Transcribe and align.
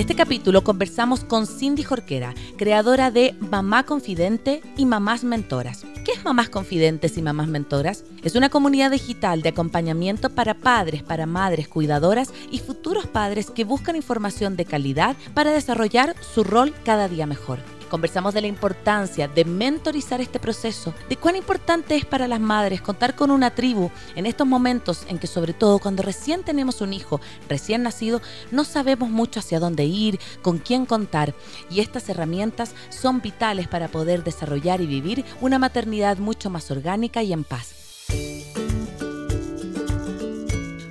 este 0.00 0.14
capítulo 0.14 0.64
conversamos 0.64 1.24
con 1.24 1.46
Cindy 1.46 1.82
Jorquera, 1.82 2.34
creadora 2.56 3.10
de 3.10 3.34
Mamá 3.38 3.84
Confidente 3.84 4.62
y 4.78 4.86
Mamás 4.86 5.24
Mentoras. 5.24 5.84
¿Qué 6.06 6.12
es 6.12 6.24
Mamás 6.24 6.48
Confidentes 6.48 7.18
y 7.18 7.22
Mamás 7.22 7.48
Mentoras? 7.48 8.04
Es 8.22 8.34
una 8.34 8.48
comunidad 8.48 8.90
digital 8.90 9.42
de 9.42 9.50
acompañamiento 9.50 10.30
para 10.30 10.54
padres, 10.54 11.02
para 11.02 11.26
madres, 11.26 11.68
cuidadoras 11.68 12.32
y 12.50 12.60
futuros 12.60 13.08
padres 13.08 13.50
que 13.50 13.64
buscan 13.64 13.94
información 13.94 14.56
de 14.56 14.64
calidad 14.64 15.16
para 15.34 15.52
desarrollar 15.52 16.16
su 16.22 16.44
rol 16.44 16.72
cada 16.82 17.06
día 17.06 17.26
mejor. 17.26 17.58
Conversamos 17.90 18.32
de 18.34 18.40
la 18.40 18.46
importancia 18.46 19.26
de 19.26 19.44
mentorizar 19.44 20.20
este 20.20 20.38
proceso, 20.38 20.94
de 21.08 21.16
cuán 21.16 21.34
importante 21.34 21.96
es 21.96 22.04
para 22.04 22.28
las 22.28 22.38
madres 22.38 22.80
contar 22.80 23.16
con 23.16 23.32
una 23.32 23.50
tribu 23.50 23.90
en 24.14 24.26
estos 24.26 24.46
momentos 24.46 25.04
en 25.08 25.18
que 25.18 25.26
sobre 25.26 25.52
todo 25.52 25.80
cuando 25.80 26.04
recién 26.04 26.44
tenemos 26.44 26.80
un 26.80 26.92
hijo 26.92 27.20
recién 27.48 27.82
nacido, 27.82 28.22
no 28.52 28.64
sabemos 28.64 29.10
mucho 29.10 29.40
hacia 29.40 29.58
dónde 29.58 29.84
ir, 29.84 30.20
con 30.40 30.58
quién 30.58 30.86
contar 30.86 31.34
y 31.68 31.80
estas 31.80 32.08
herramientas 32.08 32.74
son 32.90 33.20
vitales 33.20 33.66
para 33.66 33.88
poder 33.88 34.22
desarrollar 34.22 34.80
y 34.80 34.86
vivir 34.86 35.24
una 35.40 35.58
maternidad 35.58 36.18
mucho 36.18 36.48
más 36.48 36.70
orgánica 36.70 37.24
y 37.24 37.32
en 37.32 37.42
paz. 37.42 37.74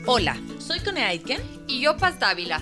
Hola, 0.05 0.37
soy 0.57 0.79
Cone 0.79 1.03
Aitken 1.03 1.41
y 1.67 1.79
yo 1.79 1.95
Paz 1.95 2.19
Dávila. 2.19 2.61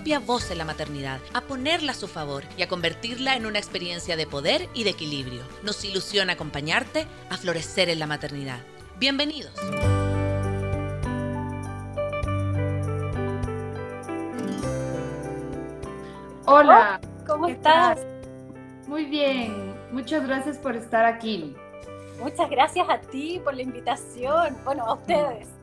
voz 0.19 0.49
en 0.51 0.57
la 0.57 0.65
maternidad, 0.65 1.19
a 1.33 1.41
ponerla 1.41 1.91
a 1.91 1.95
su 1.95 2.07
favor 2.07 2.43
y 2.57 2.63
a 2.63 2.67
convertirla 2.67 3.35
en 3.35 3.45
una 3.45 3.59
experiencia 3.59 4.15
de 4.15 4.25
poder 4.25 4.67
y 4.73 4.83
de 4.83 4.89
equilibrio. 4.89 5.43
Nos 5.63 5.83
ilusiona 5.85 6.33
acompañarte 6.33 7.05
a 7.29 7.37
florecer 7.37 7.89
en 7.89 7.99
la 7.99 8.07
maternidad. 8.07 8.59
Bienvenidos. 8.97 9.53
Hola, 16.45 16.99
¿cómo 17.25 17.47
estás? 17.47 17.99
Muy 18.87 19.05
bien, 19.05 19.73
muchas 19.91 20.27
gracias 20.27 20.57
por 20.57 20.75
estar 20.75 21.05
aquí. 21.05 21.55
Muchas 22.19 22.49
gracias 22.49 22.89
a 22.89 22.99
ti 22.99 23.39
por 23.43 23.53
la 23.53 23.61
invitación, 23.61 24.57
bueno, 24.65 24.83
a 24.83 24.95
ustedes. 24.95 25.60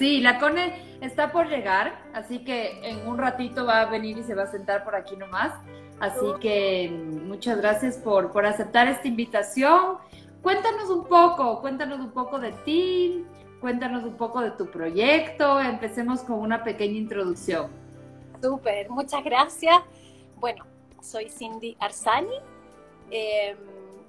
Sí, 0.00 0.22
la 0.22 0.38
Cone 0.38 0.96
está 1.02 1.30
por 1.30 1.50
llegar, 1.50 2.00
así 2.14 2.38
que 2.38 2.80
en 2.88 3.06
un 3.06 3.18
ratito 3.18 3.66
va 3.66 3.82
a 3.82 3.84
venir 3.84 4.16
y 4.16 4.22
se 4.22 4.34
va 4.34 4.44
a 4.44 4.46
sentar 4.46 4.82
por 4.82 4.94
aquí 4.94 5.14
nomás. 5.14 5.52
Así 6.00 6.24
que 6.40 6.90
muchas 6.90 7.58
gracias 7.58 7.98
por, 7.98 8.32
por 8.32 8.46
aceptar 8.46 8.88
esta 8.88 9.06
invitación. 9.06 9.98
Cuéntanos 10.40 10.88
un 10.88 11.04
poco, 11.04 11.60
cuéntanos 11.60 12.00
un 12.00 12.12
poco 12.12 12.38
de 12.38 12.52
ti, 12.64 13.26
cuéntanos 13.60 14.02
un 14.04 14.16
poco 14.16 14.40
de 14.40 14.52
tu 14.52 14.70
proyecto. 14.70 15.60
Empecemos 15.60 16.22
con 16.22 16.38
una 16.38 16.64
pequeña 16.64 16.96
introducción. 16.96 17.70
Súper, 18.40 18.88
muchas 18.88 19.22
gracias. 19.22 19.82
Bueno, 20.36 20.64
soy 21.02 21.28
Cindy 21.28 21.76
Arzani. 21.78 22.36
Em, 23.10 23.58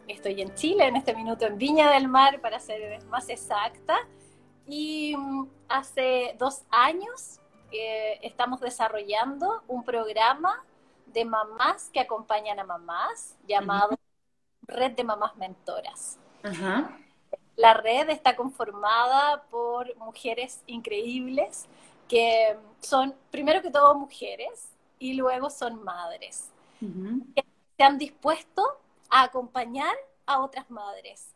estoy 0.07 0.41
en 0.41 0.55
Chile 0.55 0.85
en 0.87 0.95
este 0.95 1.13
minuto 1.13 1.45
en 1.45 1.57
Viña 1.57 1.91
del 1.91 2.07
Mar, 2.07 2.39
para 2.39 2.61
ser 2.61 3.03
más 3.07 3.27
exacta. 3.27 3.97
Y 4.71 5.15
mm, 5.17 5.49
hace 5.67 6.33
dos 6.39 6.63
años 6.71 7.39
eh, 7.73 8.19
estamos 8.23 8.61
desarrollando 8.61 9.63
un 9.67 9.83
programa 9.83 10.63
de 11.07 11.25
mamás 11.25 11.89
que 11.91 11.99
acompañan 11.99 12.57
a 12.57 12.63
mamás 12.63 13.35
llamado 13.45 13.99
Red 14.61 14.93
de 14.93 15.03
Mamás 15.03 15.35
Mentoras. 15.35 16.17
La 17.57 17.73
red 17.73 18.09
está 18.09 18.37
conformada 18.37 19.43
por 19.49 19.93
mujeres 19.97 20.63
increíbles 20.67 21.67
que 22.07 22.55
son, 22.79 23.13
primero 23.29 23.61
que 23.61 23.71
todo, 23.71 23.93
mujeres 23.95 24.69
y 24.99 25.15
luego 25.15 25.49
son 25.49 25.83
madres. 25.83 26.49
Que 26.79 27.43
se 27.75 27.83
han 27.83 27.97
dispuesto 27.97 28.63
a 29.09 29.23
acompañar 29.23 29.95
a 30.25 30.39
otras 30.39 30.69
madres 30.71 31.35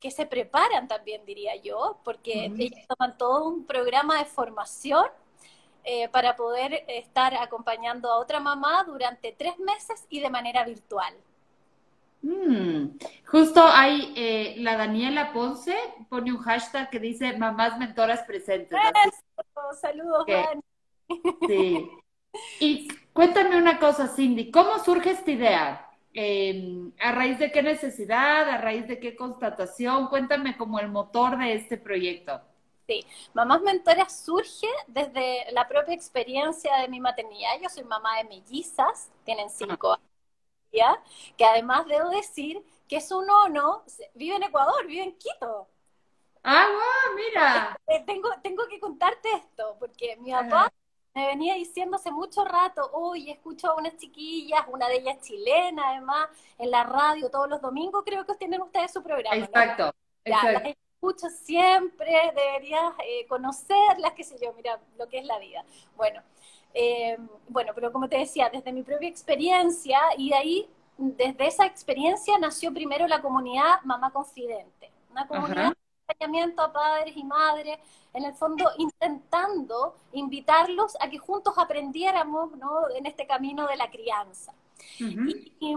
que 0.00 0.10
se 0.10 0.26
preparan 0.26 0.88
también, 0.88 1.24
diría 1.24 1.56
yo, 1.56 1.98
porque 2.04 2.46
ellos 2.58 2.80
toman 2.88 3.16
todo 3.16 3.48
un 3.48 3.64
programa 3.64 4.18
de 4.18 4.26
formación 4.26 5.06
eh, 5.84 6.08
para 6.08 6.36
poder 6.36 6.84
estar 6.88 7.34
acompañando 7.34 8.10
a 8.10 8.18
otra 8.18 8.40
mamá 8.40 8.84
durante 8.84 9.32
tres 9.32 9.58
meses 9.58 10.04
y 10.10 10.20
de 10.20 10.30
manera 10.30 10.64
virtual. 10.64 11.14
Mm. 12.22 12.98
Justo 13.26 13.62
hay 13.62 14.12
eh, 14.16 14.54
la 14.58 14.76
Daniela 14.76 15.32
Ponce 15.32 15.76
pone 16.08 16.32
un 16.32 16.38
hashtag 16.38 16.90
que 16.90 16.98
dice 16.98 17.36
mamás 17.36 17.78
mentoras 17.78 18.22
presentes. 18.22 18.78
Saludos, 19.80 20.26
Dani. 20.26 20.62
Sí. 21.46 21.90
Y 22.60 22.88
cuéntame 23.12 23.56
una 23.56 23.78
cosa, 23.78 24.08
Cindy, 24.08 24.50
¿cómo 24.50 24.78
surge 24.80 25.10
esta 25.10 25.30
idea? 25.30 25.85
Em, 26.18 26.92
¿A 26.98 27.12
raíz 27.12 27.38
de 27.38 27.52
qué 27.52 27.62
necesidad? 27.62 28.48
¿A 28.48 28.56
raíz 28.56 28.88
de 28.88 28.98
qué 28.98 29.14
constatación? 29.14 30.08
Cuéntame 30.08 30.56
como 30.56 30.78
el 30.80 30.88
motor 30.88 31.36
de 31.36 31.52
este 31.52 31.76
proyecto. 31.76 32.40
Sí, 32.86 33.04
Mamás 33.34 33.60
Mentoras 33.60 34.24
surge 34.24 34.66
desde 34.86 35.52
la 35.52 35.68
propia 35.68 35.94
experiencia 35.94 36.74
de 36.78 36.88
mi 36.88 37.00
maternidad. 37.00 37.60
Yo 37.62 37.68
soy 37.68 37.84
mamá 37.84 38.16
de 38.16 38.24
mellizas, 38.24 39.10
tienen 39.26 39.50
cinco 39.50 39.92
años, 39.92 40.08
¿ya? 40.72 40.98
que 41.36 41.44
además 41.44 41.86
debo 41.86 42.08
decir 42.08 42.64
que 42.88 42.96
es 42.96 43.12
un 43.12 43.28
ono, 43.28 43.84
vive 44.14 44.36
en 44.36 44.44
Ecuador, 44.44 44.86
vive 44.86 45.02
en 45.02 45.18
Quito. 45.18 45.68
Ah, 46.42 46.66
wow, 46.66 47.14
mira. 47.14 47.78
Eh, 47.88 48.04
tengo, 48.06 48.30
tengo 48.42 48.66
que 48.68 48.80
contarte 48.80 49.28
esto, 49.32 49.76
porque 49.78 50.16
mi 50.16 50.30
papá 50.32 50.72
me 51.16 51.26
venía 51.28 51.54
diciendo 51.54 51.96
hace 51.96 52.10
mucho 52.10 52.44
rato, 52.44 52.90
uy, 52.92 53.30
escucho 53.30 53.70
a 53.70 53.76
unas 53.76 53.96
chiquillas, 53.96 54.60
una 54.68 54.86
de 54.86 54.96
ellas 54.96 55.16
chilena 55.22 55.92
además, 55.92 56.28
en 56.58 56.70
la 56.70 56.84
radio 56.84 57.30
todos 57.30 57.48
los 57.48 57.62
domingos, 57.62 58.02
creo 58.04 58.26
que 58.26 58.34
tienen 58.34 58.60
ustedes 58.60 58.92
su 58.92 59.02
programa. 59.02 59.34
Exacto, 59.34 59.92
Las 60.26 60.62
escucho 60.62 61.30
siempre, 61.30 62.12
deberías 62.34 62.92
eh, 63.02 63.26
conocerlas, 63.28 64.12
qué 64.14 64.24
sé 64.24 64.36
yo, 64.42 64.52
mira 64.52 64.78
lo 64.98 65.08
que 65.08 65.20
es 65.20 65.24
la 65.24 65.38
vida. 65.38 65.64
Bueno, 65.96 66.20
eh, 66.74 67.16
bueno, 67.48 67.72
pero 67.74 67.90
como 67.90 68.10
te 68.10 68.18
decía, 68.18 68.50
desde 68.50 68.70
mi 68.70 68.82
propia 68.82 69.08
experiencia 69.08 69.98
y 70.18 70.28
de 70.28 70.36
ahí, 70.36 70.68
desde 70.98 71.46
esa 71.46 71.64
experiencia 71.64 72.36
nació 72.38 72.74
primero 72.74 73.06
la 73.08 73.22
comunidad 73.22 73.80
Mamá 73.84 74.10
Confidente, 74.10 74.92
una 75.10 75.26
comunidad 75.26 75.72
acompañamiento 76.06 76.62
a 76.62 76.72
padres 76.72 77.16
y 77.16 77.24
madres, 77.24 77.78
en 78.12 78.24
el 78.24 78.34
fondo 78.34 78.70
intentando 78.78 79.96
invitarlos 80.12 80.96
a 81.00 81.08
que 81.10 81.18
juntos 81.18 81.54
aprendiéramos 81.56 82.56
¿no? 82.56 82.88
en 82.94 83.06
este 83.06 83.26
camino 83.26 83.66
de 83.66 83.76
la 83.76 83.90
crianza. 83.90 84.54
y, 84.98 85.76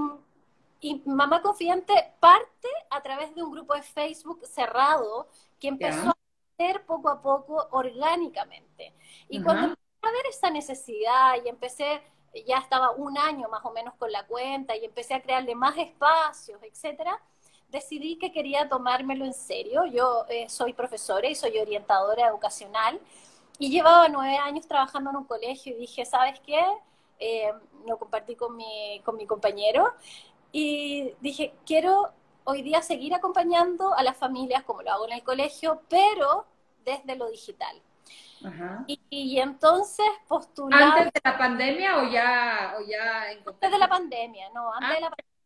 Mamá 1.06 1.42
Confidente 1.42 1.94
parte 2.22 2.70
a 2.90 3.02
través 3.02 3.36
de 3.36 3.44
un 3.44 3.52
grupo 3.52 3.74
de 3.74 3.82
Facebook 3.82 4.46
cerrado 4.46 5.28
que 5.60 5.68
empezó 5.68 6.10
a 6.10 6.18
crecer 6.56 6.86
poco 6.86 7.10
a 7.10 7.22
poco 7.22 7.68
orgánicamente. 7.72 8.94
Y 9.28 9.42
cuando 9.42 9.68
empecé 9.68 10.00
a 10.04 10.12
ver 10.12 10.25
esa 10.30 10.50
necesidad 10.50 11.34
y 11.44 11.50
empecé 11.50 12.02
ya 12.46 12.60
estaba 12.60 12.92
un 12.92 13.18
año 13.18 13.50
más 13.50 13.66
o 13.66 13.72
menos 13.72 13.94
con 13.96 14.12
la 14.12 14.25
cuenta 14.25 14.75
y 14.75 14.86
empecé 14.86 15.16
a 15.16 15.22
crearle 15.22 15.56
más 15.56 15.75
espacios, 15.78 16.62
etcétera, 16.64 17.20
decidí 17.71 18.18
que 18.18 18.31
quería 18.31 18.68
tomármelo 18.68 19.25
en 19.25 19.33
serio. 19.33 19.86
Yo 19.86 20.25
eh, 20.30 20.50
soy 20.50 20.74
profesora 20.74 21.27
y 21.27 21.36
soy 21.36 21.57
orientadora 21.57 22.27
educacional 22.27 23.00
y 23.57 23.69
llevaba 23.69 24.07
nueve 24.07 24.38
años 24.38 24.68
trabajando 24.68 25.10
en 25.10 25.18
un 25.18 25.25
colegio 25.25 25.75
y 25.75 25.80
dije, 25.80 26.06
¿sabes 26.06 26.39
qué? 26.39 26.63
Eh, 27.19 27.51
lo 27.86 27.98
compartí 27.98 28.36
con 28.36 28.56
mi, 28.56 29.01
con 29.04 29.18
mi 29.18 29.25
compañero 29.25 29.94
y 30.51 31.13
dije, 31.19 31.54
quiero 31.66 32.12
hoy 32.45 32.62
día 32.63 32.81
seguir 32.81 33.13
acompañando 33.13 33.94
a 33.94 34.04
las 34.04 34.18
familias 34.18 34.63
como 34.63 34.81
lo 34.81 34.92
hago 34.92 35.06
en 35.06 35.13
el 35.13 35.24
colegio, 35.24 35.81
pero 35.89 36.45
desde 36.83 37.15
lo 37.15 37.30
digital. 37.30 37.81
Y, 38.88 39.38
entonces 39.38 40.06
postular... 40.27 40.81
¿Antes 40.81 41.13
de 41.13 41.22
la 41.24 41.38
pandemia 41.38 41.98
o 41.98 42.10
ya, 42.10 42.75
o 42.80 42.81
ya 42.81 43.24
Antes 43.45 43.72
de 43.72 43.77
la 43.77 43.89
pandemia, 43.89 44.50
no, 44.51 44.74
antes 44.74 44.95
de 44.95 45.01
la 45.01 45.07
ah. 45.07 45.10
pandemia 45.10 45.38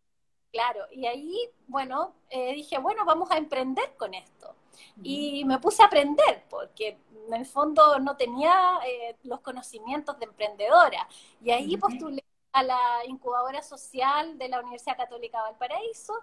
Claro, 0.54 0.86
y 0.92 1.08
ahí, 1.08 1.50
bueno, 1.68 2.14
eh, 2.30 2.54
dije, 2.54 2.78
bueno, 2.78 3.04
vamos 3.06 3.32
a 3.32 3.38
emprender 3.38 3.96
con 3.98 4.14
esto. 4.14 4.56
y 5.02 5.44
me 5.46 5.58
puse 5.60 5.82
a 5.82 5.88
aprender, 5.88 6.44
porque 6.50 7.00
en 7.28 7.34
el 7.34 7.46
fondo 7.46 7.98
no 8.00 8.16
tenía 8.16 8.80
eh, 8.86 9.16
los 9.24 9.40
conocimientos 9.40 10.20
de 10.20 10.26
emprendedora. 10.26 11.08
Y 11.44 11.50
ahí 11.50 11.76
postulé 11.78 12.24
a 12.52 12.62
la 12.62 12.80
incubadora 13.08 13.64
social 13.64 14.38
de 14.38 14.50
la 14.50 14.60
Universidad 14.60 14.96
Católica 14.96 15.42
Valparaíso 15.42 16.14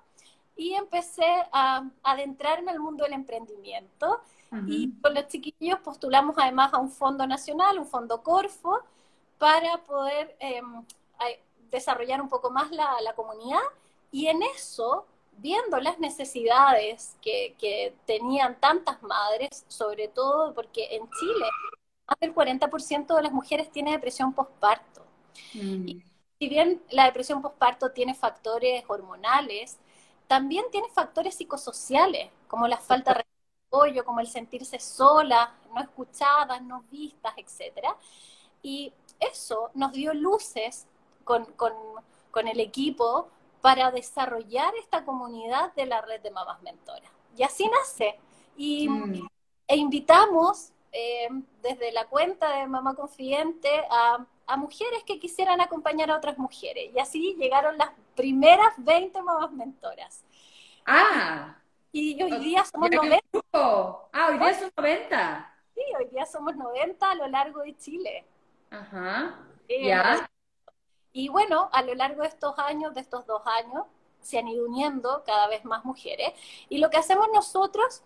y 0.57 0.75
empecé 0.75 1.27
a, 1.51 1.89
adentrarme 2.05 2.71
al 2.71 2.79
mundo 2.79 3.05
del 3.05 3.15
emprendimiento. 3.15 4.21
Y 4.67 4.93
con 5.01 5.15
los 5.15 5.27
chiquillos 5.29 5.81
postulamos 5.81 6.37
además 6.39 6.73
a 6.75 6.79
un 6.79 6.91
fondo 6.91 7.27
nacional, 7.27 7.79
un 7.79 7.87
fondo 7.87 8.23
Corfo, 8.23 8.81
para 9.39 9.79
poder 9.79 10.37
em, 10.41 10.85
desarrollar 11.71 12.21
un 12.21 12.29
poco 12.29 12.51
más 12.51 12.71
la, 12.71 13.01
la 13.03 13.15
comunidad. 13.15 13.61
Y 14.11 14.27
en 14.27 14.43
eso 14.43 15.07
viendo 15.41 15.81
las 15.81 15.99
necesidades 15.99 17.17
que, 17.23 17.95
tenían 18.07 18.59
tantas 18.61 19.03
madres, 19.03 19.65
sobre 19.69 20.09
todo 20.09 20.55
porque 20.55 20.97
en 20.97 21.09
Chile 21.19 21.47
más 22.07 22.19
del 22.21 22.35
40% 22.35 23.15
de 23.15 23.23
las 23.23 23.33
mujeres 23.33 23.71
tiene 23.71 23.93
depresión 23.93 24.33
postparto. 24.33 25.03
Mm. 25.55 25.89
Y 25.89 26.03
si 26.39 26.49
bien 26.49 26.83
la 26.91 27.05
depresión 27.05 27.41
postparto 27.41 27.93
tiene 27.93 28.15
factores 28.15 28.85
hormonales, 28.89 29.79
también 30.27 30.65
tiene 30.71 30.89
factores 30.91 31.37
psicosociales, 31.37 32.31
como 32.49 32.67
la 32.69 32.79
falta 32.79 33.15
de 33.15 33.25
apoyo, 33.69 34.05
como 34.05 34.21
el 34.21 34.27
sentirse 34.27 34.79
sola, 34.79 35.55
no 35.73 35.81
escuchadas, 35.81 36.61
no 36.63 36.85
vistas, 36.91 37.33
etc. 37.37 37.87
Y 38.63 38.93
eso 39.19 39.71
nos 39.75 39.93
dio 39.93 40.13
luces 40.13 40.87
con, 41.25 41.45
con 41.55 42.49
el 42.49 42.59
equipo 42.59 43.29
para 43.61 43.91
desarrollar 43.91 44.73
esta 44.77 45.05
comunidad 45.05 45.73
de 45.75 45.87
la 45.87 46.01
red 46.01 46.21
de 46.21 46.31
mamás 46.31 46.63
mentoras. 46.63 47.11
Y 47.37 47.43
así 47.43 47.69
nace. 47.69 48.19
Y, 48.57 48.89
mm. 48.89 49.29
E 49.71 49.77
invitamos 49.77 50.73
eh, 50.91 51.29
desde 51.63 51.93
la 51.93 52.07
cuenta 52.07 52.57
de 52.57 52.67
Mamá 52.67 52.97
Confidente 52.97 53.69
a, 53.89 54.27
mujeres 54.57 55.05
que 55.07 55.21
quisieran 55.21 55.61
acompañar 55.61 56.11
a 56.11 56.17
otras 56.17 56.37
mujeres. 56.37 56.91
Y 56.93 56.99
así 56.99 57.37
llegaron 57.39 57.79
las 57.79 57.91
primeras 58.17 58.75
20 58.79 59.23
mamás 59.23 59.53
mentoras. 59.53 60.25
Ah. 60.85 61.57
Y 61.93 62.21
hoy 62.21 62.37
día 62.39 62.65
somos 62.65 62.91
90. 62.91 63.23
Ah, 63.53 64.29
hoy 64.29 64.39
día 64.39 64.55
son 64.55 64.73
90. 64.77 65.55
Sí, 65.73 65.83
hoy 65.97 66.07
día 66.07 66.27
somos 66.27 66.57
90 66.57 67.11
a 67.11 67.15
lo 67.15 67.29
largo 67.29 67.61
de 67.61 67.77
Chile. 67.77 68.25
Ajá. 68.71 69.39
Eh, 69.69 69.87
ya. 69.87 70.29
Y 71.13 71.29
bueno, 71.29 71.69
a 71.73 71.83
lo 71.83 71.95
largo 71.95 72.23
de 72.23 72.29
estos 72.29 72.59
años, 72.59 72.95
de 72.95 73.01
estos 73.01 73.27
dos 73.27 73.43
años, 73.47 73.85
se 74.21 74.39
han 74.39 74.49
ido 74.49 74.67
uniendo 74.67 75.23
cada 75.25 75.49
vez 75.49 75.65
más 75.65 75.85
mujeres. 75.85 76.33
Y 76.69 76.79
lo 76.79 76.91
que 76.91 76.99
hacemos 76.99 77.29
nosotros 77.33 78.03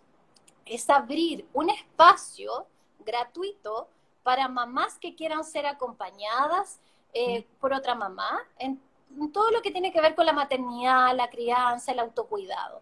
es 0.64 0.88
abrir 0.88 1.46
un 1.52 1.70
espacio 1.70 2.66
gratuito 3.00 3.88
para 4.22 4.48
mamás 4.48 4.98
que 4.98 5.14
quieran 5.14 5.44
ser 5.44 5.66
acompañadas 5.66 6.80
eh, 7.12 7.46
por 7.60 7.72
otra 7.72 7.94
mamá 7.94 8.40
en, 8.58 8.80
todo 9.32 9.52
lo 9.52 9.62
que 9.62 9.70
tiene 9.70 9.92
que 9.92 10.00
ver 10.00 10.16
con 10.16 10.26
la 10.26 10.32
maternidad, 10.32 11.14
la 11.14 11.30
crianza, 11.30 11.92
el 11.92 12.00
autocuidado. 12.00 12.80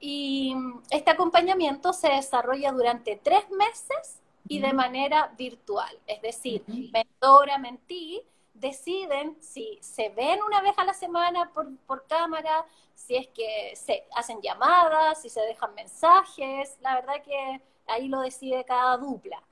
Y 0.00 0.56
este 0.90 1.12
acompañamiento 1.12 1.92
se 1.92 2.08
desarrolla 2.08 2.72
durante 2.72 3.14
tres 3.22 3.48
meses 3.50 4.20
y 4.48 4.58
de 4.58 4.72
manera 4.72 5.32
virtual, 5.38 5.96
es 6.08 6.20
decir, 6.22 6.64
mentora, 6.92 7.58
mentí, 7.58 8.20
deciden 8.60 9.36
si 9.40 9.78
se 9.80 10.10
ven 10.10 10.40
una 10.42 10.60
vez 10.60 10.74
a 10.76 10.84
la 10.84 10.92
semana 10.92 11.50
por, 11.52 12.06
cámara, 12.06 12.64
si 12.94 13.16
es 13.16 13.26
que 13.28 13.72
se 13.74 14.06
hacen 14.14 14.40
llamadas, 14.42 15.22
si 15.22 15.30
se 15.30 15.40
dejan 15.40 15.74
mensajes, 15.74 16.76
la 16.80 16.96
verdad 16.96 17.22
que 17.24 17.60
ahí 17.86 18.08
lo 18.08 18.20
decide 18.20 18.64
cada 18.64 18.96
dupla. 18.98 19.42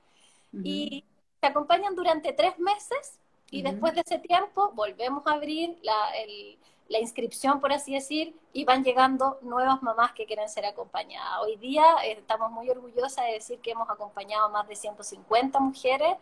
Y 0.63 1.03
se 1.39 1.47
acompañan 1.47 1.95
durante 1.95 2.33
tres 2.33 2.57
meses 2.59 3.19
y 3.51 3.61
después 3.61 3.93
de 3.93 4.01
ese 4.01 4.19
tiempo 4.19 4.71
volvemos 4.73 5.25
a 5.25 5.33
abrir 5.33 5.77
la, 5.81 6.11
la, 6.87 6.99
inscripción, 6.99 7.59
por 7.59 7.71
así 7.71 7.93
decir, 7.93 8.35
y 8.53 8.65
van 8.65 8.83
llegando 8.83 9.39
nuevas 9.41 9.81
mamás 9.81 10.13
que 10.13 10.25
quieren 10.25 10.49
ser 10.49 10.65
acompañadas. 10.65 11.39
Hoy 11.41 11.55
día 11.57 11.83
eh, 12.03 12.13
estamos 12.13 12.51
muy 12.51 12.69
orgullosas 12.69 13.25
de 13.25 13.33
decir 13.33 13.59
que 13.59 13.71
hemos 13.71 13.89
acompañado 13.89 14.45
a 14.45 14.49
más 14.49 14.67
de 14.67 14.75
150 14.75 15.59
mujeres 15.59 16.17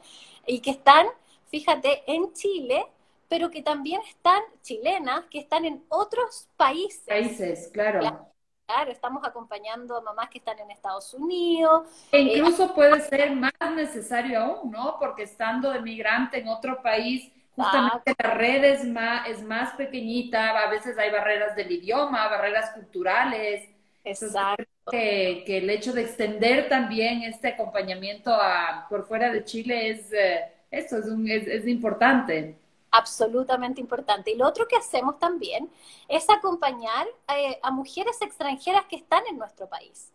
y 0.46 0.60
que 0.60 0.72
están 0.72 1.08
fíjate, 1.50 2.04
en 2.08 2.34
Chile, 2.34 2.86
pero 3.30 3.50
que 3.50 3.62
también 3.62 4.02
están 4.08 4.42
chilenas, 4.62 5.26
que 5.30 5.40
están 5.40 5.66
en 5.66 5.84
otros 5.90 6.48
países. 6.56 7.04
Países, 7.06 7.70
claro. 7.74 8.28
Claro, 8.66 8.92
estamos 8.92 9.24
acompañando 9.26 9.96
a 9.96 10.02
mamás 10.02 10.30
que 10.30 10.40
están 10.40 10.60
en 10.60 10.70
Estados 10.72 11.14
Unidos. 11.14 11.88
E 12.12 12.20
incluso 12.20 12.76
puede 12.76 13.00
ser 13.00 13.32
más 13.32 13.54
necesario 13.74 14.42
aún, 14.42 14.72
¿no? 14.72 14.98
Porque 15.00 15.24
estando 15.24 15.72
de 15.72 15.80
migrante 15.80 16.40
en 16.40 16.50
otro 16.50 16.82
país, 16.82 17.32
justamente 17.56 18.14
la 18.22 18.34
red 18.34 18.66
es 18.66 18.84
más, 18.84 19.30
es 19.30 19.42
más 19.42 19.74
pequeñita, 19.76 20.50
a 20.50 20.70
veces 20.70 20.98
hay 20.98 21.10
barreras 21.12 21.56
del 21.56 21.72
idioma, 21.72 22.28
barreras 22.28 22.72
culturales. 22.72 23.70
Exacto. 24.04 24.66
Que, 24.92 25.44
que, 25.46 25.60
el 25.60 25.70
hecho 25.70 25.94
de 25.94 26.02
extender 26.02 26.68
también 26.68 27.24
este 27.24 27.50
acompañamiento 27.50 28.34
a, 28.34 28.86
por 28.90 29.08
fuera 29.08 29.32
de 29.32 29.46
Chile 29.46 29.92
es... 29.92 30.12
Eh, 30.12 30.54
esto 30.72 30.98
es, 30.98 31.68
importante. 31.68 32.58
Absolutamente 32.92 33.82
importante. 33.82 34.32
Y 34.32 34.36
lo 34.36 34.48
otro 34.48 34.68
que 34.68 34.76
hacemos 34.76 35.20
también 35.20 35.70
es 36.08 36.30
acompañar 36.30 37.08
eh, 37.36 37.60
a 37.62 37.72
mujeres 37.72 38.22
extranjeras 38.22 38.86
que 38.86 38.98
están 38.98 39.24
en 39.30 39.38
nuestro 39.38 39.68
país. 39.68 40.12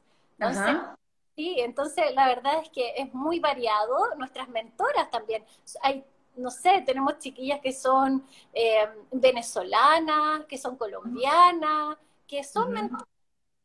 Sí, 1.37 1.57
entonces 1.61 2.15
la 2.15 2.27
verdad 2.27 2.61
es 2.63 2.69
que 2.71 2.95
es 2.97 3.13
muy 3.15 3.41
variado. 3.41 4.15
Nuestras 4.17 4.49
mentoras 4.49 5.11
también. 5.11 5.45
Hay, 5.83 6.05
no 6.37 6.51
sé, 6.51 6.83
tenemos 6.85 7.19
chiquillas 7.19 7.61
que 7.61 7.73
son 7.73 8.25
eh, 8.53 8.89
venezolanas, 9.11 10.45
que 10.47 10.59
son 10.59 10.77
colombianas, 10.77 11.97
que 12.27 12.45
son 12.45 12.73
mentoras 12.73 13.07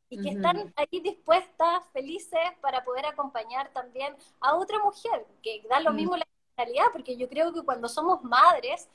y 0.09 0.21
que 0.21 0.29
están 0.29 0.73
ahí 0.77 0.99
dispuestas, 1.01 1.83
felices 1.91 2.39
para 2.61 2.83
poder 2.83 3.05
acompañar 3.05 3.69
también 3.73 4.15
a 4.39 4.55
otra 4.55 4.79
mujer, 4.79 5.25
que 5.43 5.61
da 5.69 5.81
lo 5.81 5.91
mm. 5.91 5.95
mismo 5.95 6.15
la 6.15 6.25
porque 6.91 7.15
yo 7.17 7.27
creo 7.27 7.53
que 7.53 7.61
cuando 7.61 7.87
somos 7.87 8.23
madres, 8.23 8.87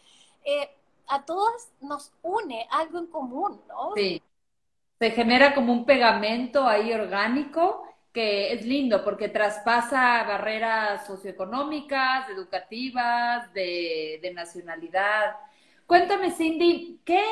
eh, 0.44 0.70
a 1.06 1.24
todas 1.24 1.70
nos 1.80 2.12
une 2.22 2.66
algo 2.70 2.98
en 2.98 3.06
común, 3.06 3.60
¿no? 3.68 3.92
Sí. 3.94 4.22
Se 4.98 5.10
genera 5.10 5.54
como 5.54 5.72
un 5.72 5.84
pegamento 5.84 6.66
ahí 6.66 6.92
orgánico 6.92 7.84
que 8.12 8.52
es 8.52 8.64
lindo 8.64 9.02
porque 9.02 9.28
traspasa 9.28 10.22
barreras 10.24 11.06
socioeconómicas, 11.06 12.28
educativas, 12.28 13.52
de, 13.54 14.30
nacionalidad. 14.34 15.36
Cuéntame, 15.86 16.30
Cindy, 16.30 17.00
¿qué, 17.04 17.22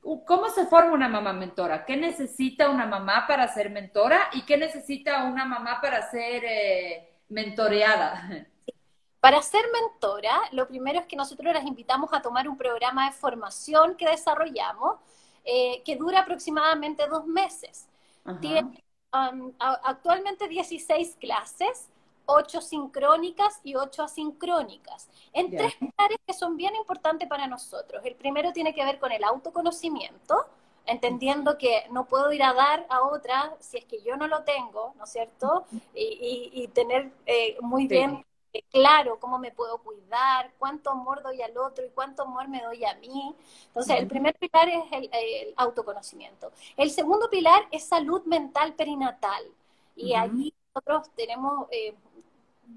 ¿cómo 0.00 0.48
se 0.48 0.66
forma 0.66 0.92
una 0.92 1.08
mamá 1.08 1.32
mentora? 1.32 1.84
¿Qué 1.84 1.96
necesita 1.96 2.70
una 2.70 2.86
mamá 2.86 3.26
para 3.28 3.46
ser 3.48 3.70
mentora 3.70 4.30
y 4.32 4.42
qué 4.42 4.56
necesita 4.56 5.24
una 5.24 5.44
mamá 5.44 5.80
para 5.80 6.10
ser 6.10 6.44
eh, 6.44 7.10
mentoreada? 7.28 8.48
Para 9.22 9.40
ser 9.40 9.64
mentora, 9.72 10.36
lo 10.50 10.66
primero 10.66 10.98
es 10.98 11.06
que 11.06 11.14
nosotros 11.14 11.54
las 11.54 11.64
invitamos 11.64 12.12
a 12.12 12.20
tomar 12.20 12.48
un 12.48 12.56
programa 12.56 13.06
de 13.06 13.12
formación 13.12 13.94
que 13.94 14.08
desarrollamos, 14.08 14.96
eh, 15.44 15.80
que 15.84 15.94
dura 15.94 16.22
aproximadamente 16.22 17.06
dos 17.06 17.24
meses. 17.24 17.86
Tiene 18.40 18.82
um, 19.12 19.52
actualmente 19.58 20.48
16 20.48 21.18
clases, 21.20 21.88
8 22.26 22.60
sincrónicas 22.60 23.60
y 23.62 23.76
8 23.76 24.02
asincrónicas, 24.02 25.08
en 25.32 25.56
tres 25.56 25.76
pilares 25.76 26.18
que 26.26 26.34
son 26.34 26.56
bien 26.56 26.74
importantes 26.74 27.28
para 27.28 27.46
nosotros. 27.46 28.04
El 28.04 28.16
primero 28.16 28.52
tiene 28.52 28.74
que 28.74 28.84
ver 28.84 28.98
con 28.98 29.12
el 29.12 29.22
autoconocimiento, 29.22 30.46
entendiendo 30.84 31.56
que 31.58 31.84
no 31.92 32.06
puedo 32.06 32.32
ir 32.32 32.42
a 32.42 32.54
dar 32.54 32.86
a 32.88 33.02
otra 33.02 33.54
si 33.60 33.76
es 33.76 33.84
que 33.84 34.02
yo 34.02 34.16
no 34.16 34.26
lo 34.26 34.42
tengo, 34.42 34.94
¿no 34.98 35.04
es 35.04 35.12
cierto? 35.12 35.64
Y, 35.94 36.68
tener 36.74 37.12
eh, 37.26 37.56
muy 37.60 37.86
bien 37.86 38.24
claro 38.70 39.18
cómo 39.18 39.38
me 39.38 39.50
puedo 39.50 39.78
cuidar, 39.78 40.52
cuánto 40.58 40.90
amor 40.90 41.22
doy 41.22 41.40
al 41.42 41.56
otro 41.56 41.84
y 41.84 41.90
cuánto 41.90 42.22
amor 42.22 42.48
me 42.48 42.62
doy 42.62 42.84
a 42.84 42.94
mí. 42.96 43.34
Entonces, 43.66 43.98
el 43.98 44.06
primer 44.06 44.36
pilar 44.36 44.68
es 44.68 44.84
el, 44.92 45.54
autoconocimiento. 45.56 46.52
El 46.76 46.90
segundo 46.90 47.30
pilar 47.30 47.66
es 47.70 47.84
salud 47.84 48.22
mental 48.24 48.74
perinatal. 48.74 49.44
Y 49.96 50.14
allí 50.14 50.54
nosotros 50.74 51.10
tenemos 51.14 51.66
eh, 51.70 51.94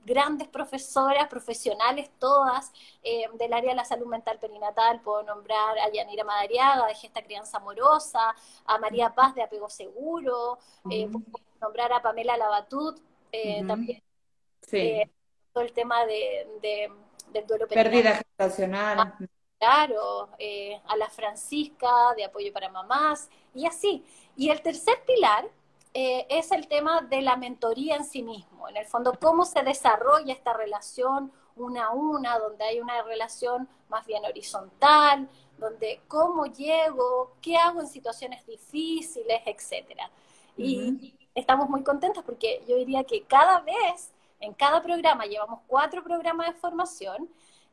grandes 0.06 0.48
profesoras, 0.48 1.28
profesionales 1.28 2.10
todas 2.20 2.72
eh, 3.04 3.26
del 3.38 3.54
área 3.54 3.72
de 3.72 3.76
la 3.76 3.86
salud 3.86 4.08
mental 4.08 4.40
perinatal. 4.40 5.02
Puedo 5.02 5.24
nombrar 5.24 5.78
a 5.80 5.92
Yanira 5.92 6.24
Madariaga 6.24 6.88
de 6.88 6.96
Gesta 6.96 7.24
Crianza 7.24 7.58
Amorosa, 7.58 8.36
a 8.66 8.78
María 8.78 9.14
Paz 9.14 9.36
de 9.36 9.44
Apego 9.44 9.70
Seguro, 9.70 10.58
eh, 10.90 11.08
puedo 11.08 11.26
nombrar 11.62 11.92
a 11.94 12.02
Pamela 12.02 12.38
Labatut, 12.38 13.00
también. 13.68 14.02
Sí 14.62 15.04
el 15.62 15.72
tema 15.74 16.06
de, 16.06 16.92
del 17.32 17.48
duelo 17.48 17.68
Pérdida 17.68 18.16
gestacional. 18.16 19.00
Ah, 19.00 19.18
claro, 19.58 20.30
eh, 20.38 20.80
a 20.88 20.98
la 20.98 21.10
Francisca 21.10 22.14
de 22.16 22.26
apoyo 22.26 22.52
para 22.52 22.70
mamás 22.70 23.30
y 23.54 23.66
así. 23.66 24.04
Y 24.36 24.50
el 24.50 24.62
tercer 24.62 25.04
pilar 25.06 25.48
eh, 25.94 26.26
es 26.30 26.52
el 26.52 26.68
tema 26.68 27.02
de 27.02 27.22
la 27.22 27.38
mentoría 27.38 27.96
en 27.96 28.06
sí 28.06 28.22
mismo. 28.22 28.68
En 28.68 28.78
el 28.78 28.86
fondo, 28.86 29.18
cómo 29.20 29.46
se 29.46 29.64
desarrolla 29.64 30.34
esta 30.34 30.54
relación 30.54 31.32
una 31.56 31.86
a 31.86 31.92
una, 31.92 32.38
donde 32.38 32.66
hay 32.66 32.82
una 32.82 33.02
relación 33.04 33.70
más 33.88 34.06
bien 34.06 34.26
horizontal, 34.26 35.30
donde 35.58 36.02
cómo 36.10 36.48
llego, 36.48 37.32
qué 37.42 37.56
hago 37.56 37.80
en 37.80 37.88
situaciones 37.88 38.46
difíciles, 38.46 39.42
etcétera. 39.46 40.10
Y 40.58 41.16
estamos 41.34 41.70
muy 41.70 41.84
contentos 41.84 42.24
porque 42.26 42.62
yo 42.68 42.76
diría 42.76 43.04
que 43.06 43.24
cada 43.24 43.62
vez, 43.62 44.12
en 44.46 44.54
cada 44.54 44.82
programa, 44.82 45.26
llevamos 45.26 45.62
cuatro 45.68 46.04
programas 46.04 46.48
de 46.48 46.54
formación, 46.54 47.30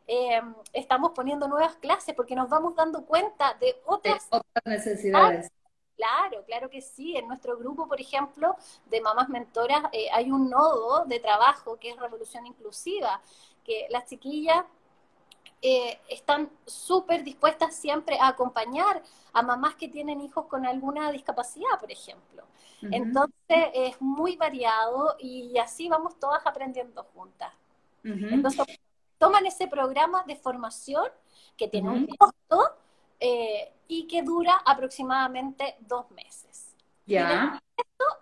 em, 0.06 0.54
estamos 0.72 1.12
poniendo 1.12 1.46
nuevas 1.46 1.76
clases 1.76 2.14
porque 2.14 2.34
nos 2.34 2.48
vamos 2.48 2.74
dando 2.74 3.04
cuenta 3.04 3.54
de 3.54 3.76
otras, 3.84 4.26
otras 4.30 4.64
necesidades. 4.64 5.50
Claro, 5.96 6.42
claro 6.46 6.68
que 6.68 6.80
sí. 6.80 7.16
En 7.16 7.28
nuestro 7.28 7.56
grupo, 7.56 7.86
por 7.86 8.00
ejemplo, 8.00 8.56
de 8.86 9.00
mamás 9.00 9.28
mentoras, 9.28 9.84
eh, 9.92 10.08
hay 10.12 10.30
un 10.30 10.50
nodo 10.50 11.04
de 11.04 11.20
trabajo 11.20 11.78
que 11.78 11.90
es 11.90 11.96
Revolución 11.96 12.46
Inclusiva, 12.46 13.20
que 13.64 13.86
las 13.90 14.06
chiquillas 14.06 14.64
eh, 15.60 16.00
están 16.08 16.50
súper 16.66 17.22
dispuestas 17.22 17.76
siempre 17.76 18.18
a 18.18 18.28
acompañar 18.28 19.00
a 19.32 19.42
mamás 19.42 19.76
que 19.76 19.88
tienen 19.88 20.20
hijos 20.20 20.46
con 20.46 20.66
alguna 20.66 21.12
discapacidad, 21.12 21.78
por 21.78 21.92
ejemplo. 21.92 22.42
Entonces 22.90 23.70
es 23.74 24.00
muy 24.00 24.36
variado 24.36 25.16
y 25.18 25.56
así 25.58 25.88
vamos 25.88 26.18
todas 26.18 26.44
aprendiendo 26.46 27.04
juntas. 27.14 27.52
Entonces 28.02 28.66
toman 29.18 29.46
ese 29.46 29.68
programa 29.68 30.24
de 30.26 30.34
formación 30.36 31.06
que 31.56 31.68
tiene 31.68 31.90
un 31.90 32.06
costo 32.06 32.76
eh, 33.20 33.72
y 33.86 34.06
que 34.08 34.22
dura 34.22 34.62
aproximadamente 34.66 35.76
dos 35.80 36.10
meses. 36.10 36.74
Ya. 37.06 37.60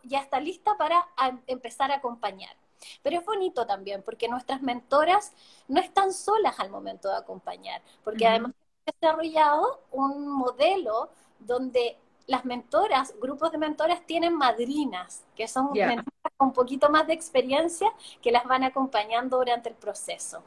ya 0.02 0.20
está 0.20 0.40
lista 0.40 0.76
para 0.76 1.08
empezar 1.46 1.90
a 1.90 1.96
acompañar. 1.96 2.54
Pero 3.02 3.18
es 3.18 3.24
bonito 3.24 3.66
también, 3.66 4.02
porque 4.02 4.28
nuestras 4.28 4.62
mentoras 4.62 5.32
no 5.68 5.80
están 5.80 6.12
solas 6.12 6.58
al 6.58 6.70
momento 6.70 7.08
de 7.08 7.16
acompañar, 7.16 7.82
porque 8.04 8.26
además 8.26 8.52
hemos 8.52 8.94
desarrollado 9.00 9.82
un 9.90 10.28
modelo 10.28 11.10
donde 11.38 11.96
las 12.30 12.44
mentoras, 12.44 13.12
grupos 13.20 13.50
de 13.50 13.58
mentoras 13.58 14.06
tienen 14.06 14.36
madrinas, 14.36 15.24
que 15.34 15.48
son 15.48 15.72
mentoras 15.72 16.32
con 16.36 16.48
un 16.48 16.54
poquito 16.54 16.88
más 16.88 17.04
de 17.08 17.12
experiencia 17.12 17.92
que 18.22 18.30
las 18.30 18.44
van 18.44 18.62
acompañando 18.62 19.38
durante 19.38 19.68
el 19.68 19.74
proceso. 19.74 20.44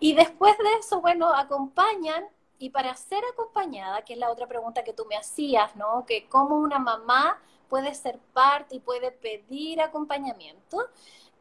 Y 0.00 0.14
después 0.14 0.56
de 0.56 0.78
eso, 0.80 1.02
bueno, 1.02 1.28
acompañan 1.28 2.24
y 2.58 2.70
para 2.70 2.94
ser 2.96 3.22
acompañada, 3.34 4.00
que 4.00 4.14
es 4.14 4.18
la 4.18 4.30
otra 4.30 4.46
pregunta 4.46 4.82
que 4.82 4.94
tú 4.94 5.04
me 5.04 5.14
hacías, 5.14 5.76
¿no? 5.76 6.06
Que 6.06 6.26
cómo 6.26 6.56
una 6.56 6.78
mamá 6.78 7.38
puede 7.68 7.94
ser 7.94 8.18
parte 8.32 8.76
y 8.76 8.80
puede 8.80 9.10
pedir 9.10 9.82
acompañamiento 9.82 10.88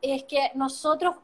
es 0.01 0.25
que 0.25 0.51
nosotros 0.55 1.15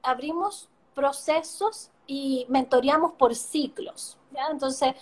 abrimos 0.00 0.68
procesos 0.94 1.90
y 2.06 2.46
mentoreamos 2.48 3.14
por 3.14 3.34
ciclos. 3.34 4.16
¿ya? 4.30 4.46
Entonces, 4.48 4.94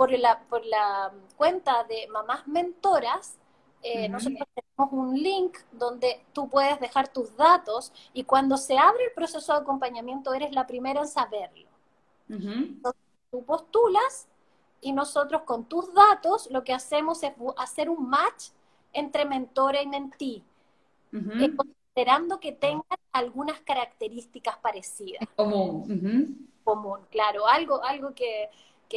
por 0.00 0.10
la, 0.12 0.38
por 0.48 0.64
la 0.64 1.12
cuenta 1.36 1.84
de 1.84 2.08
mamás 2.08 2.48
mentoras, 2.48 3.36
eh, 3.82 4.08
nosotros 4.08 4.48
tenemos 4.54 4.92
un 4.94 5.14
link 5.14 5.58
donde 5.72 6.24
tú 6.32 6.48
puedes 6.48 6.80
dejar 6.80 7.08
tus 7.08 7.36
datos 7.36 7.92
y 8.14 8.24
cuando 8.24 8.56
se 8.56 8.78
abre 8.78 9.04
el 9.04 9.12
proceso 9.12 9.52
de 9.52 9.58
acompañamiento 9.58 10.32
eres 10.32 10.52
la 10.52 10.66
primera 10.66 11.02
en 11.02 11.06
saberlo. 11.06 11.68
Entonces, 12.30 13.02
tú 13.30 13.44
postulas 13.44 14.26
y 14.80 14.92
nosotros 14.92 15.42
con 15.42 15.66
tus 15.66 15.92
datos 15.92 16.50
lo 16.50 16.64
que 16.64 16.72
hacemos 16.72 17.22
es 17.22 17.34
hacer 17.58 17.90
un 17.90 18.08
match 18.08 18.52
entre 18.94 19.26
mentora 19.26 19.82
y 19.82 19.86
mentí 19.86 20.42
esperando 21.12 22.40
que 22.40 22.52
tengan 22.52 22.84
algunas 23.12 23.60
características 23.60 24.56
parecidas. 24.62 25.28
Común. 25.36 26.48
Común, 26.64 27.00
claro, 27.10 27.46
algo, 27.46 27.84
algo 27.84 28.14
que, 28.14 28.48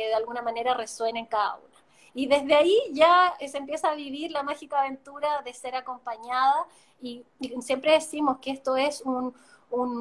de 0.02 0.16
alguna 0.16 0.42
manera 0.42 0.74
resuene 0.74 1.20
en 1.20 1.26
cada 1.26 1.56
una. 1.56 1.74
Y 2.14 2.28
desde 2.28 2.54
ahí 2.54 2.78
ya 2.92 3.34
se 3.46 3.58
empieza 3.58 3.92
a 3.92 3.96
vivir 3.96 4.32
la 4.32 4.44
mágica 4.44 4.80
aventura 4.80 5.42
de 5.42 5.54
ser 5.54 5.76
acompañada 5.76 6.68
y, 7.02 7.26
siempre 7.62 7.94
decimos 7.94 8.38
que 8.40 8.52
esto 8.52 8.78
es 8.78 9.02
un, 9.02 9.34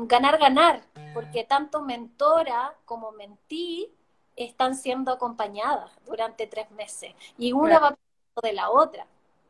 ganar-ganar, 0.06 0.82
porque 1.14 1.44
tanto 1.44 1.80
mentora 1.80 2.74
como 2.84 3.10
mentí 3.12 3.90
están 4.36 4.74
siendo 4.74 5.10
acompañadas 5.10 5.90
durante 6.04 6.46
tres 6.46 6.70
meses 6.72 7.14
y 7.38 7.52
una 7.52 7.78
va 7.78 7.96
de 8.42 8.52
la 8.52 8.68
otra. 8.68 9.06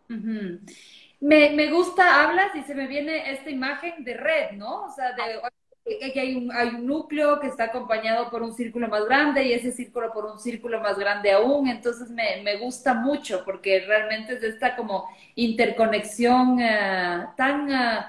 Me, 0.08 1.50
me 1.50 1.70
gusta, 1.72 2.22
hablas 2.22 2.54
y 2.54 2.62
se 2.62 2.74
me 2.74 2.86
viene 2.86 3.32
esta 3.32 3.50
imagen 3.50 4.04
de 4.04 4.14
red, 4.14 4.52
¿no? 4.52 4.84
O 4.84 4.90
sea, 4.90 5.12
de 5.12 5.40
que 5.84 6.20
hay 6.20 6.36
un, 6.36 6.52
hay 6.52 6.68
un 6.68 6.86
núcleo 6.86 7.40
que 7.40 7.48
está 7.48 7.64
acompañado 7.64 8.30
por 8.30 8.42
un 8.42 8.54
círculo 8.54 8.88
más 8.88 9.04
grande 9.04 9.44
y 9.44 9.52
ese 9.52 9.72
círculo 9.72 10.12
por 10.12 10.26
un 10.26 10.38
círculo 10.38 10.80
más 10.80 10.98
grande 10.98 11.32
aún. 11.32 11.68
Entonces 11.68 12.10
me, 12.10 12.42
me 12.42 12.56
gusta 12.58 12.94
mucho 12.94 13.44
porque 13.44 13.80
realmente 13.80 14.34
es 14.34 14.42
esta 14.42 14.76
como 14.76 15.08
interconexión 15.34 16.60
eh, 16.60 17.26
tan... 17.36 17.70
Eh, 17.70 18.04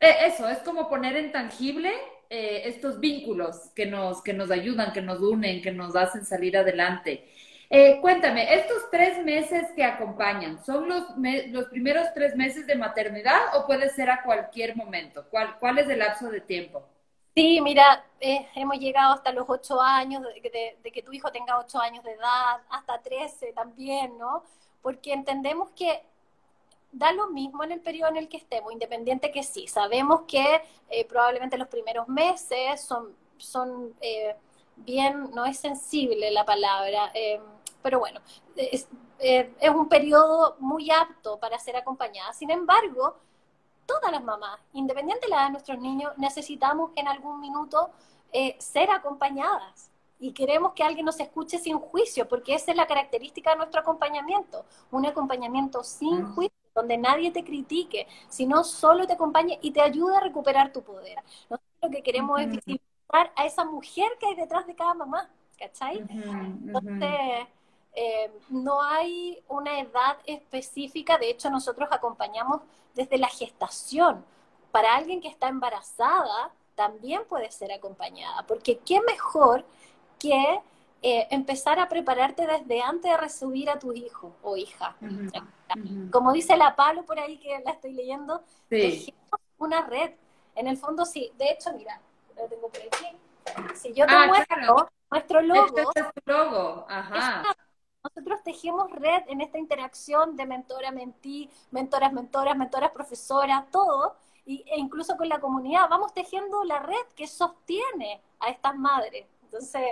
eh, 0.00 0.16
eso, 0.26 0.48
es 0.48 0.58
como 0.58 0.88
poner 0.88 1.16
en 1.16 1.32
tangible 1.32 1.92
estos 2.30 3.00
vínculos 3.00 3.70
que 3.74 3.86
nos, 3.86 4.22
que 4.22 4.34
nos 4.34 4.50
ayudan, 4.50 4.92
que 4.92 5.00
nos 5.00 5.20
unen, 5.20 5.62
que 5.62 5.72
nos 5.72 5.96
hacen 5.96 6.26
salir 6.26 6.58
adelante. 6.58 7.24
Eh, 7.70 8.00
cuéntame, 8.00 8.54
estos 8.54 8.90
tres 8.90 9.22
meses 9.24 9.66
que 9.76 9.84
acompañan, 9.84 10.62
¿son 10.64 10.88
los, 10.88 11.04
los 11.48 11.66
primeros 11.66 12.06
tres 12.14 12.34
meses 12.36 12.66
de 12.66 12.76
maternidad 12.76 13.56
o 13.56 13.66
puede 13.66 13.90
ser 13.90 14.10
a 14.10 14.22
cualquier 14.22 14.74
momento? 14.76 15.26
¿Cuál, 15.30 15.58
cuál 15.58 15.78
es 15.78 15.88
el 15.88 15.98
lapso 15.98 16.30
de 16.30 16.40
tiempo? 16.40 16.86
Sí, 17.38 17.60
mira, 17.60 18.04
eh, 18.18 18.48
hemos 18.56 18.78
llegado 18.78 19.14
hasta 19.14 19.30
los 19.30 19.44
ocho 19.48 19.80
años, 19.80 20.22
de, 20.22 20.90
que 20.92 21.02
tu 21.02 21.12
hijo 21.12 21.30
tenga 21.30 21.56
ocho 21.60 21.78
años 21.78 22.02
de 22.02 22.12
edad, 22.14 22.62
hasta 22.68 23.00
trece 23.00 23.52
también, 23.52 24.18
¿no? 24.18 24.42
Porque 24.82 25.12
entendemos 25.12 25.70
que 25.70 26.02
da 26.90 27.12
lo 27.12 27.28
mismo 27.28 27.62
en 27.62 27.70
el 27.70 27.80
periodo 27.80 28.10
en 28.10 28.16
el 28.16 28.28
que 28.28 28.38
estemos, 28.38 28.72
independiente 28.72 29.30
que 29.30 29.44
sí. 29.44 29.68
Sabemos 29.68 30.22
que 30.26 30.62
eh, 30.90 31.04
probablemente 31.04 31.56
los 31.56 31.68
primeros 31.68 32.08
meses 32.08 32.80
son, 32.80 33.14
son 33.36 33.94
bien, 34.84 35.30
no 35.32 35.44
es 35.44 35.58
sensible 35.58 36.30
la 36.30 36.44
palabra, 36.44 37.10
eh, 37.14 37.40
pero 37.82 38.00
bueno, 38.00 38.20
eh, 38.56 38.70
es, 38.72 39.70
un 39.70 39.88
periodo 39.88 40.56
muy 40.58 40.90
apto 40.90 41.38
para 41.38 41.58
ser 41.58 41.76
acompañada. 41.76 42.32
Sin 42.32 42.50
embargo, 42.50 43.16
todas 43.88 44.12
las 44.12 44.22
mamás, 44.22 44.60
independiente 44.74 45.26
de 45.26 45.30
la 45.30 45.36
edad 45.36 45.46
de 45.46 45.52
nuestros 45.52 45.78
niños, 45.78 46.12
necesitamos 46.18 46.90
en 46.94 47.08
algún 47.08 47.40
minuto 47.40 47.90
eh, 48.32 48.54
ser 48.60 48.90
acompañadas. 48.90 49.90
Y 50.20 50.32
queremos 50.32 50.72
que 50.74 50.82
alguien 50.82 51.06
nos 51.06 51.18
escuche 51.18 51.58
sin 51.58 51.78
juicio, 51.78 52.28
porque 52.28 52.54
esa 52.54 52.72
es 52.72 52.76
la 52.76 52.86
característica 52.86 53.50
de 53.50 53.56
nuestro 53.56 53.80
acompañamiento. 53.80 54.66
Un 54.90 55.06
acompañamiento 55.06 55.82
sin 55.82 56.22
mm. 56.22 56.34
juicio, 56.34 56.58
donde 56.74 56.98
nadie 56.98 57.30
te 57.30 57.42
critique, 57.42 58.06
sino 58.28 58.62
solo 58.62 59.06
te 59.06 59.14
acompañe 59.14 59.58
y 59.62 59.70
te 59.70 59.80
ayude 59.80 60.16
a 60.16 60.20
recuperar 60.20 60.70
tu 60.72 60.82
poder. 60.82 61.16
Nosotros 61.48 61.78
lo 61.82 61.90
que 61.90 62.02
queremos 62.02 62.40
es 62.40 62.48
visibilizar 62.48 63.32
a 63.36 63.46
esa 63.46 63.64
mujer 63.64 64.10
que 64.20 64.26
hay 64.26 64.34
detrás 64.34 64.66
de 64.66 64.74
cada 64.74 64.92
mamá, 64.92 65.30
¿cachai? 65.58 66.04
Entonces, 66.10 67.48
eh, 68.00 68.30
no 68.50 68.80
hay 68.80 69.42
una 69.48 69.80
edad 69.80 70.18
específica, 70.24 71.18
de 71.18 71.30
hecho 71.30 71.50
nosotros 71.50 71.88
acompañamos 71.90 72.60
desde 72.94 73.18
la 73.18 73.26
gestación. 73.26 74.24
Para 74.70 74.94
alguien 74.94 75.20
que 75.20 75.26
está 75.26 75.48
embarazada, 75.48 76.52
también 76.76 77.22
puede 77.28 77.50
ser 77.50 77.72
acompañada, 77.72 78.44
porque 78.46 78.78
qué 78.78 79.00
mejor 79.00 79.64
que 80.16 80.60
eh, 81.02 81.26
empezar 81.32 81.80
a 81.80 81.88
prepararte 81.88 82.46
desde 82.46 82.80
antes 82.82 83.10
de 83.10 83.16
recibir 83.16 83.68
a 83.68 83.80
tu 83.80 83.92
hijo 83.92 84.32
o 84.44 84.56
hija. 84.56 84.94
Como 86.12 86.32
dice 86.32 86.56
la 86.56 86.76
Palo 86.76 87.04
por 87.04 87.18
ahí 87.18 87.36
que 87.38 87.60
la 87.64 87.72
estoy 87.72 87.94
leyendo, 87.94 88.44
una 89.58 89.82
red. 89.82 90.12
En 90.54 90.68
el 90.68 90.76
fondo 90.76 91.04
sí, 91.04 91.32
de 91.36 91.50
hecho, 91.50 91.72
mira, 91.72 92.00
lo 92.36 92.44
tengo 92.44 92.68
por 92.68 92.80
aquí. 92.80 93.74
Si 93.74 93.92
yo 93.92 94.06
te 94.06 94.14
ah, 94.14 94.26
muestro 94.28 94.88
nuestro 95.10 95.42
logo, 95.42 95.78
este 95.78 96.00
es 96.00 96.06
logo. 96.26 96.86
Ajá 96.88 97.42
nosotros 98.14 98.42
tejemos 98.42 98.90
red 98.90 99.22
en 99.28 99.40
esta 99.40 99.58
interacción 99.58 100.36
de 100.36 100.46
mentora, 100.46 100.90
mentí, 100.90 101.48
mentoras, 101.70 102.12
mentoras, 102.12 102.56
mentoras, 102.56 102.90
profesoras, 102.90 103.70
todo, 103.70 104.16
y, 104.46 104.64
e 104.66 104.78
incluso 104.78 105.16
con 105.16 105.28
la 105.28 105.40
comunidad, 105.40 105.88
vamos 105.88 106.14
tejiendo 106.14 106.64
la 106.64 106.78
red 106.78 107.06
que 107.14 107.26
sostiene 107.26 108.20
a 108.40 108.48
estas 108.48 108.74
madres. 108.76 109.26
Entonces... 109.42 109.82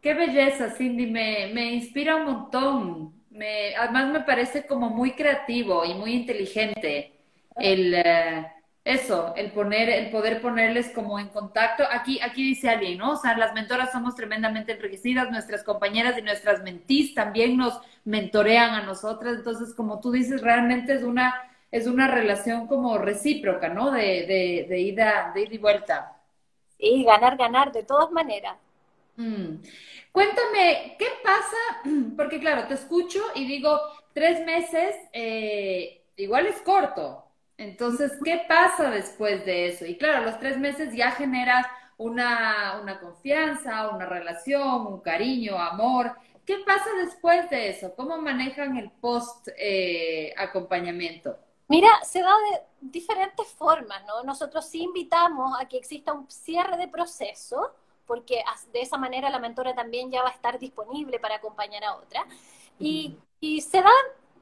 Qué 0.00 0.14
belleza, 0.14 0.70
Cindy, 0.70 1.06
me, 1.06 1.50
me 1.52 1.72
inspira 1.72 2.16
un 2.16 2.24
montón. 2.24 3.14
Además 3.78 4.08
me 4.08 4.20
parece 4.20 4.66
como 4.66 4.90
muy 4.90 5.12
creativo 5.12 5.84
y 5.84 5.94
muy 5.94 6.14
inteligente 6.14 7.12
el... 7.56 7.94
Eh, 7.94 8.52
eso, 8.88 9.34
el 9.36 9.52
poner, 9.52 9.90
el 9.90 10.10
poder 10.10 10.40
ponerles 10.40 10.90
como 10.90 11.18
en 11.18 11.28
contacto. 11.28 11.84
Aquí, 11.90 12.20
aquí 12.22 12.42
dice 12.42 12.70
alguien, 12.70 12.98
¿no? 12.98 13.12
O 13.12 13.16
sea, 13.16 13.36
las 13.36 13.52
mentoras 13.52 13.92
somos 13.92 14.14
tremendamente 14.14 14.72
enriquecidas, 14.72 15.30
nuestras 15.30 15.62
compañeras 15.62 16.16
y 16.18 16.22
nuestras 16.22 16.62
mentís 16.62 17.14
también 17.14 17.56
nos 17.56 17.80
mentorean 18.04 18.74
a 18.74 18.82
nosotras. 18.82 19.36
Entonces, 19.36 19.74
como 19.74 20.00
tú 20.00 20.10
dices, 20.10 20.40
realmente 20.40 20.94
es 20.94 21.02
una 21.02 21.34
es 21.70 21.86
una 21.86 22.08
relación 22.08 22.66
como 22.66 22.96
recíproca, 22.98 23.68
¿no? 23.68 23.90
De, 23.90 24.66
de, 24.68 24.80
ida, 24.80 25.32
de 25.34 25.42
ida 25.42 25.54
y 25.54 25.58
vuelta. 25.58 26.16
Sí, 26.78 27.04
ganar, 27.04 27.36
ganar, 27.36 27.72
de 27.72 27.82
todas 27.82 28.10
maneras. 28.10 28.56
Mm. 29.16 29.56
Cuéntame, 30.12 30.96
¿qué 30.98 31.06
pasa? 31.22 31.56
Porque 32.16 32.40
claro, 32.40 32.66
te 32.66 32.74
escucho 32.74 33.20
y 33.34 33.46
digo, 33.46 33.78
tres 34.14 34.44
meses 34.46 34.96
eh, 35.12 36.00
igual 36.16 36.46
es 36.46 36.60
corto. 36.62 37.27
Entonces, 37.58 38.12
¿qué 38.24 38.44
pasa 38.48 38.88
después 38.88 39.44
de 39.44 39.66
eso? 39.68 39.84
Y 39.84 39.98
claro, 39.98 40.24
los 40.24 40.38
tres 40.38 40.56
meses 40.58 40.94
ya 40.94 41.10
generas 41.10 41.66
una, 41.96 42.78
una 42.80 43.00
confianza, 43.00 43.88
una 43.88 44.06
relación, 44.06 44.86
un 44.86 45.00
cariño, 45.00 45.58
amor. 45.58 46.12
¿Qué 46.46 46.58
pasa 46.64 46.88
después 47.04 47.50
de 47.50 47.70
eso? 47.70 47.94
¿Cómo 47.96 48.16
manejan 48.18 48.76
el 48.76 48.90
post 48.92 49.48
eh, 49.58 50.32
acompañamiento? 50.38 51.36
Mira, 51.66 51.88
se 52.04 52.22
da 52.22 52.30
de 52.30 52.62
diferentes 52.80 53.48
formas, 53.48 54.02
¿no? 54.06 54.22
Nosotros 54.22 54.64
sí 54.64 54.82
invitamos 54.82 55.60
a 55.60 55.66
que 55.66 55.76
exista 55.76 56.12
un 56.12 56.30
cierre 56.30 56.76
de 56.76 56.86
proceso, 56.86 57.74
porque 58.06 58.42
de 58.72 58.80
esa 58.80 58.96
manera 58.96 59.28
la 59.30 59.40
mentora 59.40 59.74
también 59.74 60.10
ya 60.12 60.22
va 60.22 60.28
a 60.28 60.32
estar 60.32 60.60
disponible 60.60 61.18
para 61.18 61.34
acompañar 61.34 61.82
a 61.84 61.96
otra. 61.96 62.24
Y, 62.78 63.18
y 63.40 63.60
se 63.60 63.82
da 63.82 63.90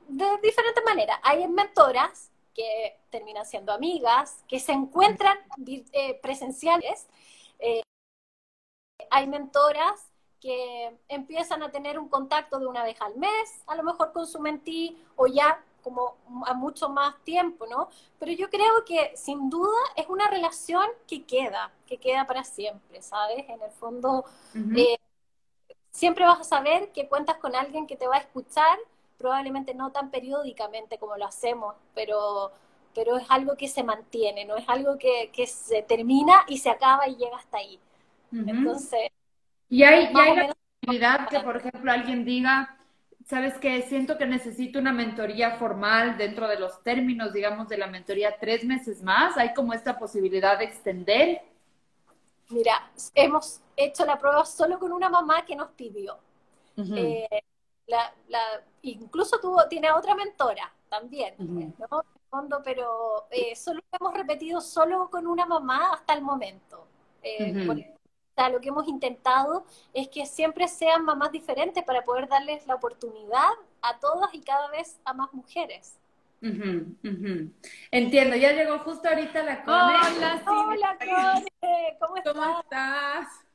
de 0.07 0.27
diferentes 0.43 0.85
maneras. 0.85 1.19
Hay 1.23 1.49
mentoras 1.49 2.31
que 2.57 2.99
terminan 3.11 3.45
siendo 3.45 3.73
amigas, 3.73 4.43
que 4.49 4.59
se 4.59 4.73
encuentran 4.73 5.37
eh, 5.93 6.19
presenciales. 6.23 7.07
Eh, 7.59 7.83
hay 9.11 9.27
mentoras 9.27 10.11
que 10.41 10.97
empiezan 11.09 11.63
a 11.63 11.71
tener 11.71 11.99
un 11.99 12.09
contacto 12.09 12.59
de 12.59 12.67
una 12.67 12.83
vez 12.83 13.01
al 13.03 13.17
mes, 13.17 13.63
a 13.67 13.75
lo 13.75 13.83
mejor 13.83 14.13
con 14.13 14.27
su 14.27 14.41
mentí, 14.41 14.97
o 15.17 15.27
ya 15.27 15.63
como 15.83 16.17
a 16.47 16.55
mucho 16.55 16.89
más 16.89 17.15
tiempo, 17.23 17.67
¿no? 17.67 17.89
Pero 18.19 18.33
yo 18.33 18.51
creo 18.51 18.85
que 18.85 19.13
sin 19.17 19.49
duda 19.51 19.79
es 19.95 20.09
una 20.09 20.29
relación 20.29 20.85
que 21.07 21.25
queda, 21.25 21.71
que 21.87 21.99
queda 21.99 22.27
para 22.27 22.43
siempre, 22.43 23.03
¿sabes? 23.03 23.49
En 23.49 23.63
el 23.63 23.71
fondo, 23.71 24.25
eh, 24.77 24.97
siempre 25.93 26.25
vas 26.25 26.41
a 26.41 26.45
saber 26.45 26.91
que 26.93 27.09
cuentas 27.09 27.37
con 27.39 27.55
alguien 27.55 27.87
que 27.87 27.97
te 27.97 28.09
va 28.09 28.17
a 28.17 28.21
escuchar, 28.21 28.79
probablemente 29.19 29.75
no 29.75 29.93
tan 29.93 30.11
periódicamente 30.11 30.99
como 30.99 31.17
lo 31.17 31.27
hacemos, 31.27 31.75
pero, 31.95 32.53
pero 32.95 33.17
es 33.17 33.27
algo 33.29 33.57
que 33.57 33.69
se 33.69 33.83
mantiene, 33.83 34.45
no 34.45 34.57
es 34.57 34.69
algo 34.69 34.99
que, 34.99 35.31
se 35.47 35.83
termina 35.83 36.45
y 36.49 36.59
se 36.59 36.71
acaba 36.71 37.09
y 37.09 37.17
llega 37.17 37.37
hasta 37.37 37.59
ahí. 37.59 37.79
Entonces... 38.33 39.11
Y 39.69 39.83
hay, 39.83 40.13
y 40.13 40.19
hay 40.19 40.37
la 40.37 40.55
posibilidad 40.55 41.29
que, 41.29 41.41
por 41.41 41.57
ejemplo, 41.57 41.91
alguien 41.91 42.25
diga, 42.25 42.77
¿sabes 43.25 43.55
qué? 43.59 43.83
Siento 43.83 44.17
que 44.17 44.27
necesito 44.27 44.79
una 44.79 44.93
mentoría 44.93 45.53
formal 45.53 46.17
dentro 46.17 46.47
de 46.47 46.59
los 46.59 46.83
términos, 46.83 47.33
digamos, 47.33 47.69
de 47.69 47.79
la 47.79 47.89
mentoría 47.89 48.37
tres 48.39 48.65
meses 48.65 49.03
más. 49.03 49.37
¿Hay 49.37 49.53
como 49.55 49.73
esta 49.73 49.99
posibilidad 49.99 50.59
de 50.59 50.65
extender? 50.65 51.43
Mira, 52.51 52.91
hemos 53.15 53.61
hecho 53.77 54.07
la 54.07 54.19
prueba 54.19 54.45
solo 54.45 54.79
con 54.79 54.93
una 54.93 55.09
mamá 55.09 55.45
que 55.45 55.57
nos 55.57 55.71
pidió 55.71 56.17
la, 57.87 58.13
la, 58.29 58.41
incluso 58.83 59.39
tuvo, 59.39 59.67
tiene 59.69 59.91
otra 59.91 60.15
mentora 60.15 60.73
también, 60.89 61.35
¿no? 61.39 62.05
fondo, 62.31 62.61
pero 62.65 63.27
eh, 63.31 63.55
solo 63.57 63.81
hemos 63.99 64.15
repetido 64.15 64.61
solo 64.61 65.09
con 65.11 65.27
una 65.27 65.47
mamá 65.47 65.93
hasta 65.93 66.13
el 66.15 66.23
momento. 66.23 66.87
Eh, 67.23 67.67
o 67.69 67.75
sea, 68.35 68.51
lo 68.51 68.61
que 68.61 68.69
hemos 68.69 68.87
intentado 68.89 69.65
es 69.95 70.09
que 70.09 70.27
siempre 70.27 70.69
sean 70.69 71.05
mamás 71.05 71.33
diferentes 71.33 71.83
para 71.85 72.03
poder 72.03 72.29
darles 72.29 72.67
la 72.67 72.75
oportunidad 72.75 73.49
a 73.81 73.99
todas 73.99 74.33
y 74.35 74.41
cada 74.41 74.69
vez 74.71 75.01
a 75.05 75.15
más 75.15 75.33
mujeres. 75.33 75.99
Entiendo, 77.91 78.37
ya 78.37 78.53
llegó 78.53 78.79
justo 78.81 79.09
ahorita 79.09 79.43
la 79.43 79.65
Cone. 79.65 79.77
Hola, 79.77 80.43
Hola, 80.47 80.99
Cone, 80.99 81.97
¿cómo 81.99 82.17
estás? 82.17 82.35
¿Cómo 82.35 82.61
estás? 82.61 83.46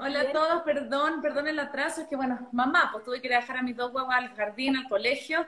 Hola 0.00 0.20
a 0.20 0.32
todos, 0.32 0.62
perdón, 0.62 1.20
perdón 1.20 1.48
el 1.48 1.58
atraso, 1.58 2.02
es 2.02 2.06
que 2.06 2.14
bueno, 2.14 2.48
mamá, 2.52 2.90
pues 2.92 3.04
tuve 3.04 3.20
que 3.20 3.28
dejar 3.28 3.56
a 3.56 3.62
mis 3.62 3.76
dos 3.76 3.92
huevos 3.92 4.14
al 4.14 4.32
jardín, 4.34 4.76
al 4.76 4.88
colegio, 4.88 5.44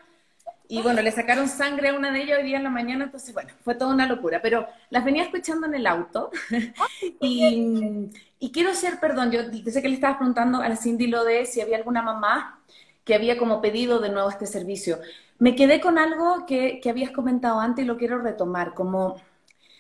y 0.66 0.82
bueno, 0.82 1.02
le 1.02 1.12
sacaron 1.12 1.48
sangre 1.48 1.90
a 1.90 1.94
una 1.94 2.10
de 2.10 2.22
ellas 2.22 2.38
hoy 2.38 2.44
día 2.44 2.56
en 2.56 2.64
la 2.64 2.70
mañana, 2.70 3.04
entonces 3.04 3.32
bueno, 3.32 3.50
fue 3.62 3.76
toda 3.76 3.94
una 3.94 4.06
locura, 4.06 4.42
pero 4.42 4.66
las 4.90 5.04
venía 5.04 5.22
escuchando 5.22 5.68
en 5.68 5.74
el 5.74 5.86
auto, 5.86 6.30
y, 7.20 8.10
quiero 8.52 8.74
ser, 8.74 8.98
perdón, 8.98 9.30
yo 9.30 9.40
sé 9.70 9.82
que 9.82 9.88
le 9.88 9.94
estabas 9.94 10.16
preguntando 10.16 10.60
a 10.60 10.68
la 10.68 10.76
Cindy 10.76 11.06
lo 11.06 11.22
de 11.22 11.46
si 11.46 11.60
había 11.60 11.76
alguna 11.76 12.02
mamá 12.02 12.60
que 13.04 13.14
había 13.14 13.38
como 13.38 13.60
pedido 13.60 14.00
de 14.00 14.08
nuevo 14.08 14.30
este 14.30 14.46
servicio. 14.46 14.98
Me 15.38 15.54
quedé 15.54 15.80
con 15.80 15.96
algo 15.96 16.44
que, 16.44 16.80
que 16.80 16.90
habías 16.90 17.12
comentado 17.12 17.60
antes 17.60 17.84
y 17.84 17.86
lo 17.88 17.96
quiero 17.96 18.18
retomar, 18.18 18.74
como, 18.74 19.14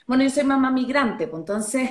bueno, 0.06 0.22
yo 0.22 0.30
soy 0.30 0.44
mamá 0.44 0.70
migrante, 0.70 1.26
pues 1.26 1.40
entonces 1.40 1.90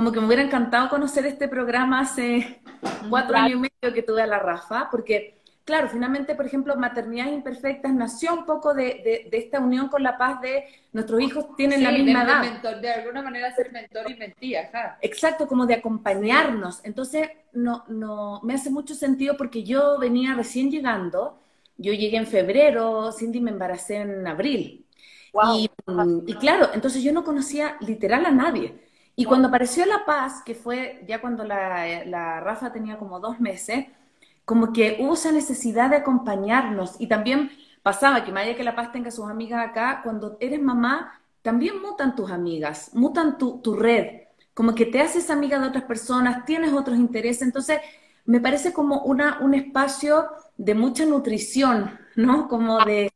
como 0.00 0.12
que 0.12 0.20
me 0.20 0.28
hubiera 0.28 0.42
encantado 0.42 0.88
conocer 0.88 1.26
este 1.26 1.46
programa 1.46 2.00
hace 2.00 2.62
cuatro 3.10 3.36
años 3.36 3.52
y 3.52 3.56
medio 3.56 3.94
que 3.94 4.02
tuve 4.02 4.22
a 4.22 4.26
la 4.26 4.38
Rafa, 4.38 4.88
porque, 4.90 5.34
claro, 5.62 5.90
finalmente, 5.90 6.34
por 6.34 6.46
ejemplo, 6.46 6.74
Maternidades 6.74 7.34
Imperfectas 7.34 7.92
nació 7.92 8.32
un 8.32 8.46
poco 8.46 8.72
de, 8.72 9.28
esta 9.30 9.60
unión 9.60 9.88
con 9.88 10.02
la 10.02 10.16
paz 10.16 10.40
de 10.40 10.64
nuestros 10.94 11.20
hijos 11.20 11.54
tienen 11.54 11.82
la 11.82 11.92
misma 11.92 12.22
edad. 12.22 12.80
de 12.80 12.90
alguna 12.90 13.20
manera 13.20 13.54
ser 13.54 13.72
mentor 13.72 14.10
y 14.10 14.14
mentía, 14.14 14.70
Exacto, 15.02 15.46
como 15.46 15.66
de 15.66 15.74
acompañarnos. 15.74 16.80
Entonces, 16.82 17.28
no, 17.52 17.84
no, 17.88 18.40
me 18.42 18.54
hace 18.54 18.70
mucho 18.70 18.94
sentido 18.94 19.36
porque 19.36 19.64
yo 19.64 19.98
venía 19.98 20.32
recién 20.32 20.70
llegando, 20.70 21.38
yo 21.76 21.92
llegué 21.92 22.16
en 22.16 22.26
febrero, 22.26 23.12
Cindy 23.12 23.42
me 23.42 23.50
embaracé 23.50 23.96
en 23.96 24.26
abril. 24.26 24.86
Y, 25.58 25.70
y 26.26 26.34
claro, 26.36 26.70
entonces 26.72 27.02
yo 27.02 27.12
no 27.12 27.22
conocía 27.22 27.76
literal 27.80 28.24
a 28.24 28.30
nadie. 28.30 28.88
Y 29.20 29.26
cuando 29.26 29.48
apareció 29.48 29.84
La 29.84 30.06
Paz, 30.06 30.40
que 30.42 30.54
fue 30.54 31.04
ya 31.06 31.20
cuando 31.20 31.44
la, 31.44 32.40
Rafa 32.40 32.72
tenía 32.72 32.96
como 32.96 33.20
dos 33.20 33.38
meses, 33.38 33.84
como 34.46 34.72
que 34.72 34.96
hubo 34.98 35.12
esa 35.12 35.30
necesidad 35.30 35.90
de 35.90 35.96
acompañarnos. 35.96 36.98
Y 36.98 37.06
también 37.06 37.50
pasaba 37.82 38.24
que 38.24 38.32
más 38.32 38.44
allá 38.44 38.56
que 38.56 38.64
La 38.64 38.74
Paz 38.74 38.92
tenga 38.92 39.10
sus 39.10 39.28
amigas 39.28 39.68
acá, 39.68 40.00
cuando 40.02 40.38
eres 40.40 40.62
mamá, 40.62 41.20
también 41.42 41.82
mutan 41.82 42.16
tus 42.16 42.30
amigas, 42.30 42.92
mutan 42.94 43.36
tu, 43.36 43.60
tu 43.60 43.76
red, 43.76 44.22
como 44.54 44.74
que 44.74 44.86
te 44.86 45.02
haces 45.02 45.28
amiga 45.28 45.58
de 45.58 45.68
otras 45.68 45.84
personas, 45.84 46.46
tienes 46.46 46.72
otros 46.72 46.96
intereses, 46.96 47.42
entonces 47.42 47.78
me 48.24 48.40
parece 48.40 48.72
como 48.72 49.02
una, 49.02 49.40
un 49.40 49.52
espacio 49.52 50.30
de 50.56 50.74
mucha 50.74 51.04
nutrición, 51.04 51.98
¿no? 52.16 52.48
Como 52.48 52.82
de 52.86 53.12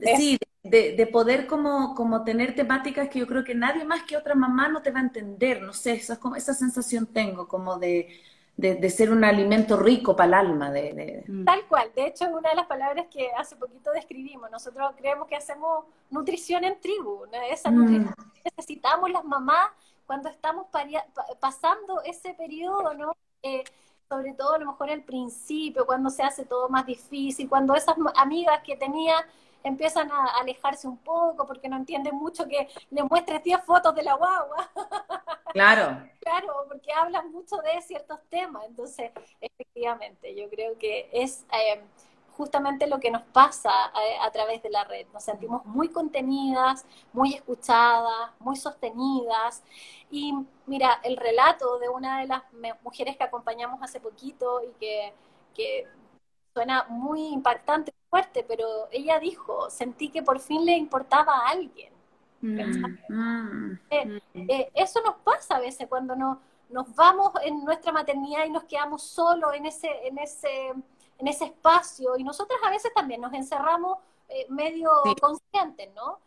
sí, 0.00 0.38
de, 0.62 1.08
poder 1.12 1.46
como, 1.46 1.94
como 1.94 2.24
tener 2.24 2.54
temáticas 2.54 3.08
que 3.08 3.18
yo 3.18 3.26
creo 3.26 3.44
que 3.44 3.54
nadie 3.54 3.84
más 3.84 4.02
que 4.04 4.16
otra 4.16 4.34
mamá 4.34 4.68
no 4.68 4.82
te 4.82 4.90
va 4.90 5.00
a 5.00 5.04
entender, 5.04 5.62
no 5.62 5.72
sé, 5.72 5.92
esa, 5.92 6.18
esa 6.36 6.54
sensación 6.54 7.06
tengo 7.06 7.46
como 7.46 7.78
de, 7.78 8.20
de, 8.56 8.90
ser 8.90 9.10
un 9.10 9.24
alimento 9.24 9.76
rico 9.76 10.16
para 10.16 10.26
el 10.26 10.34
alma. 10.34 10.70
De, 10.70 11.24
mm. 11.26 11.44
Tal 11.44 11.66
cual, 11.66 11.90
de 11.94 12.06
hecho 12.06 12.26
una 12.28 12.50
de 12.50 12.56
las 12.56 12.66
palabras 12.66 13.06
que 13.10 13.30
hace 13.36 13.56
poquito 13.56 13.92
describimos, 13.92 14.50
nosotros 14.50 14.92
creemos 14.96 15.28
que 15.28 15.36
hacemos 15.36 15.84
nutrición 16.10 16.64
en 16.64 16.80
tribu, 16.80 17.26
esa 17.50 17.70
mm. 17.70 17.86
que 17.86 18.10
necesitamos 18.44 19.10
las 19.10 19.24
mamás 19.24 19.70
cuando 20.06 20.28
estamos 20.28 20.66
pasando 21.40 22.02
ese 22.02 22.34
periodo, 22.34 22.94
¿no? 22.94 23.16
Eh, 23.42 23.64
sobre 24.08 24.34
todo 24.34 24.54
a 24.54 24.58
lo 24.58 24.66
mejor 24.66 24.90
al 24.90 25.02
principio, 25.02 25.86
cuando 25.86 26.10
se 26.10 26.22
hace 26.22 26.44
todo 26.44 26.68
más 26.68 26.86
difícil, 26.86 27.48
cuando 27.48 27.74
esas 27.74 27.96
amigas 28.14 28.60
que 28.62 28.76
tenía 28.76 29.14
empiezan 29.64 30.12
a 30.12 30.26
alejarse 30.40 30.86
un 30.86 30.98
poco 30.98 31.46
porque 31.46 31.68
no 31.68 31.76
entienden 31.76 32.14
mucho 32.14 32.46
que 32.46 32.68
le 32.90 33.02
muestres 33.02 33.42
10 33.42 33.64
fotos 33.64 33.94
de 33.94 34.02
la 34.04 34.14
guagua. 34.14 34.70
Claro. 35.54 36.04
claro, 36.18 36.66
porque 36.66 36.92
hablan 36.92 37.30
mucho 37.30 37.58
de 37.58 37.80
ciertos 37.80 38.18
temas. 38.28 38.64
Entonces, 38.66 39.12
efectivamente, 39.40 40.34
yo 40.34 40.50
creo 40.50 40.76
que 40.76 41.08
es 41.12 41.46
eh, 41.52 41.80
justamente 42.36 42.88
lo 42.88 42.98
que 42.98 43.12
nos 43.12 43.22
pasa 43.22 43.70
eh, 43.70 44.16
a, 44.20 44.32
través 44.32 44.62
de 44.64 44.70
la 44.70 44.82
red. 44.82 45.06
Nos 45.12 45.22
sentimos 45.22 45.64
muy 45.64 45.90
contenidas, 45.90 46.84
muy 47.12 47.34
escuchadas, 47.34 48.32
muy 48.40 48.56
sostenidas. 48.56 49.62
Y 50.10 50.34
mira, 50.66 50.98
el 51.04 51.16
relato 51.16 51.78
de 51.78 51.88
una 51.88 52.20
de 52.20 52.26
las 52.26 52.42
mujeres 52.82 53.16
que 53.16 53.22
acompañamos 53.22 53.80
hace 53.80 54.00
poquito 54.00 54.60
y 54.60 54.72
que, 54.80 55.12
que 55.54 55.86
suena 56.52 56.84
muy 56.88 57.28
impactante, 57.28 57.92
fuerte, 58.14 58.44
pero 58.46 58.64
ella 58.92 59.18
dijo, 59.18 59.68
sentí 59.70 60.08
que 60.08 60.22
por 60.22 60.38
fin 60.38 60.64
le 60.64 60.76
importaba 60.76 61.32
a 61.36 61.48
alguien. 61.48 61.92
Mm, 62.40 62.60
mm, 63.08 63.80
eh, 63.90 64.06
mm. 64.34 64.50
Eh, 64.50 64.70
eso 64.72 65.02
nos 65.02 65.16
pasa 65.16 65.56
a 65.56 65.60
veces 65.60 65.88
cuando 65.88 66.14
no, 66.14 66.40
nos 66.68 66.94
vamos 66.94 67.32
en 67.42 67.64
nuestra 67.64 67.90
maternidad 67.90 68.44
y 68.44 68.50
nos 68.50 68.62
quedamos 68.64 69.02
solos 69.02 69.50
en 69.54 69.66
ese, 69.66 69.88
en 70.06 70.16
ese, 70.18 70.68
en 71.18 71.26
ese 71.26 71.46
espacio 71.46 72.16
y 72.16 72.22
nosotras 72.22 72.60
a 72.62 72.70
veces 72.70 72.94
también 72.94 73.20
nos 73.20 73.32
encerramos 73.32 73.98
eh, 74.28 74.46
medio 74.48 74.92
conscientes, 75.20 75.92
¿no? 75.96 76.20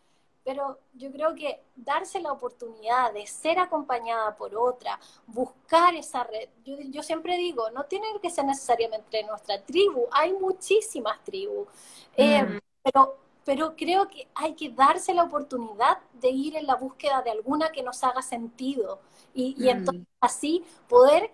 Pero 0.48 0.80
yo 0.94 1.12
creo 1.12 1.36
que 1.36 1.62
darse 1.76 2.22
la 2.22 2.32
oportunidad 2.32 3.12
de 3.12 3.28
ser 3.28 3.60
acompañada 3.60 4.34
por 4.38 4.56
otra, 4.56 4.98
buscar 5.26 5.94
esa 5.94 6.24
red, 6.24 6.48
yo, 6.64 7.04
siempre 7.04 7.36
digo, 7.36 7.70
no 7.72 7.84
tiene 7.84 8.08
que 8.22 8.30
ser 8.30 8.46
necesariamente 8.46 9.26
nuestra 9.26 9.62
tribu, 9.62 10.06
hay 10.10 10.32
muchísimas 10.32 11.22
tribus, 11.26 11.68
eh, 12.16 12.44
mm. 12.44 12.60
pero 12.82 13.18
pero 13.44 13.76
creo 13.76 14.08
que 14.08 14.28
hay 14.36 14.56
que 14.56 14.70
darse 14.70 15.14
la 15.14 15.24
oportunidad 15.24 16.00
de 16.14 16.30
ir 16.30 16.56
en 16.56 16.66
la 16.66 16.76
búsqueda 16.76 17.22
de 17.22 17.32
alguna 17.32 17.70
que 17.70 17.84
nos 17.84 18.02
haga 18.04 18.22
sentido 18.22 19.00
y, 19.34 19.54
y 19.58 19.66
mm. 19.66 19.78
entonces 19.78 20.08
así 20.22 20.64
poder 20.88 21.32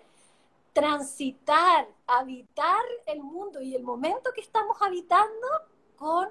transitar, 0.72 1.86
habitar 2.08 2.82
el 3.06 3.20
mundo 3.20 3.60
y 3.60 3.76
el 3.76 3.84
momento 3.84 4.32
que 4.32 4.40
estamos 4.40 4.76
habitando 4.80 5.46
con 5.96 6.28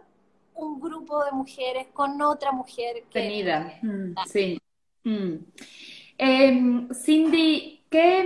un 0.55 0.79
grupo 0.79 1.23
de 1.25 1.31
mujeres, 1.31 1.87
con 1.93 2.21
otra 2.21 2.51
mujer. 2.51 3.03
Que... 3.09 3.79
Mm, 3.81 4.15
sí. 4.27 4.59
Mm. 5.03 5.33
Em, 6.17 6.89
Cindy, 6.93 7.83
¿qué, 7.89 8.21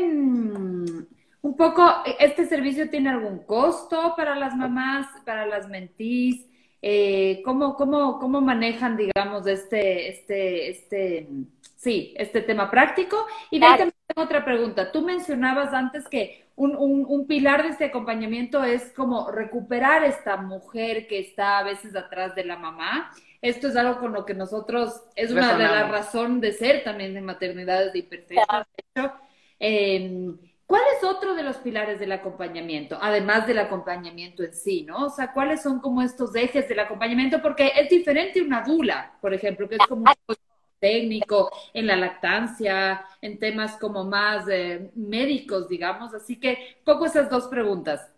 un 1.42 1.56
poco, 1.56 1.84
¿este 2.20 2.46
servicio 2.46 2.90
tiene 2.90 3.10
algún 3.10 3.40
costo 3.40 4.14
para 4.16 4.36
las 4.36 4.56
mamás, 4.56 5.08
para 5.26 5.46
las 5.46 5.68
mentís? 5.68 6.46
Eh, 6.82 7.42
¿cómo, 7.44 7.76
cómo, 7.76 8.20
cómo 8.20 8.42
manejan, 8.42 8.98
digamos, 8.98 9.48
este, 9.48 10.10
este, 10.10 10.70
este, 10.70 11.28
sí, 11.76 12.14
este 12.18 12.42
tema 12.42 12.70
práctico? 12.70 13.26
Y 13.50 13.60
de 13.60 13.66
ahí 13.66 13.90
otra 14.18 14.44
pregunta. 14.44 14.92
Tú 14.92 15.04
mencionabas 15.04 15.74
antes 15.74 16.08
que 16.08 16.48
un, 16.56 16.76
un, 16.76 17.06
un, 17.08 17.28
pilar 17.28 17.64
de 17.64 17.70
este 17.70 17.86
acompañamiento 17.86 18.64
es 18.64 18.92
como 18.94 19.30
recuperar 19.32 20.04
esta 20.04 20.38
mujer 20.38 21.08
que 21.08 21.20
está 21.20 21.60
a 21.60 21.64
veces 21.64 21.96
atrás 21.96 22.36
de 22.36 22.46
la 22.46 22.58
mamá. 22.58 23.12
Esto 23.42 23.68
es 23.68 23.76
algo 23.76 24.00
con 24.00 24.14
lo 24.14 24.26
que 24.26 24.34
nosotros, 24.34 25.04
es 25.16 25.32
una 25.32 25.58
de 25.58 25.64
las 25.64 25.90
razones 25.90 26.42
de 26.42 26.52
ser 26.54 26.84
también 26.84 27.14
de 27.14 27.22
maternidades 27.22 27.94
de 27.94 28.00
imperfectas. 28.00 28.66
De 28.76 29.02
hecho, 29.02 29.14
eh, 29.60 30.34
¿Cuál 30.68 30.82
es 30.98 31.04
otro 31.06 31.34
de 31.34 31.44
los 31.44 31.56
pilares 31.58 31.98
del 31.98 32.12
acompañamiento, 32.12 32.98
además 33.02 33.48
del 33.48 33.60
acompañamiento 33.60 34.44
en 34.44 34.54
sí, 34.54 34.84
¿no? 34.84 35.06
O 35.06 35.10
sea, 35.10 35.32
¿cuáles 35.32 35.64
son 35.64 35.80
como 35.80 36.02
estos 36.02 36.36
ejes 36.36 36.68
del 36.68 36.82
acompañamiento? 36.82 37.42
Porque 37.42 37.72
es 37.74 37.90
diferente 37.90 38.42
una 38.42 38.64
dula, 38.64 39.14
por 39.22 39.34
ejemplo, 39.34 39.70
que 39.70 39.76
es 39.76 39.88
como 39.88 40.02
un 40.02 40.36
técnico 40.80 41.52
en 41.74 41.88
la 41.88 41.96
lactancia, 41.96 43.06
en 43.22 43.40
temas 43.40 43.78
como 43.78 44.04
más 44.04 44.48
eh, 44.50 44.92
médicos, 44.96 45.68
digamos. 45.68 46.14
Así 46.14 46.40
que, 46.40 46.78
poco 46.84 47.06
esas 47.06 47.30
dos 47.30 47.48
preguntas. 47.48 48.12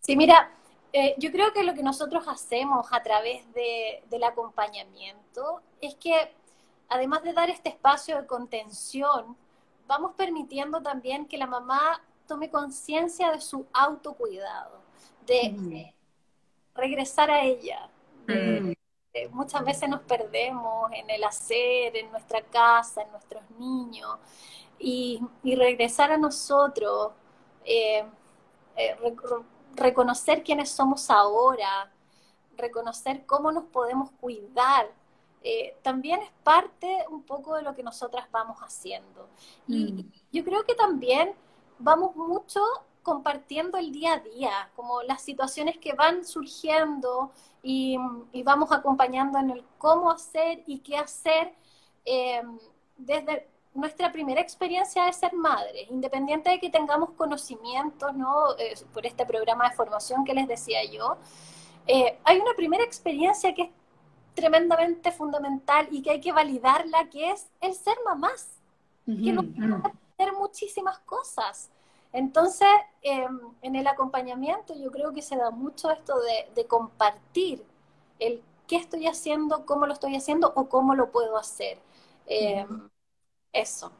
Sí, 0.00 0.16
mira, 0.16 0.50
eh, 0.92 1.14
yo 1.18 1.32
creo 1.32 1.52
que 1.52 1.64
lo 1.64 1.74
que 1.74 1.82
nosotros 1.82 2.26
hacemos 2.28 2.86
a 2.92 3.02
través 3.02 3.44
del 3.52 4.22
acompañamiento 4.22 5.60
es 5.80 5.94
que, 5.96 6.32
además 6.88 7.22
de 7.22 7.32
dar 7.32 7.50
este 7.50 7.70
espacio 7.70 8.20
de 8.20 8.26
contención, 8.26 9.36
vamos 9.86 10.12
permitiendo 10.16 10.80
también 10.82 11.26
que 11.26 11.38
la 11.38 11.46
mamá 11.46 12.00
tome 12.26 12.50
conciencia 12.50 13.32
de 13.32 13.40
su 13.40 13.66
autocuidado, 13.72 14.82
de 15.26 15.92
regresar 16.74 17.30
a 17.30 17.42
ella. 17.42 17.88
Muchas 19.30 19.64
veces 19.64 19.88
nos 19.88 20.00
perdemos 20.02 20.90
en 20.92 21.08
el 21.10 21.22
hacer, 21.24 21.96
en 21.96 22.10
nuestra 22.10 22.42
casa, 22.42 23.02
en 23.02 23.10
nuestros 23.12 23.42
niños, 23.58 24.18
y, 24.78 25.20
regresar 25.42 26.12
a 26.12 26.16
nosotros, 26.16 27.12
eh, 27.64 28.04
eh, 28.76 28.96
reconocer 29.76 30.42
quiénes 30.42 30.70
somos 30.70 31.10
ahora, 31.10 31.90
reconocer 32.56 33.24
cómo 33.26 33.52
nos 33.52 33.64
podemos 33.64 34.10
cuidar, 34.20 34.90
eh, 35.42 35.76
también 35.82 36.22
es 36.22 36.30
parte 36.42 37.04
un 37.10 37.22
poco 37.22 37.54
de 37.56 37.62
lo 37.62 37.74
que 37.74 37.82
nosotras 37.82 38.26
vamos 38.30 38.58
haciendo. 38.60 39.28
Y 39.68 39.92
mm. 39.92 40.12
yo 40.32 40.44
creo 40.44 40.64
que 40.64 40.74
también 40.74 41.34
vamos 41.78 42.16
mucho 42.16 42.60
compartiendo 43.02 43.76
el 43.76 43.92
día 43.92 44.14
a 44.14 44.18
día, 44.20 44.70
como 44.74 45.02
las 45.02 45.22
situaciones 45.22 45.76
que 45.76 45.92
van 45.92 46.24
surgiendo 46.24 47.30
y, 47.64 47.96
vamos 48.44 48.70
acompañando 48.70 49.38
en 49.38 49.50
el 49.50 49.64
cómo 49.78 50.10
hacer 50.10 50.62
y 50.66 50.80
qué 50.80 50.98
hacer 50.98 51.54
em, 52.04 52.58
desde 52.98 53.48
nuestra 53.72 54.12
primera 54.12 54.40
experiencia 54.40 55.06
de 55.06 55.12
ser 55.12 55.32
madre, 55.32 55.86
independiente 55.90 56.50
de 56.50 56.60
que 56.60 56.68
tengamos 56.68 57.10
conocimientos, 57.12 58.14
¿no? 58.14 58.56
Eh, 58.58 58.74
por 58.92 59.06
este 59.06 59.24
programa 59.24 59.68
de 59.68 59.74
formación 59.74 60.24
que 60.24 60.34
les 60.34 60.46
decía 60.46 60.84
yo, 60.84 61.16
eh, 61.86 62.18
hay 62.22 62.38
una 62.38 62.54
primera 62.54 62.84
experiencia 62.84 63.54
que 63.54 63.62
es 63.62 63.70
tremendamente 64.34 65.10
fundamental 65.10 65.88
y 65.90 66.02
que 66.02 66.10
hay 66.10 66.20
que 66.20 66.32
validarla, 66.32 67.08
que 67.08 67.30
es 67.30 67.48
el 67.60 67.72
ser 67.72 67.96
mamás, 68.04 68.60
que 69.06 69.32
nos 69.32 69.46
puede 69.46 69.74
hacer 69.74 70.32
muchísimas 70.38 70.98
cosas. 71.00 71.70
Entonces, 72.14 72.68
em, 73.02 73.40
en 73.60 73.74
el 73.74 73.88
acompañamiento 73.88 74.72
yo 74.80 74.92
creo 74.92 75.12
que 75.12 75.20
se 75.20 75.36
da 75.36 75.50
mucho 75.50 75.90
esto 75.90 76.14
de, 76.54 76.64
compartir 76.66 77.64
el 78.20 78.40
qué 78.68 78.76
estoy 78.76 79.08
haciendo, 79.08 79.66
cómo 79.66 79.84
lo 79.86 79.92
estoy 79.92 80.14
haciendo 80.14 80.52
o 80.54 80.68
cómo 80.68 80.94
lo 80.94 81.10
puedo 81.10 81.36
hacer. 81.36 81.76
Em, 82.26 82.88
eso. 83.52 83.90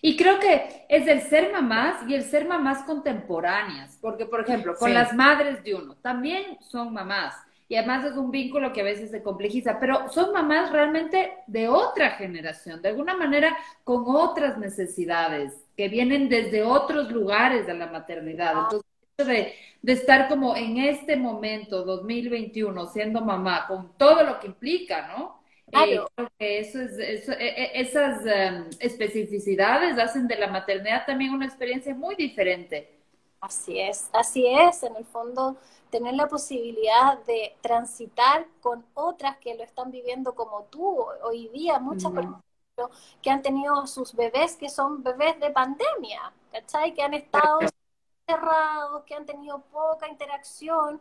Y 0.00 0.16
creo 0.16 0.38
que 0.38 0.86
es 0.88 1.08
el 1.08 1.20
ser 1.22 1.52
mamás 1.52 2.08
y 2.08 2.14
el 2.14 2.22
ser 2.22 2.46
mamás 2.46 2.84
contemporáneas, 2.84 3.98
porque 4.00 4.24
por 4.24 4.42
ejemplo, 4.42 4.76
con 4.76 4.94
las 4.94 5.12
madres 5.14 5.64
de 5.64 5.74
uno, 5.74 5.96
también 5.96 6.58
son 6.60 6.92
mamás, 6.92 7.34
y 7.68 7.76
además 7.76 8.04
es 8.06 8.16
un 8.16 8.30
vínculo 8.30 8.72
que 8.72 8.80
a 8.80 8.84
veces 8.84 9.10
se 9.10 9.22
complejiza, 9.22 9.78
pero 9.78 10.08
son 10.08 10.32
mamás 10.32 10.72
realmente 10.72 11.34
de 11.46 11.68
otra 11.68 12.12
generación, 12.12 12.80
de 12.80 12.88
alguna 12.88 13.14
manera 13.14 13.56
con 13.84 14.04
otras 14.06 14.56
necesidades, 14.56 15.52
que 15.76 15.88
vienen 15.88 16.30
desde 16.30 16.62
otros 16.62 17.12
lugares 17.12 17.66
de 17.66 17.74
la 17.74 17.86
maternidad. 17.86 18.54
Entonces, 18.64 18.86
de, 19.18 19.54
de 19.82 19.92
estar 19.92 20.28
como 20.28 20.56
en 20.56 20.78
este 20.78 21.16
momento, 21.16 21.84
2021, 21.84 22.86
siendo 22.86 23.20
mamá, 23.20 23.66
con 23.68 23.92
todo 23.98 24.22
lo 24.22 24.40
que 24.40 24.46
implica, 24.46 25.08
¿no? 25.08 25.38
Eh, 25.70 26.00
creo 26.14 26.30
que 26.38 26.60
eso 26.60 26.80
es, 26.80 26.98
eso, 26.98 27.32
e, 27.32 27.48
e, 27.48 27.80
esas 27.80 28.24
em, 28.24 28.70
especificidades 28.80 29.98
hacen 29.98 30.26
de 30.26 30.36
la 30.36 30.48
maternidad 30.48 31.04
también 31.04 31.32
una 31.32 31.44
experiencia 31.44 31.94
muy 31.94 32.14
diferente. 32.14 32.90
Así 33.40 33.78
es, 33.78 34.08
así 34.12 34.46
es, 34.46 34.82
en 34.82 34.96
el 34.96 35.04
fondo 35.04 35.58
tener 35.90 36.14
la 36.14 36.28
posibilidad 36.28 37.18
de 37.24 37.56
transitar 37.60 38.46
con 38.60 38.84
otras 38.94 39.38
que 39.38 39.54
lo 39.54 39.64
están 39.64 39.90
viviendo 39.90 40.34
como 40.34 40.64
tú 40.64 41.04
hoy 41.22 41.48
día, 41.48 41.78
muchas 41.78 42.12
personas 42.12 42.42
que 43.22 43.30
han 43.30 43.42
tenido 43.42 43.86
sus 43.86 44.14
bebés 44.14 44.56
que 44.56 44.68
son 44.68 45.02
bebés 45.02 45.38
de 45.40 45.50
pandemia, 45.50 46.32
¿cachai? 46.52 46.94
Que 46.94 47.02
han 47.02 47.14
estado 47.14 47.58
cerrados, 48.26 49.02
que 49.04 49.14
han 49.14 49.26
tenido 49.26 49.60
poca 49.72 50.08
interacción, 50.08 51.00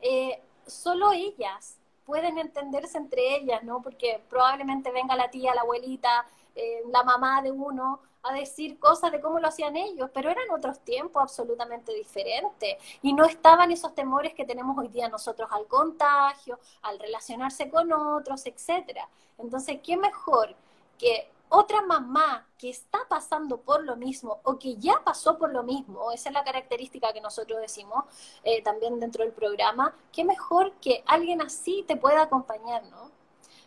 eh, 0.00 0.40
solo 0.66 1.12
ellas 1.12 1.76
pueden 2.06 2.38
entenderse 2.38 2.96
entre 2.96 3.36
ellas, 3.36 3.62
¿no? 3.64 3.82
Porque 3.82 4.22
probablemente 4.30 4.90
venga 4.90 5.14
la 5.14 5.30
tía, 5.30 5.54
la 5.54 5.60
abuelita, 5.60 6.26
eh, 6.54 6.82
la 6.90 7.02
mamá 7.02 7.42
de 7.42 7.52
uno 7.52 8.00
a 8.22 8.32
decir 8.32 8.78
cosas 8.78 9.12
de 9.12 9.20
cómo 9.20 9.38
lo 9.38 9.48
hacían 9.48 9.76
ellos, 9.76 10.10
pero 10.12 10.30
eran 10.30 10.50
otros 10.50 10.80
tiempos 10.80 11.22
absolutamente 11.22 11.94
diferentes 11.94 12.76
y 13.02 13.12
no 13.12 13.24
estaban 13.24 13.70
esos 13.70 13.94
temores 13.94 14.34
que 14.34 14.44
tenemos 14.44 14.76
hoy 14.76 14.88
día 14.88 15.08
nosotros 15.08 15.48
al 15.52 15.66
contagio, 15.66 16.58
al 16.82 16.98
relacionarse 16.98 17.70
con 17.70 17.92
otros, 17.92 18.44
etcétera. 18.46 19.08
Entonces, 19.38 19.80
¿qué 19.82 19.96
mejor 19.96 20.54
que 20.98 21.30
otra 21.48 21.80
mamá 21.82 22.46
que 22.58 22.68
está 22.70 23.00
pasando 23.08 23.58
por 23.58 23.84
lo 23.84 23.96
mismo 23.96 24.40
o 24.42 24.58
que 24.58 24.76
ya 24.76 25.02
pasó 25.04 25.38
por 25.38 25.52
lo 25.52 25.62
mismo, 25.62 26.12
esa 26.12 26.28
es 26.28 26.34
la 26.34 26.44
característica 26.44 27.12
que 27.12 27.20
nosotros 27.20 27.60
decimos 27.60 28.04
eh, 28.44 28.62
también 28.62 29.00
dentro 29.00 29.24
del 29.24 29.32
programa, 29.32 29.94
qué 30.12 30.24
mejor 30.24 30.72
que 30.74 31.02
alguien 31.06 31.40
así 31.40 31.84
te 31.86 31.96
pueda 31.96 32.22
acompañar, 32.22 32.82
¿no? 32.84 33.10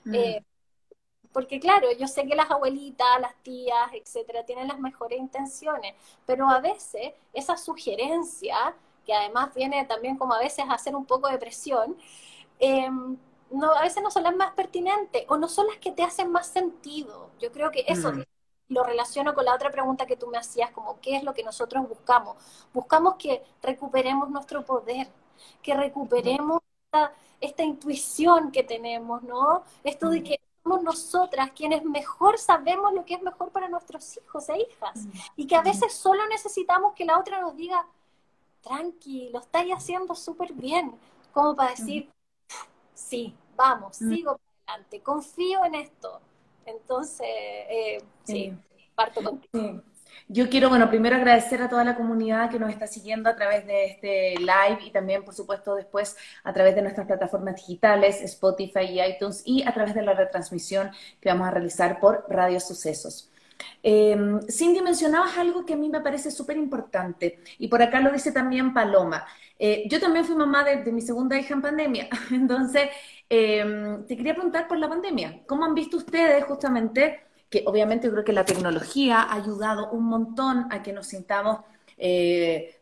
Mm. 0.03 0.15
Eh, 0.15 0.43
porque 1.34 1.60
claro, 1.60 1.88
yo 1.98 2.08
sé 2.08 2.26
que 2.26 2.36
las 2.36 2.52
abuelitas, 2.52 3.22
las 3.22 3.36
tías, 3.44 3.91
etcétera, 3.94 4.46
tienen 4.46 4.67
las 4.67 4.80
mejores 4.80 5.20
intenciones, 5.20 5.96
pero 6.26 6.50
a 6.50 6.60
veces 6.60 7.13
esa 7.34 7.58
sugerencia, 7.58 8.76
que 9.06 9.13
además 9.13 9.54
viene 9.54 9.86
también 9.86 10.17
como 10.17 10.34
a 10.34 10.39
veces 10.39 10.65
a 10.67 10.74
hacer 10.74 10.96
un 10.96 11.06
poco 11.06 11.30
de 11.30 11.38
presión, 11.38 11.98
em, 12.60 13.17
no, 13.52 13.72
a 13.74 13.82
veces 13.82 14.02
no 14.04 14.12
son 14.12 14.24
las 14.24 14.36
más 14.36 14.52
pertinentes 14.54 15.26
o 15.28 15.38
no 15.38 15.48
son 15.48 15.67
las 15.67 15.78
que 15.78 15.91
te 15.91 16.04
hacen 16.04 16.32
más 16.32 16.48
sentido. 16.48 17.32
Yo 17.39 17.52
creo 17.52 17.72
que 17.72 17.84
eso 17.88 18.12
mm. 18.13 18.24
lo 18.70 18.84
relaciono 18.84 19.34
con 19.34 19.46
la 19.46 19.56
otra 19.56 19.72
pregunta 19.72 20.06
que 20.06 20.15
tú 20.17 20.28
me 20.28 20.38
hacías, 20.38 20.72
como 20.72 21.00
qué 21.02 21.17
es 21.17 21.24
lo 21.24 21.34
que 21.34 21.44
nosotros 21.44 21.88
buscamos. 21.88 22.38
Buscamos 22.74 23.15
que 23.15 23.44
recuperemos 23.62 24.30
nuestro 24.30 24.65
poder, 24.65 25.08
que 25.62 25.74
recuperemos 25.76 26.62
esta, 26.86 27.13
esta 27.41 27.63
intuición 27.63 28.52
que 28.52 28.63
tenemos, 28.63 29.24
¿no? 29.24 29.63
Esto 29.84 30.10
de 30.10 30.24
que 30.24 30.39
somos 30.63 30.84
nosotras 30.84 31.52
quienes 31.52 31.84
mejor 31.84 32.38
sabemos 32.38 32.93
lo 32.93 33.06
que 33.06 33.15
es 33.15 33.21
mejor 33.21 33.50
para 33.52 33.67
nuestros 33.67 34.17
hijos 34.17 34.50
e 34.50 34.60
hijas. 34.60 35.06
Mm. 35.06 35.12
Y 35.38 35.47
que 35.47 35.56
a 35.56 35.62
veces 35.62 35.93
solo 35.93 36.26
necesitamos 36.28 36.93
que 36.93 37.06
la 37.06 37.19
otra 37.19 37.41
nos 37.41 37.56
diga, 37.56 37.86
tranqui, 38.62 39.30
lo 39.30 39.39
estáis 39.39 39.74
haciendo 39.74 40.15
súper 40.15 40.54
bien, 40.54 40.95
como 41.34 41.56
para 41.56 41.71
decir, 41.71 42.10
sí, 42.93 43.36
vamos, 43.56 44.02
mm. 44.02 44.10
sigo 44.10 44.39
adelante, 44.65 45.02
confío 45.02 45.65
en 45.65 45.76
esto. 45.76 46.19
Entonces, 46.65 47.28
eh, 47.28 48.04
sí, 48.24 48.54
parto 48.95 49.24
contigo. 49.24 49.82
Yo 50.28 50.50
quiero, 50.50 50.69
bueno, 50.69 50.89
primero 50.89 51.15
agradecer 51.15 51.62
a 51.62 51.69
toda 51.69 51.84
la 51.84 51.95
comunidad 51.95 52.50
que 52.50 52.60
nos 52.60 52.69
está 52.69 52.88
siguiendo 52.88 53.30
a 53.30 53.36
través 53.36 53.65
de 53.67 53.86
este 53.86 54.36
live 54.39 54.80
y 54.86 54.91
también, 54.91 55.24
por 55.24 55.34
supuesto, 55.34 55.76
después 55.76 56.15
a 56.43 56.54
través 56.54 56.76
de 56.76 56.82
nuestras 56.82 57.08
plataformas 57.08 57.56
digitales, 57.56 58.21
Spotify 58.21 58.82
y 58.82 59.02
iTunes 59.02 59.41
y 59.45 59.63
a 59.67 59.74
través 59.74 59.93
de 59.93 60.02
la 60.04 60.13
retransmisión 60.13 60.91
que 61.19 61.30
vamos 61.30 61.47
a 61.47 61.52
realizar 61.52 62.00
por 62.00 62.26
Radio 62.30 62.60
Sucesos. 62.60 63.32
Eh, 63.84 64.15
Cindy, 64.50 64.82
mencionabas 64.82 65.38
algo 65.38 65.65
que 65.65 65.74
a 65.74 65.78
mí 65.78 65.89
me 65.89 66.02
parece 66.02 66.32
súper 66.32 66.58
importante 66.58 67.39
y 67.58 67.67
por 67.67 67.82
acá 67.82 68.00
lo 68.00 68.12
dice 68.12 68.32
también 68.32 68.74
Paloma. 68.74 69.26
Eh, 69.60 69.84
yo 69.89 70.00
también 70.00 70.26
fui 70.26 70.36
mamá 70.36 70.63
de, 70.63 70.91
mi 70.91 71.02
segunda 71.02 71.38
hija 71.39 71.54
en 71.54 71.62
pandemia, 71.62 72.10
entonces 72.32 72.89
eh, 73.30 74.00
te 74.08 74.17
quería 74.17 74.34
preguntar 74.34 74.67
por 74.67 74.78
la 74.78 74.89
pandemia. 74.89 75.43
¿Cómo 75.45 75.65
han 75.65 75.76
visto 75.76 75.97
ustedes 75.97 76.43
justamente 76.45 77.31
que 77.51 77.63
obviamente 77.67 78.07
yo 78.07 78.13
creo 78.13 78.23
que 78.23 78.33
la 78.33 78.45
tecnología 78.45 79.21
ha 79.21 79.35
ayudado 79.35 79.91
un 79.91 80.05
montón 80.05 80.67
a 80.71 80.81
que 80.81 80.93
nos 80.93 81.05
sintamos 81.05 81.59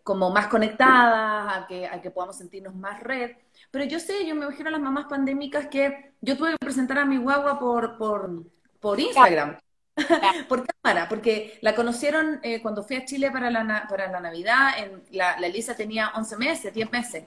como 0.04 0.30
más 0.30 0.48
conectadas, 0.48 1.58
a 1.58 1.68
que, 1.68 1.86
a 1.86 2.02
que 2.02 2.10
podamos 2.10 2.38
sentirnos 2.38 2.74
más 2.74 3.02
red? 3.02 3.32
Pero 3.70 3.84
yo 3.84 4.00
sé, 4.00 4.26
yo 4.26 4.34
me 4.34 4.46
imagino 4.46 4.70
a 4.70 4.72
las 4.72 4.82
mamás 4.82 5.08
pandémicas 5.08 5.68
que 5.68 6.14
yo 6.22 6.38
tuve 6.38 6.52
que 6.52 6.58
presentar 6.58 7.00
a 7.00 7.06
mi 7.06 7.18
guagua 7.18 7.60
por, 7.60 7.98
por, 7.98 8.44
por 8.80 9.00
Instagram. 9.00 9.58
por 10.48 10.66
cámara, 10.66 11.10
porque 11.10 11.58
la 11.62 11.76
conocieron 11.76 12.40
eh, 12.42 12.62
cuando 12.62 12.84
fui 12.84 12.96
a 12.96 13.04
Chile 13.04 13.32
para 13.32 13.52
la, 13.52 13.86
para 13.90 14.10
la 14.10 14.22
Navidad, 14.22 14.70
en, 14.78 15.04
la, 15.12 15.38
la, 15.38 15.48
Elisa 15.48 15.76
tenía 15.76 16.14
11 16.16 16.38
meses, 16.38 16.74
10 16.74 16.92
meses. 16.92 17.26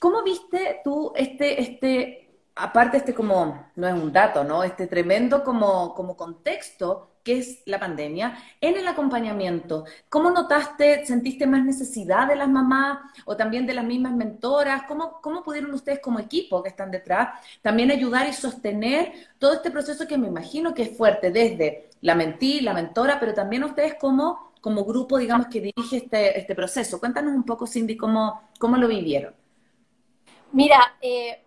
¿Cómo 0.00 0.24
viste 0.24 0.80
tú 0.82 1.12
este, 1.14 1.60
este, 1.60 2.25
aparte 2.56 2.96
este 2.96 3.14
como, 3.14 3.70
no 3.76 3.86
es 3.86 3.94
un 3.94 4.12
dato, 4.12 4.42
¿no? 4.42 4.64
Este 4.64 4.86
tremendo 4.86 5.44
como, 5.44 5.94
como 5.94 6.16
contexto 6.16 7.10
que 7.22 7.38
es 7.38 7.62
la 7.66 7.80
pandemia, 7.80 8.38
en 8.60 8.76
el 8.76 8.86
acompañamiento, 8.86 9.84
¿cómo 10.08 10.30
notaste, 10.30 11.04
sentiste 11.04 11.44
más 11.44 11.64
necesidad 11.64 12.28
de 12.28 12.36
las 12.36 12.48
mamás 12.48 13.00
o 13.24 13.36
también 13.36 13.66
de 13.66 13.74
las 13.74 13.84
mismas 13.84 14.12
mentoras? 14.12 14.84
¿Cómo, 14.86 15.20
cómo 15.20 15.42
pudieron 15.42 15.74
ustedes 15.74 15.98
como 15.98 16.20
equipo 16.20 16.62
que 16.62 16.68
están 16.68 16.92
detrás 16.92 17.40
también 17.62 17.90
ayudar 17.90 18.28
y 18.28 18.32
sostener 18.32 19.12
todo 19.40 19.54
este 19.54 19.72
proceso 19.72 20.06
que 20.06 20.16
me 20.16 20.28
imagino 20.28 20.72
que 20.72 20.82
es 20.82 20.96
fuerte 20.96 21.32
desde 21.32 21.90
la 22.00 22.14
mentí, 22.14 22.60
la 22.60 22.74
mentora, 22.74 23.18
pero 23.18 23.34
también 23.34 23.64
ustedes 23.64 23.96
como, 23.96 24.52
como 24.60 24.84
grupo, 24.84 25.18
digamos, 25.18 25.48
que 25.48 25.60
dirige 25.60 25.96
este, 25.96 26.38
este 26.38 26.54
proceso? 26.54 27.00
Cuéntanos 27.00 27.34
un 27.34 27.42
poco, 27.42 27.66
Cindy, 27.66 27.96
cómo, 27.96 28.50
cómo 28.60 28.76
lo 28.76 28.86
vivieron. 28.86 29.34
Mira, 30.52 30.96
eh, 31.02 31.45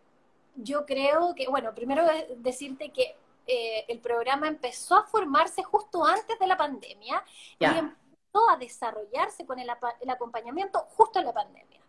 yo 0.63 0.85
creo 0.85 1.33
que, 1.35 1.47
bueno, 1.47 1.73
primero 1.73 2.05
decirte 2.37 2.89
que 2.89 3.15
eh, 3.47 3.85
el 3.87 3.99
programa 3.99 4.47
empezó 4.47 4.95
a 4.95 5.03
formarse 5.03 5.63
justo 5.63 6.05
antes 6.05 6.37
de 6.37 6.47
la 6.47 6.57
pandemia 6.57 7.23
y 7.57 7.65
empezó 7.65 8.49
a 8.49 8.57
desarrollarse 8.57 9.45
con 9.45 9.59
el, 9.59 9.69
acompañamiento 9.69 10.79
justo 10.95 11.19
en 11.19 11.25
la 11.25 11.33
pandemia. 11.33 11.79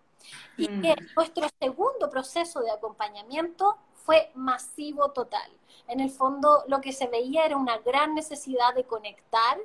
Y 0.56 0.68
mm. 0.68 0.83
nuestro 1.16 1.48
segundo 1.61 2.09
proceso 2.09 2.61
de 2.61 2.70
acompañamiento 2.70 3.76
fue 3.92 4.30
masivo 4.35 5.11
total. 5.11 5.50
En 5.87 6.00
el 6.00 6.11
fondo 6.11 6.64
lo 6.68 6.80
que 6.80 6.92
se 6.92 7.09
veía 7.09 7.44
era 7.44 7.56
una 7.56 7.78
gran 7.78 8.14
necesidad 8.14 8.74
de 8.74 8.85
conectar, 8.85 9.59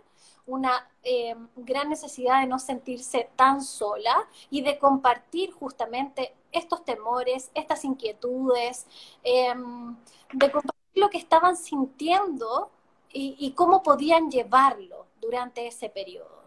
una 0.47 0.88
eh, 1.03 1.36
gran 1.55 1.89
necesidad 1.89 2.41
de 2.41 2.47
no 2.47 2.60
sentirse 2.60 3.29
tan 3.36 3.62
sola 3.62 4.27
y 4.49 4.62
de 4.62 4.77
compartir 4.77 5.51
justamente 5.51 6.36
estos 6.51 6.86
temores, 6.86 7.51
estas 7.53 7.84
inquietudes, 7.84 8.86
em, 9.23 9.95
de 10.34 10.51
compartir 10.51 10.75
lo 10.95 11.10
que 11.10 11.17
estaban 11.17 11.58
sintiendo 11.58 12.71
y, 13.17 13.51
cómo 13.51 13.81
podían 13.81 14.29
llevarlo 14.29 15.05
durante 15.21 15.67
ese 15.67 15.89
periodo. 15.89 16.43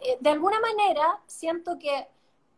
Eh, 0.00 0.18
de 0.20 0.30
alguna 0.30 0.60
manera, 0.60 1.20
siento 1.26 1.78
que 1.80 2.06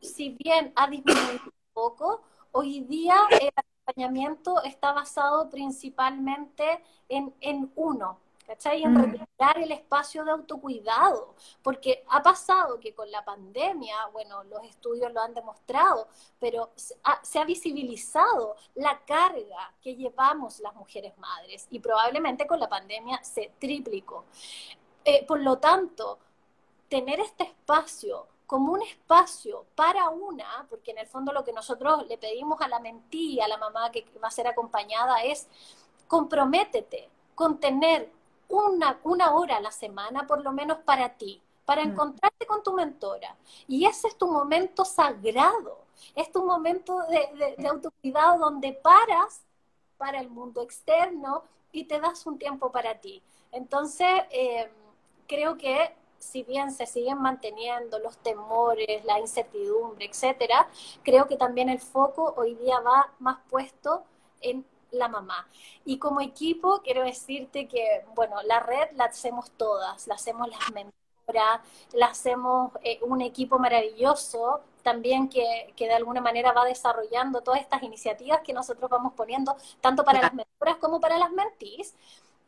si 0.03 0.31
bien 0.31 0.71
ha 0.77 0.87
disminuido 0.87 1.45
un 1.45 1.53
poco, 1.73 2.21
hoy 2.53 2.81
día 2.81 3.17
el 3.41 3.51
acompañamiento 3.57 4.63
está 4.65 4.93
basado 4.93 5.49
principalmente 5.49 6.83
en, 7.09 7.35
en 7.41 7.73
uno, 7.75 8.19
¿cachai? 8.47 8.83
En 8.83 8.95
mm. 8.95 9.13
recuperar 9.13 9.59
el 9.59 9.73
espacio 9.73 10.25
de 10.25 10.31
autocuidado, 10.31 11.35
porque 11.63 12.05
ha 12.09 12.23
pasado 12.23 12.79
que 12.79 12.95
con 12.95 13.11
la 13.11 13.25
pandemia, 13.25 14.07
bueno, 14.13 14.45
los 14.45 14.63
estudios 14.65 15.13
lo 15.13 15.21
han 15.21 15.35
demostrado, 15.35 16.09
pero 16.39 16.71
se 16.77 17.39
ha, 17.39 17.45
visibilizado 17.45 18.57
la 18.75 18.99
carga 19.05 19.73
que 19.83 19.95
llevamos 19.95 20.61
las 20.61 20.75
mujeres 20.75 21.17
madres 21.19 21.67
y 21.71 21.79
probablemente 21.79 22.47
con 22.47 22.59
la 22.59 22.69
pandemia 22.69 23.23
se 23.23 23.53
triplicó. 23.59 24.25
Eh, 25.05 25.25
por 25.27 25.41
lo 25.41 25.59
tanto, 25.59 26.19
tener 26.89 27.21
este 27.21 27.45
espacio 27.45 28.27
como 28.47 28.73
un 28.73 28.83
espacio 28.83 29.67
para 29.75 30.09
una, 30.11 30.67
porque 30.69 30.91
en 30.91 30.99
el 30.99 31.07
fondo 31.07 31.33
lo 31.33 31.45
que 31.45 31.53
nosotros 31.53 32.07
le 32.07 32.19
pedimos 32.19 32.61
a 32.61 32.69
la 32.69 32.79
mentí, 32.79 33.41
a 33.41 33.49
la 33.49 33.57
mamá 33.57 33.91
que 33.91 34.05
va 34.23 34.29
a 34.29 34.31
ser 34.31 34.47
acompañada 34.47 35.23
es 35.23 35.49
comprométete 36.07 37.09
con 37.35 37.59
tener 37.59 38.11
una, 38.49 38.99
una 39.05 39.35
hora 39.35 39.57
a 39.57 39.61
la 39.61 39.71
semana 39.71 40.27
por 40.27 40.43
lo 40.43 40.53
menos 40.53 40.79
para 40.79 41.11
ti, 41.17 41.43
para 41.65 41.85
mm. 41.85 41.91
encontrarte 41.91 42.47
con 42.47 42.63
tu 42.63 42.73
mentora. 42.73 43.37
Y 43.67 43.87
ese 43.87 44.09
es 44.09 44.19
tu 44.19 44.27
momento 44.27 44.85
sagrado, 44.85 45.79
es 46.15 46.31
tu 46.31 46.45
momento 46.45 46.99
de, 47.09 47.57
de, 47.57 47.69
autocuidado 47.69 48.39
donde 48.39 48.73
paras 48.73 49.43
para 49.97 50.21
el 50.21 50.29
mundo 50.29 50.63
externo 50.63 51.45
y 51.73 51.85
te 51.85 52.01
das 52.01 52.27
un 52.27 52.39
tiempo 52.39 52.71
para 52.71 53.01
ti. 53.01 53.23
Entonces, 53.53 54.09
eh, 54.31 54.71
creo 55.27 55.57
que 55.57 55.95
si 56.19 56.43
bien 56.43 56.73
se 56.73 56.87
siguen 56.87 57.21
manteniendo 57.21 57.99
los 57.99 58.17
temores, 58.19 59.05
la 59.05 59.21
incertidumbre, 59.21 60.07
etcétera, 60.07 60.69
creo 61.03 61.27
que 61.29 61.37
también 61.37 61.69
el 61.69 61.81
foco 61.81 62.35
hoy 62.37 62.55
día 62.55 62.81
va 62.81 63.13
más 63.19 63.39
puesto 63.51 64.05
en 64.41 64.65
la 64.95 65.09
mamá. 65.09 65.49
Y 65.85 65.99
como 65.99 66.21
equipo, 66.21 66.81
quiero 66.83 67.03
decirte 67.03 67.69
que, 67.69 68.05
bueno, 68.15 68.37
la 68.45 68.61
red 68.61 68.91
la 68.95 69.07
hacemos 69.07 69.51
todas, 69.53 70.07
la 70.07 70.15
hacemos 70.15 70.49
las 70.49 70.73
mentoras, 70.73 71.61
la 71.93 72.07
hacemos 72.07 72.73
eh, 72.83 72.99
un 73.03 73.21
equipo 73.21 73.59
maravilloso 73.59 74.61
también 74.83 75.29
que, 75.29 75.73
que, 75.77 75.87
de 75.87 75.95
alguna 75.95 76.21
manera 76.21 76.53
va 76.53 76.65
desarrollando 76.65 77.41
todas 77.41 77.61
estas 77.61 77.83
iniciativas 77.83 78.41
que 78.43 78.53
nosotros 78.53 78.91
vamos 78.91 79.15
poniendo, 79.15 79.57
tanto 79.81 80.05
para 80.05 80.21
las 80.21 80.35
mentoras 80.35 80.77
como 80.77 81.01
para 81.01 81.19
las 81.19 81.31
mentís. 81.31 81.95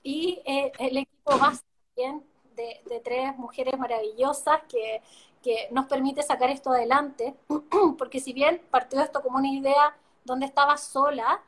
Y 0.03 0.43
eh, 0.45 0.73
el 0.79 0.99
equipo 0.99 1.39
va 1.39 1.53
también 1.95 2.23
de, 2.55 2.83
de 2.87 3.01
tres 3.01 3.37
mujeres 3.39 3.79
maravillosas 3.79 4.61
que, 4.69 5.03
que 5.47 5.69
nos 5.71 5.87
permite 5.87 6.23
sacar 6.23 6.51
esto 6.51 6.71
adelante, 6.71 7.37
porque 7.99 8.19
si 8.19 8.33
bien 8.33 8.61
partió 8.69 9.01
esto 9.01 9.23
como 9.23 9.39
una 9.39 9.49
idea 9.49 9.97
donde 10.25 10.45
estaba 10.45 10.77
sola, 10.77 11.41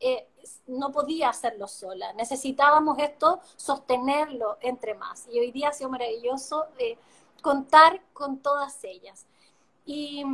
eh, 0.00 0.28
no 0.66 0.92
podía 0.92 1.30
hacerlo 1.30 1.68
sola. 1.68 2.12
Necesitábamos 2.12 2.98
esto, 2.98 3.40
sostenerlo 3.56 4.58
entre 4.60 4.94
más. 4.94 5.26
Y 5.30 5.38
hoy 5.38 5.52
día 5.52 5.68
ha 5.70 5.72
sido 5.72 5.90
maravilloso 5.90 6.66
eh, 6.78 6.98
contar 7.42 8.00
con 8.12 8.38
todas 8.38 8.82
ellas. 8.84 9.26
Y 9.84 10.24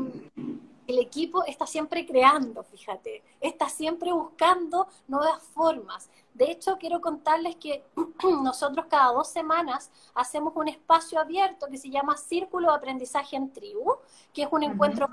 el 0.86 0.98
equipo 0.98 1.44
está 1.44 1.66
siempre 1.66 2.06
creando, 2.06 2.64
fíjate, 2.64 3.22
está 3.40 3.68
siempre 3.68 4.12
buscando 4.12 4.88
nuevas 5.08 5.42
formas. 5.42 6.10
De 6.34 6.50
hecho, 6.50 6.78
quiero 6.78 7.00
contarles 7.00 7.56
que 7.56 7.84
nosotros 8.42 8.86
cada 8.88 9.12
dos 9.12 9.28
semanas 9.28 9.90
hacemos 10.14 10.54
un 10.56 10.68
espacio 10.68 11.20
abierto 11.20 11.66
que 11.68 11.78
se 11.78 11.90
llama 11.90 12.16
Círculo 12.16 12.68
de 12.68 12.76
Aprendizaje 12.76 13.36
en 13.36 13.52
Tribu, 13.52 13.96
que 14.32 14.42
es 14.42 14.48
un 14.50 14.62
encuentro 14.62 15.08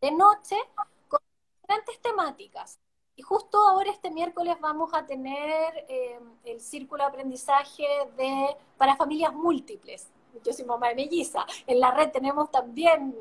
de 0.00 0.10
noche 0.10 0.56
con 1.08 1.20
diferentes 1.62 2.00
temáticas. 2.00 2.78
Y 3.16 3.22
justo 3.22 3.58
ahora 3.68 3.90
este 3.90 4.10
miércoles 4.10 4.56
vamos 4.60 4.92
a 4.92 5.06
tener 5.06 5.86
eh, 5.88 6.18
el 6.44 6.60
círculo 6.60 7.04
de 7.04 7.08
aprendizaje 7.08 7.84
de, 8.16 8.56
para 8.76 8.96
familias 8.96 9.32
múltiples. 9.32 10.08
Yo 10.44 10.52
soy 10.52 10.64
mamá 10.64 10.88
de 10.88 10.96
melliza. 10.96 11.46
En 11.66 11.78
la 11.78 11.92
red 11.92 12.10
tenemos 12.10 12.50
también 12.50 13.14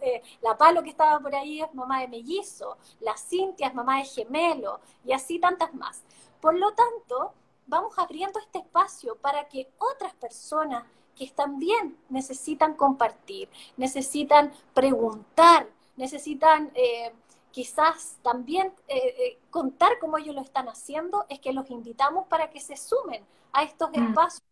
eh, 0.00 0.22
la 0.40 0.56
Palo 0.56 0.82
que 0.82 0.90
estaba 0.90 1.18
por 1.18 1.34
ahí 1.34 1.60
es 1.60 1.74
mamá 1.74 2.00
de 2.00 2.08
mellizo, 2.08 2.78
la 3.00 3.16
Cintia 3.16 3.68
es 3.68 3.74
mamá 3.74 3.98
de 3.98 4.04
gemelo 4.04 4.80
y 5.04 5.12
así 5.12 5.38
tantas 5.38 5.74
más. 5.74 6.02
Por 6.40 6.56
lo 6.56 6.72
tanto, 6.72 7.34
vamos 7.66 7.98
abriendo 7.98 8.38
este 8.38 8.58
espacio 8.58 9.16
para 9.16 9.48
que 9.48 9.68
otras 9.78 10.14
personas 10.14 10.84
que 11.14 11.28
también 11.30 11.98
necesitan 12.08 12.74
compartir, 12.74 13.48
necesitan 13.76 14.52
preguntar, 14.72 15.68
necesitan 15.96 16.70
eh, 16.74 17.12
quizás 17.52 18.16
también 18.22 18.72
eh, 18.88 18.96
eh, 18.96 19.38
contar 19.50 19.92
cómo 20.00 20.18
ellos 20.18 20.34
lo 20.34 20.42
están 20.42 20.68
haciendo, 20.68 21.26
es 21.28 21.40
que 21.40 21.52
los 21.52 21.70
invitamos 21.70 22.26
para 22.28 22.50
que 22.50 22.60
se 22.60 22.76
sumen 22.76 23.22
a 23.52 23.62
estos 23.62 23.90
mm. 23.90 24.08
espacios, 24.08 24.42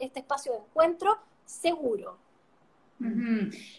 este 0.00 0.20
espacio 0.20 0.52
de 0.52 0.58
encuentro 0.58 1.18
seguro. 1.44 2.18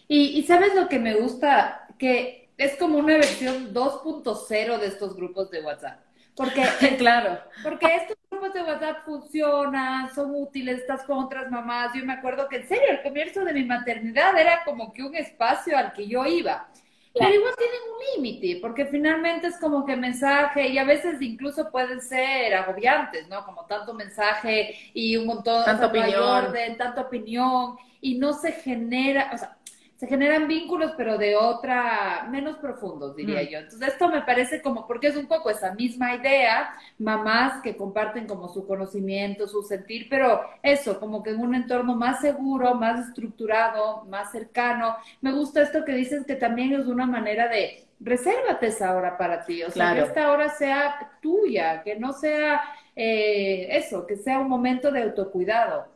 y, 0.08 0.38
y, 0.38 0.42
sabes 0.44 0.74
lo 0.74 0.88
que 0.88 0.98
me 0.98 1.14
gusta, 1.14 1.88
que 1.98 2.50
es 2.56 2.76
como 2.76 2.98
una 2.98 3.14
versión 3.14 3.74
2.0 3.74 4.78
de 4.78 4.86
estos 4.86 5.14
grupos 5.14 5.50
de 5.50 5.62
WhatsApp. 5.62 6.00
Porque, 6.34 6.62
claro, 6.98 7.38
porque 7.62 7.86
estos 7.96 8.16
grupos 8.30 8.54
de 8.54 8.62
WhatsApp 8.62 9.04
funcionan, 9.04 10.14
son 10.14 10.34
útiles, 10.34 10.78
estás 10.78 11.04
con 11.04 11.18
otras 11.18 11.50
mamás. 11.50 11.92
Yo 11.94 12.04
me 12.04 12.14
acuerdo 12.14 12.48
que 12.48 12.56
en 12.56 12.68
serio, 12.68 12.90
el 12.90 13.02
comienzo 13.02 13.44
de 13.44 13.52
mi 13.52 13.64
maternidad 13.64 14.38
era 14.38 14.64
como 14.64 14.92
que 14.92 15.02
un 15.02 15.14
espacio 15.14 15.76
al 15.76 15.92
que 15.92 16.06
yo 16.06 16.24
iba. 16.24 16.68
Pero 17.12 17.34
igual 17.34 17.54
tienen 17.58 17.80
un 17.92 18.22
límite, 18.22 18.60
porque 18.60 18.86
finalmente 18.86 19.48
es 19.48 19.58
como 19.58 19.84
que 19.84 19.96
mensaje, 19.96 20.68
y 20.68 20.78
a 20.78 20.84
veces 20.84 21.20
incluso 21.20 21.70
pueden 21.70 22.00
ser 22.00 22.54
agobiantes, 22.54 23.28
¿no? 23.28 23.44
Como 23.44 23.66
tanto 23.66 23.94
mensaje 23.94 24.76
y 24.94 25.16
un 25.16 25.26
montón 25.26 25.64
de 25.64 25.84
opinión. 25.84 26.22
orden, 26.22 26.76
tanta 26.76 27.00
opinión, 27.00 27.76
y 28.00 28.16
no 28.18 28.32
se 28.32 28.52
genera, 28.52 29.30
o 29.34 29.38
sea, 29.38 29.56
se 30.00 30.06
generan 30.06 30.48
vínculos, 30.48 30.94
pero 30.96 31.18
de 31.18 31.36
otra, 31.36 32.26
menos 32.30 32.56
profundos, 32.56 33.14
diría 33.14 33.42
yo. 33.42 33.58
Entonces, 33.58 33.86
esto 33.86 34.08
me 34.08 34.22
parece 34.22 34.62
como, 34.62 34.86
porque 34.86 35.08
es 35.08 35.16
un 35.16 35.26
poco 35.26 35.50
esa 35.50 35.74
misma 35.74 36.14
idea, 36.14 36.72
mamás 36.96 37.60
que 37.60 37.76
comparten 37.76 38.26
como 38.26 38.48
su 38.48 38.66
conocimiento, 38.66 39.46
su 39.46 39.62
sentir, 39.62 40.06
pero 40.08 40.40
eso, 40.62 40.98
como 40.98 41.22
que 41.22 41.28
en 41.28 41.40
un 41.40 41.54
entorno 41.54 41.94
más 41.96 42.22
seguro, 42.22 42.74
más 42.76 43.08
estructurado, 43.08 44.06
más 44.06 44.32
cercano. 44.32 44.96
Me 45.20 45.32
gusta 45.32 45.60
esto 45.60 45.84
que 45.84 45.92
dices 45.92 46.24
que 46.24 46.36
también 46.36 46.72
es 46.72 46.86
una 46.86 47.04
manera 47.04 47.48
de, 47.48 47.84
resérvate 48.00 48.68
esa 48.68 48.96
hora 48.96 49.18
para 49.18 49.44
ti, 49.44 49.62
o 49.64 49.70
sea, 49.70 49.92
que 49.92 50.00
esta 50.00 50.32
hora 50.32 50.48
sea 50.48 51.12
tuya, 51.20 51.82
que 51.82 51.96
no 51.96 52.14
sea 52.14 52.62
eh, 52.96 53.68
eso, 53.72 54.06
que 54.06 54.16
sea 54.16 54.38
un 54.38 54.48
momento 54.48 54.90
de 54.90 55.02
autocuidado. 55.02 55.88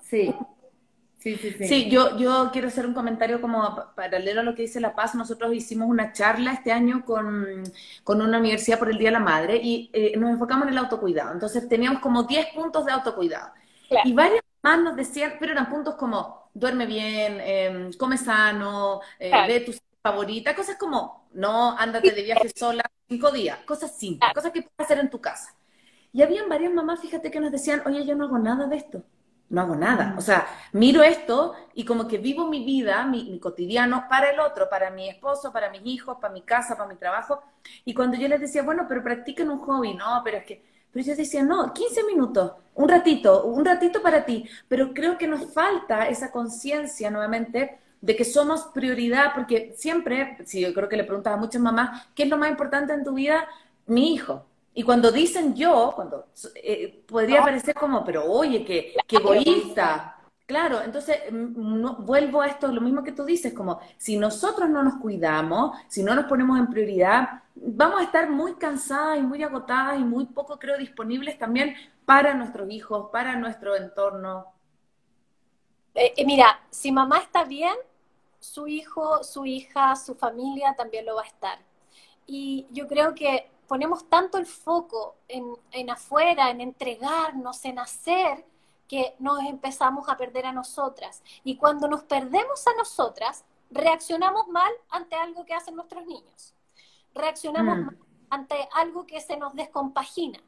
sí. 0.00 0.34
Sí, 1.22 1.36
sí, 1.36 1.54
sí. 1.56 1.68
sí 1.68 1.88
yo, 1.88 2.16
yo 2.18 2.50
quiero 2.52 2.66
hacer 2.66 2.84
un 2.84 2.94
comentario 2.94 3.40
como 3.40 3.62
paralelo 3.94 4.40
a 4.40 4.42
lo 4.44 4.56
que 4.56 4.62
dice 4.62 4.80
La 4.80 4.96
Paz. 4.96 5.14
Nosotros 5.14 5.54
hicimos 5.54 5.88
una 5.88 6.12
charla 6.12 6.52
este 6.52 6.72
año 6.72 7.04
con, 7.04 7.62
una 8.06 8.38
universidad 8.38 8.80
por 8.80 8.90
el 8.90 8.98
Día 8.98 9.10
de 9.10 9.12
la 9.12 9.20
Madre 9.20 9.60
y 9.62 9.88
eh, 9.92 10.16
nos 10.16 10.30
enfocamos 10.30 10.66
en 10.66 10.72
el 10.72 10.78
autocuidado. 10.78 11.32
Entonces 11.32 11.68
teníamos 11.68 12.00
como 12.00 12.24
10 12.24 12.48
puntos 12.54 12.84
de 12.84 12.92
autocuidado. 12.92 13.52
Y 14.04 14.12
varios 14.14 14.40
más 14.62 14.80
nos 14.80 14.96
decían, 14.96 15.34
pero 15.38 15.52
eran 15.52 15.68
puntos 15.68 15.94
como 15.94 16.50
duerme 16.54 16.86
bien, 16.86 17.40
em, 17.40 17.92
come 17.92 18.18
sano, 18.18 19.00
eh, 19.18 19.30
ve 19.46 19.60
tu 19.60 19.72
favorita, 20.02 20.56
cosas 20.56 20.76
como 20.76 21.28
no 21.34 21.78
ándate 21.78 22.10
de 22.10 22.22
viaje 22.22 22.50
sola 22.54 22.82
cinco 23.08 23.30
días, 23.30 23.58
cosas 23.64 23.96
simples, 23.96 24.32
cosas 24.34 24.50
que 24.50 24.62
puedes 24.62 24.74
hacer 24.78 24.98
en 24.98 25.10
tu 25.10 25.20
casa. 25.20 25.54
Y 26.12 26.22
habían 26.22 26.48
varias 26.48 26.72
mamás, 26.72 27.00
fíjate, 27.00 27.30
que 27.30 27.40
nos 27.40 27.52
decían, 27.52 27.82
oye, 27.86 28.04
yo 28.04 28.16
no 28.16 28.24
hago 28.24 28.38
nada 28.38 28.66
de 28.66 28.76
esto 28.76 29.04
no 29.52 29.60
hago 29.60 29.76
nada. 29.76 30.14
O 30.16 30.20
sea, 30.22 30.46
miro 30.72 31.02
esto 31.02 31.54
y 31.74 31.84
como 31.84 32.08
que 32.08 32.16
vivo 32.16 32.48
mi 32.48 32.64
vida, 32.64 33.04
mi, 33.04 33.38
cotidiano, 33.38 34.06
para 34.08 34.30
el 34.30 34.40
otro, 34.40 34.68
para 34.68 34.90
mi 34.90 35.10
esposo, 35.10 35.52
para 35.52 35.70
mis 35.70 35.82
hijos, 35.84 36.16
para 36.20 36.32
mi 36.32 36.40
casa, 36.40 36.74
para 36.74 36.88
mi 36.88 36.96
trabajo. 36.96 37.42
Y 37.84 37.92
cuando 37.92 38.16
yo 38.16 38.28
les 38.28 38.40
decía, 38.40 38.62
bueno, 38.62 38.86
pero 38.88 39.02
practiquen 39.02 39.50
un 39.50 39.60
hobby, 39.60 39.92
no, 39.94 40.22
pero 40.24 40.38
es 40.38 40.44
que, 40.44 40.64
pero 40.90 41.04
ellos 41.04 41.18
decían, 41.18 41.48
no, 41.48 41.72
15 41.72 42.04
minutos, 42.04 42.52
un 42.74 42.88
ratito, 42.88 43.44
un 43.44 43.64
ratito 43.64 44.02
para 44.02 44.24
ti. 44.24 44.48
Pero 44.68 44.94
creo 44.94 45.18
que 45.18 45.28
nos 45.28 45.52
falta 45.52 46.08
esa 46.08 46.32
conciencia 46.32 47.10
nuevamente 47.10 47.78
de 48.00 48.16
que 48.16 48.24
somos 48.24 48.62
prioridad, 48.74 49.34
porque 49.34 49.74
siempre, 49.76 50.38
si 50.46 50.62
yo 50.62 50.72
creo 50.72 50.88
que 50.88 50.96
le 50.96 51.04
preguntas 51.04 51.34
a 51.34 51.36
muchas 51.36 51.60
mamás, 51.60 52.06
¿qué 52.14 52.22
es 52.22 52.30
lo 52.30 52.38
más 52.38 52.50
importante 52.50 52.94
en 52.94 53.04
tu 53.04 53.12
vida? 53.12 53.46
Mi 53.86 54.14
hijo, 54.14 54.46
y 54.74 54.82
cuando 54.82 55.12
dicen 55.12 55.54
yo, 55.54 55.92
cuando 55.94 56.28
eh, 56.54 57.04
podría 57.06 57.42
parecer 57.42 57.74
como, 57.74 58.04
pero 58.04 58.24
oye, 58.24 58.64
que, 58.64 58.94
egoísta. 59.08 60.18
Claro, 60.46 60.82
entonces 60.82 61.18
no, 61.30 61.96
vuelvo 61.96 62.40
a 62.40 62.48
esto, 62.48 62.68
lo 62.68 62.80
mismo 62.80 63.02
que 63.02 63.12
tú 63.12 63.24
dices, 63.24 63.54
como 63.54 63.80
si 63.96 64.16
nosotros 64.16 64.68
no 64.68 64.82
nos 64.82 64.94
cuidamos, 64.96 65.76
si 65.88 66.02
no 66.02 66.14
nos 66.14 66.26
ponemos 66.26 66.58
en 66.58 66.68
prioridad, 66.68 67.42
vamos 67.54 68.00
a 68.00 68.04
estar 68.04 68.28
muy 68.28 68.54
cansadas 68.54 69.18
y 69.18 69.22
muy 69.22 69.42
agotadas 69.42 69.98
y 70.00 70.04
muy 70.04 70.26
poco, 70.26 70.58
creo, 70.58 70.76
disponibles 70.78 71.38
también 71.38 71.74
para 72.04 72.34
nuestros 72.34 72.70
hijos, 72.70 73.08
para 73.10 73.36
nuestro 73.36 73.76
entorno. 73.76 74.46
Eh, 75.94 76.14
eh, 76.16 76.26
mira, 76.26 76.60
si 76.70 76.92
mamá 76.92 77.18
está 77.18 77.44
bien, 77.44 77.74
su 78.38 78.66
hijo, 78.66 79.22
su 79.22 79.46
hija, 79.46 79.94
su 79.96 80.14
familia 80.14 80.74
también 80.76 81.06
lo 81.06 81.14
va 81.14 81.22
a 81.22 81.26
estar. 81.26 81.58
Y 82.26 82.66
yo 82.70 82.88
creo 82.88 83.14
que 83.14 83.50
ponemos 83.72 84.06
tanto 84.10 84.36
el 84.36 84.44
foco 84.44 85.16
en, 85.28 85.88
afuera, 85.88 86.50
en 86.50 86.60
entregarnos, 86.60 87.64
en 87.64 87.78
hacer, 87.78 88.44
que 88.86 89.16
nos 89.18 89.42
empezamos 89.44 90.10
a 90.10 90.16
perder 90.18 90.44
a 90.44 90.52
nosotras. 90.52 91.22
Y 91.42 91.56
cuando 91.56 91.88
nos 91.88 92.02
perdemos 92.02 92.66
a 92.66 92.74
nosotras, 92.74 93.46
reaccionamos 93.70 94.46
mal 94.48 94.70
ante 94.90 95.16
algo 95.16 95.46
que 95.46 95.54
hacen 95.54 95.74
nuestros 95.74 96.04
niños. 96.04 96.52
Reaccionamos 97.14 97.78
mm. 97.78 97.84
mal 97.86 97.98
ante 98.28 98.68
algo 98.74 99.06
que 99.06 99.22
se 99.22 99.38
nos 99.38 99.54
descompagina. 99.54 100.38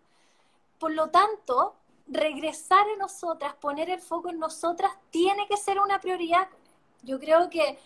Por 0.79 0.93
lo 0.93 1.09
tanto, 1.09 1.77
regresar 2.07 2.87
a 2.91 2.99
nosotras, 2.99 3.55
poner 3.55 3.89
el 3.89 4.03
foco 4.03 4.29
en 4.29 4.39
nosotras, 4.39 4.93
tiene 5.09 5.49
que 5.49 5.57
ser 5.57 5.81
una 5.81 5.99
prioridad. 5.99 6.47
Yo 7.03 7.19
creo 7.19 7.49
que 7.49 7.79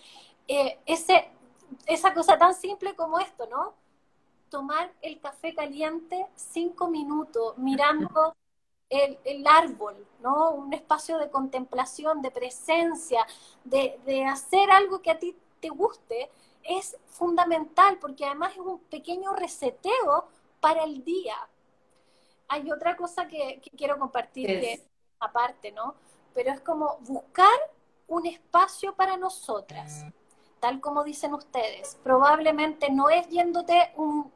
eh, 0.48 0.80
ese, 0.84 1.30
esa 1.86 2.12
cosa 2.12 2.36
tan 2.36 2.54
simple 2.54 2.96
como 2.96 3.20
esto, 3.20 3.46
¿no? 3.46 3.74
Tomar 4.48 4.92
el 5.02 5.20
café 5.20 5.54
caliente 5.54 6.26
cinco 6.34 6.88
minutos 6.88 7.56
mirando 7.58 8.34
el, 8.88 9.46
árbol, 9.46 10.06
¿no? 10.20 10.50
Un 10.50 10.72
espacio 10.72 11.18
de 11.18 11.30
contemplación, 11.30 12.22
de 12.22 12.30
presencia, 12.30 13.26
de, 13.64 14.00
de, 14.06 14.24
hacer 14.24 14.70
algo 14.70 15.02
que 15.02 15.10
a 15.10 15.18
ti 15.18 15.36
te 15.60 15.68
guste, 15.68 16.30
es 16.62 16.96
fundamental 17.06 17.98
porque 17.98 18.24
además 18.24 18.52
es 18.52 18.58
un 18.58 18.78
pequeño 18.80 19.34
reseteo 19.34 20.28
para 20.60 20.84
el 20.84 21.04
día. 21.04 21.36
Hay 22.48 22.70
otra 22.70 22.96
cosa 22.96 23.28
que, 23.28 23.60
quiero 23.76 23.98
compartir 23.98 24.46
que 24.46 24.82
aparte, 25.20 25.72
¿no? 25.72 25.94
Pero 26.34 26.52
es 26.52 26.60
como 26.60 26.98
buscar 27.00 27.58
un 28.06 28.26
espacio 28.26 28.94
para 28.94 29.16
nosotras 29.16 30.06
tal 30.60 30.80
como 30.80 31.04
dicen 31.04 31.34
ustedes, 31.34 31.98
probablemente 32.02 32.90
no 32.90 33.10
es 33.10 33.28
yéndote 33.28 33.92
un, 33.96 34.32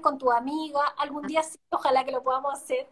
con 0.00 0.18
tu 0.18 0.30
amiga, 0.30 0.80
algún 0.98 1.26
día 1.26 1.42
sí, 1.42 1.58
ojalá 1.70 2.04
que 2.04 2.12
lo 2.12 2.22
podamos 2.22 2.54
hacer. 2.54 2.88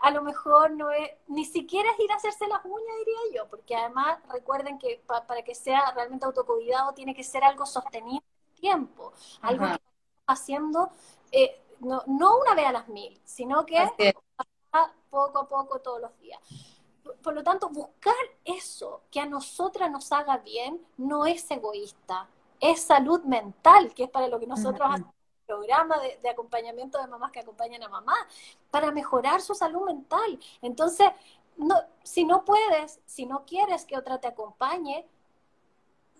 A 0.00 0.10
lo 0.10 0.22
mejor 0.22 0.70
no 0.70 0.92
es, 0.92 1.10
ni 1.26 1.44
siquiera 1.44 1.90
es 1.90 1.98
ir 1.98 2.12
a 2.12 2.16
hacerse 2.16 2.46
las 2.46 2.64
uñas, 2.64 2.96
diría 2.98 3.18
yo, 3.34 3.48
porque 3.48 3.74
además 3.74 4.18
recuerden 4.30 4.78
que 4.78 5.02
para 5.06 5.42
que 5.42 5.54
sea 5.54 5.90
realmente 5.92 6.24
autocuidado 6.24 6.92
tiene 6.92 7.14
que 7.14 7.24
ser 7.24 7.42
algo 7.42 7.66
sostenido 7.66 8.22
en 8.22 8.54
el 8.54 8.60
tiempo, 8.60 9.12
algo 9.42 9.66
que 9.66 9.72
estamos 9.72 10.24
haciendo 10.26 10.90
eh, 11.32 11.60
no, 11.80 12.02
no, 12.06 12.38
una 12.38 12.54
vez 12.54 12.66
a 12.66 12.72
las 12.72 12.88
mil, 12.88 13.20
sino 13.24 13.64
que 13.66 13.76
poco 15.10 15.38
a 15.38 15.48
poco 15.48 15.80
todos 15.80 16.00
los 16.00 16.18
días. 16.18 16.40
Por 17.22 17.34
lo 17.34 17.42
tanto, 17.42 17.68
buscar 17.70 18.14
eso 18.44 19.02
que 19.10 19.20
a 19.20 19.26
nosotras 19.26 19.90
nos 19.90 20.12
haga 20.12 20.38
bien 20.38 20.80
no 20.96 21.24
es 21.24 21.50
egoísta, 21.50 22.28
es 22.60 22.82
salud 22.82 23.22
mental, 23.24 23.94
que 23.94 24.04
es 24.04 24.10
para 24.10 24.28
lo 24.28 24.38
que 24.38 24.46
nosotros 24.46 24.88
hacemos 24.90 25.14
programa 25.48 25.96
de, 25.98 26.28
acompañamiento 26.28 27.00
de 27.00 27.06
mamás 27.08 27.32
que 27.32 27.40
acompañan 27.40 27.82
a 27.82 27.88
mamá 27.88 28.14
para 28.70 28.92
mejorar 28.92 29.40
su 29.40 29.54
salud 29.54 29.86
mental. 29.86 30.38
Entonces, 30.60 31.08
no, 31.56 31.74
si 32.02 32.24
no 32.24 32.44
puedes, 32.44 33.00
si 33.06 33.24
no 33.24 33.44
quieres 33.46 33.86
que 33.86 33.96
otra 33.96 34.20
te 34.20 34.28
acompañe, 34.28 35.06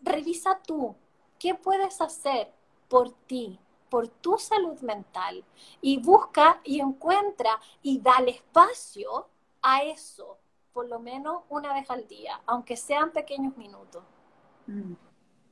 revisa 0.03 0.59
tú 0.67 0.97
qué 1.39 1.55
puedes 1.55 2.01
hacer 2.01 2.51
por 2.89 3.13
ti, 3.13 3.61
por 3.91 4.09
tu 4.09 4.39
salud 4.39 4.81
mental 4.81 5.45
y 5.83 5.99
busca 5.99 6.61
y 6.65 6.81
encuentra 6.81 7.61
y 7.83 8.01
dale 8.01 8.31
espacio 8.31 9.29
a 9.61 9.83
eso, 9.83 10.39
por 10.73 10.89
lo 10.89 11.01
menos 11.01 11.43
una 11.51 11.75
vez 11.75 11.91
al 11.91 12.09
día, 12.09 12.41
aunque 12.47 12.77
sean 12.77 13.13
pequeños 13.13 13.57
minutos. 13.59 14.03
Mm. 14.67 14.95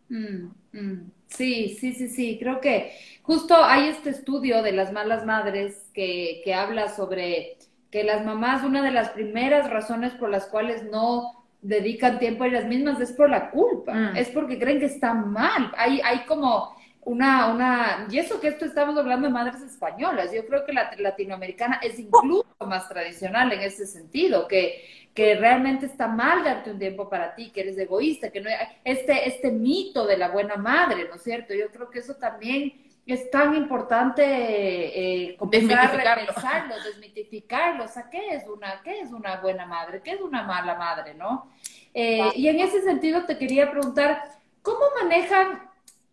Mm, 0.08 0.50
mm. 0.72 1.10
Sí, 1.28 1.76
sí, 1.80 1.92
sí, 1.92 2.08
sí. 2.08 2.38
Creo 2.38 2.60
que 2.60 2.92
justo 3.22 3.56
hay 3.56 3.88
este 3.88 4.10
estudio 4.10 4.62
de 4.62 4.72
las 4.72 4.92
malas 4.92 5.24
madres 5.26 5.90
que, 5.92 6.40
que 6.44 6.54
habla 6.54 6.88
sobre 6.88 7.56
que 7.90 8.04
las 8.04 8.24
mamás, 8.24 8.64
una 8.64 8.82
de 8.82 8.90
las 8.90 9.10
primeras 9.10 9.70
razones 9.70 10.12
por 10.14 10.30
las 10.30 10.46
cuales 10.46 10.84
no 10.84 11.44
dedican 11.62 12.18
tiempo 12.18 12.44
a 12.44 12.48
ellas 12.48 12.66
mismas 12.66 13.00
es 13.00 13.12
por 13.12 13.28
la 13.30 13.50
culpa, 13.50 13.92
mm. 13.92 14.16
es 14.16 14.28
porque 14.28 14.58
creen 14.58 14.78
que 14.78 14.86
está 14.86 15.14
mal. 15.14 15.72
Hay, 15.76 16.00
hay 16.04 16.24
como 16.26 16.75
una, 17.06 17.52
una, 17.52 18.06
y 18.10 18.18
eso 18.18 18.40
que 18.40 18.48
esto 18.48 18.64
estamos 18.64 18.98
hablando 18.98 19.28
de 19.28 19.32
madres 19.32 19.62
españolas, 19.62 20.32
yo 20.32 20.44
creo 20.46 20.66
que 20.66 20.72
la 20.72 20.90
latinoamericana 20.98 21.80
es 21.82 21.98
incluso 21.98 22.46
más 22.66 22.88
tradicional 22.88 23.52
en 23.52 23.60
ese 23.62 23.86
sentido, 23.86 24.46
que 24.46 24.82
que 25.16 25.34
realmente 25.34 25.86
está 25.86 26.08
mal 26.08 26.44
darte 26.44 26.70
un 26.70 26.78
tiempo 26.78 27.08
para 27.08 27.34
ti, 27.34 27.50
que 27.50 27.62
eres 27.62 27.78
egoísta, 27.78 28.30
que 28.30 28.42
no 28.42 28.50
este 28.84 29.26
este 29.26 29.50
mito 29.50 30.06
de 30.06 30.18
la 30.18 30.28
buena 30.28 30.56
madre, 30.56 31.08
¿no 31.08 31.14
es 31.14 31.22
cierto? 31.22 31.54
Yo 31.54 31.70
creo 31.72 31.88
que 31.88 32.00
eso 32.00 32.16
también 32.16 32.84
es 33.06 33.30
tan 33.30 33.54
importante 33.54 34.22
eh, 34.22 35.38
desmitificarlo, 35.40 36.74
desmitificarlo, 36.84 37.84
o 37.84 37.88
sea, 37.88 38.10
¿qué 38.10 38.34
es 38.34 38.46
una 38.46 38.82
qué 38.84 39.00
es 39.00 39.10
una 39.10 39.40
buena 39.40 39.64
madre? 39.64 40.02
¿Qué 40.02 40.10
es 40.10 40.20
una 40.20 40.42
mala 40.42 40.74
madre, 40.74 41.14
no? 41.14 41.50
Eh, 41.94 42.32
y 42.34 42.48
en 42.48 42.60
ese 42.60 42.82
sentido 42.82 43.24
te 43.24 43.38
quería 43.38 43.70
preguntar, 43.70 44.22
¿cómo 44.60 44.80
manejan 45.00 45.62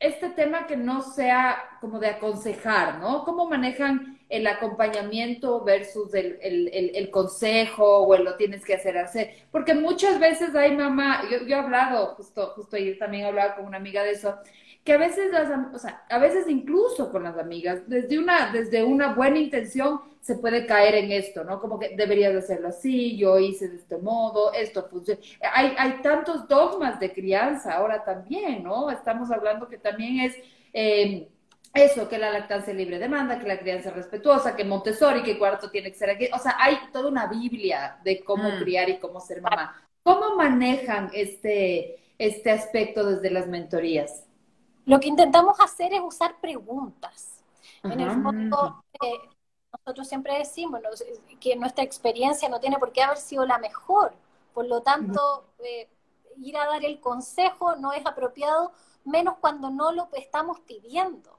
este 0.03 0.29
tema 0.29 0.67
que 0.67 0.75
no 0.75 1.01
sea 1.01 1.77
como 1.79 1.97
de 1.97 2.07
aconsejar, 2.07 2.99
¿no? 2.99 3.23
¿Cómo 3.23 3.49
manejan 3.49 4.19
el 4.27 4.45
acompañamiento 4.47 5.63
versus 5.63 6.13
el, 6.13 6.37
el, 6.41 7.09
consejo 7.09 7.99
o 7.99 8.13
el 8.13 8.25
lo 8.25 8.35
tienes 8.35 8.65
que 8.65 8.73
hacer 8.73 8.97
hacer? 8.97 9.31
Porque 9.49 9.73
muchas 9.73 10.19
veces 10.19 10.53
hay 10.55 10.75
mamá, 10.75 11.21
yo, 11.31 11.45
yo 11.47 11.55
he 11.55 11.59
hablado, 11.59 12.15
justo, 12.15 12.51
justo 12.55 12.75
ayer 12.75 12.97
también 12.99 13.23
he 13.23 13.27
hablado 13.29 13.55
con 13.55 13.65
una 13.65 13.77
amiga 13.77 14.03
de 14.03 14.11
eso, 14.11 14.37
que 14.83 14.91
a 14.91 14.97
veces 14.97 15.31
las, 15.31 15.49
o 15.73 15.79
sea, 15.79 16.03
a 16.09 16.17
veces 16.19 16.49
incluso 16.49 17.09
con 17.09 17.23
las 17.23 17.37
amigas, 17.37 17.87
desde 17.87 18.19
una, 18.19 18.51
desde 18.51 18.83
una 18.83 19.13
buena 19.13 19.39
intención 19.39 20.01
se 20.23 20.35
puede 20.35 20.65
caer 20.65 20.95
en 20.95 21.11
esto, 21.11 21.43
¿no? 21.43 21.59
Como 21.59 21.77
que 21.77 21.97
deberías 21.97 22.33
hacerlo 22.33 22.69
así, 22.69 23.17
yo 23.17 23.37
hice 23.39 23.67
de 23.67 23.75
este 23.75 23.97
modo, 23.97 24.53
esto 24.53 24.87
funciona. 24.89 25.19
Hay, 25.53 25.75
hay 25.77 26.01
tantos 26.01 26.47
dogmas 26.47 26.97
de 26.97 27.11
crianza 27.11 27.73
ahora 27.73 28.05
también, 28.05 28.63
¿no? 28.63 28.89
Estamos 28.89 29.29
hablando 29.31 29.67
que 29.67 29.77
también 29.77 30.21
es 30.21 30.35
eh, 30.71 31.27
eso, 31.73 32.07
que 32.07 32.17
la 32.17 32.31
lactancia 32.31 32.73
libre 32.73 32.99
demanda, 32.99 33.37
que 33.37 33.47
la 33.49 33.59
crianza 33.59 33.91
respetuosa, 33.91 34.55
que 34.55 34.63
Montessori, 34.63 35.23
que 35.23 35.37
cuarto 35.37 35.69
tiene 35.69 35.91
que 35.91 35.97
ser 35.97 36.11
aquí. 36.11 36.29
O 36.33 36.39
sea, 36.39 36.55
hay 36.57 36.77
toda 36.93 37.09
una 37.09 37.27
Biblia 37.27 37.99
de 38.05 38.23
cómo 38.23 38.49
mm. 38.49 38.59
criar 38.59 38.89
y 38.89 38.99
cómo 38.99 39.19
ser 39.19 39.41
mamá. 39.41 39.75
¿Cómo 40.03 40.37
manejan 40.37 41.11
este, 41.13 41.99
este 42.17 42.49
aspecto 42.49 43.05
desde 43.05 43.29
las 43.29 43.47
mentorías? 43.47 44.23
Lo 44.85 45.01
que 45.01 45.09
intentamos 45.09 45.59
hacer 45.59 45.93
es 45.93 45.99
usar 46.01 46.39
preguntas. 46.39 47.43
En 47.83 47.99
el 47.99 48.09
fondo, 48.21 48.85
eh, 48.93 49.32
nosotros 49.85 50.07
siempre 50.07 50.37
decimos 50.37 50.81
que 51.39 51.55
nuestra 51.57 51.83
experiencia 51.83 52.47
no 52.47 52.59
tiene 52.59 52.79
por 52.79 52.93
qué 52.93 53.03
haber 53.03 53.17
sido 53.17 53.45
la 53.45 53.57
mejor. 53.57 54.13
Por 54.53 54.65
lo 54.67 54.81
tanto, 54.81 55.45
eh, 55.59 55.89
ir 56.37 56.55
a 56.57 56.65
dar 56.67 56.85
el 56.85 57.01
consejo 57.01 57.75
no 57.75 57.91
es 57.91 58.05
apropiado, 58.05 58.71
menos 59.03 59.35
cuando 59.41 59.69
no 59.69 59.91
lo 59.91 60.07
estamos 60.13 60.61
pidiendo. 60.61 61.37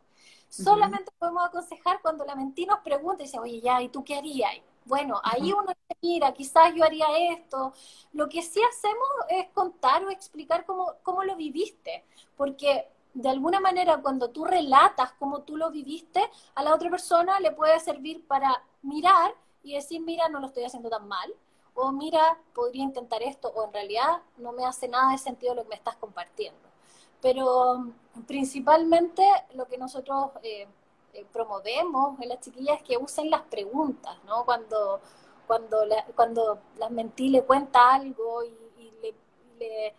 Solamente 0.49 1.11
podemos 1.19 1.47
aconsejar 1.47 2.01
cuando 2.03 2.25
la 2.25 2.37
mentira 2.37 2.75
nos 2.75 2.85
pregunta 2.85 3.23
y 3.23 3.27
dice, 3.27 3.39
oye, 3.39 3.61
ya, 3.61 3.81
¿y 3.81 3.89
tú 3.89 4.05
qué 4.05 4.17
harías? 4.17 4.53
Bueno, 4.85 5.21
ahí 5.25 5.53
uno 5.53 5.67
dice, 5.67 5.99
mira, 6.03 6.33
quizás 6.33 6.75
yo 6.75 6.85
haría 6.85 7.07
esto. 7.33 7.73
Lo 8.13 8.29
que 8.29 8.43
sí 8.43 8.61
hacemos 8.63 9.09
es 9.31 9.49
contar 9.55 10.05
o 10.05 10.11
explicar 10.11 10.67
cómo, 10.67 10.93
cómo 11.03 11.25
lo 11.25 11.35
viviste, 11.35 12.05
porque 12.37 12.87
de 13.15 13.29
alguna 13.29 13.61
manera 13.61 14.03
cuando 14.03 14.31
tú 14.31 14.45
relatas 14.45 15.13
cómo 15.13 15.43
tú 15.43 15.57
lo 15.57 15.71
viviste, 15.71 16.21
a 16.55 16.63
la 16.63 16.75
otra 16.75 16.91
persona 16.91 17.39
le 17.41 17.53
puede 17.53 17.79
servir 17.81 18.27
para 18.27 18.63
mirar 18.83 19.35
y 19.63 19.75
decir, 19.75 20.01
mira, 20.01 20.29
no 20.29 20.41
lo 20.41 20.49
estoy 20.49 20.65
haciendo 20.65 20.91
tan 20.91 21.09
mal, 21.09 21.33
o 21.75 21.91
mira, 21.93 22.39
podría 22.55 22.83
intentar 22.83 23.23
esto, 23.23 23.49
o 23.49 23.65
en 23.65 23.73
realidad 23.73 24.23
no 24.37 24.53
me 24.53 24.65
hace 24.65 24.89
nada 24.89 25.13
de 25.13 25.19
sentido 25.19 25.55
lo 25.55 25.63
que 25.63 25.71
me 25.71 25.75
estás 25.77 25.97
compartiendo. 25.97 26.61
Pero 27.21 27.87
principalmente 28.27 29.25
lo 29.55 29.67
que 29.67 29.79
nosotros 29.79 30.31
eh, 30.43 30.67
eh, 31.15 31.27
promovemos 31.33 32.21
en 32.21 32.29
las 32.29 32.41
chiquillas 32.41 32.79
es 32.79 32.83
que 32.83 32.97
usen 32.97 33.31
las 33.31 33.43
preguntas, 33.43 34.17
¿no? 34.27 34.45
Cuando, 34.45 35.01
cuando, 35.47 35.85
la, 35.87 36.05
cuando 36.15 36.59
las 36.79 36.91
mentí 36.91 37.29
le 37.29 37.43
cuenta 37.43 37.95
algo 37.95 38.45
y, 38.45 38.59
le 39.59 39.95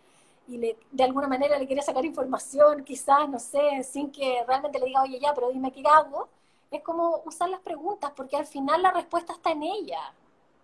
y 0.48 0.58
le, 0.58 0.76
de 0.90 1.04
alguna 1.04 1.28
manera 1.28 1.58
le 1.58 1.66
quiere 1.66 1.82
sacar 1.82 2.04
información, 2.04 2.84
quizás, 2.84 3.28
no 3.28 3.38
sé, 3.38 3.82
sin 3.82 4.10
que 4.10 4.44
realmente 4.46 4.78
le 4.78 4.86
diga, 4.86 5.02
oye, 5.02 5.18
ya, 5.18 5.34
pero 5.34 5.50
dime 5.50 5.72
qué 5.72 5.82
hago, 5.86 6.28
es 6.70 6.82
como 6.82 7.22
usar 7.24 7.48
las 7.48 7.60
preguntas, 7.60 8.12
porque 8.14 8.36
al 8.36 8.46
final 8.46 8.82
la 8.82 8.92
respuesta 8.92 9.32
está 9.32 9.52
en 9.52 9.62
ella. 9.62 10.12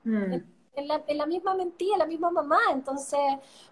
Mm. 0.04 0.34
En, 0.74 0.88
la, 0.88 1.02
en, 1.06 1.18
la, 1.18 1.26
misma 1.26 1.54
mentira, 1.54 1.94
en 1.94 1.98
la 1.98 2.06
misma 2.06 2.30
mamá, 2.30 2.58
entonces 2.72 3.20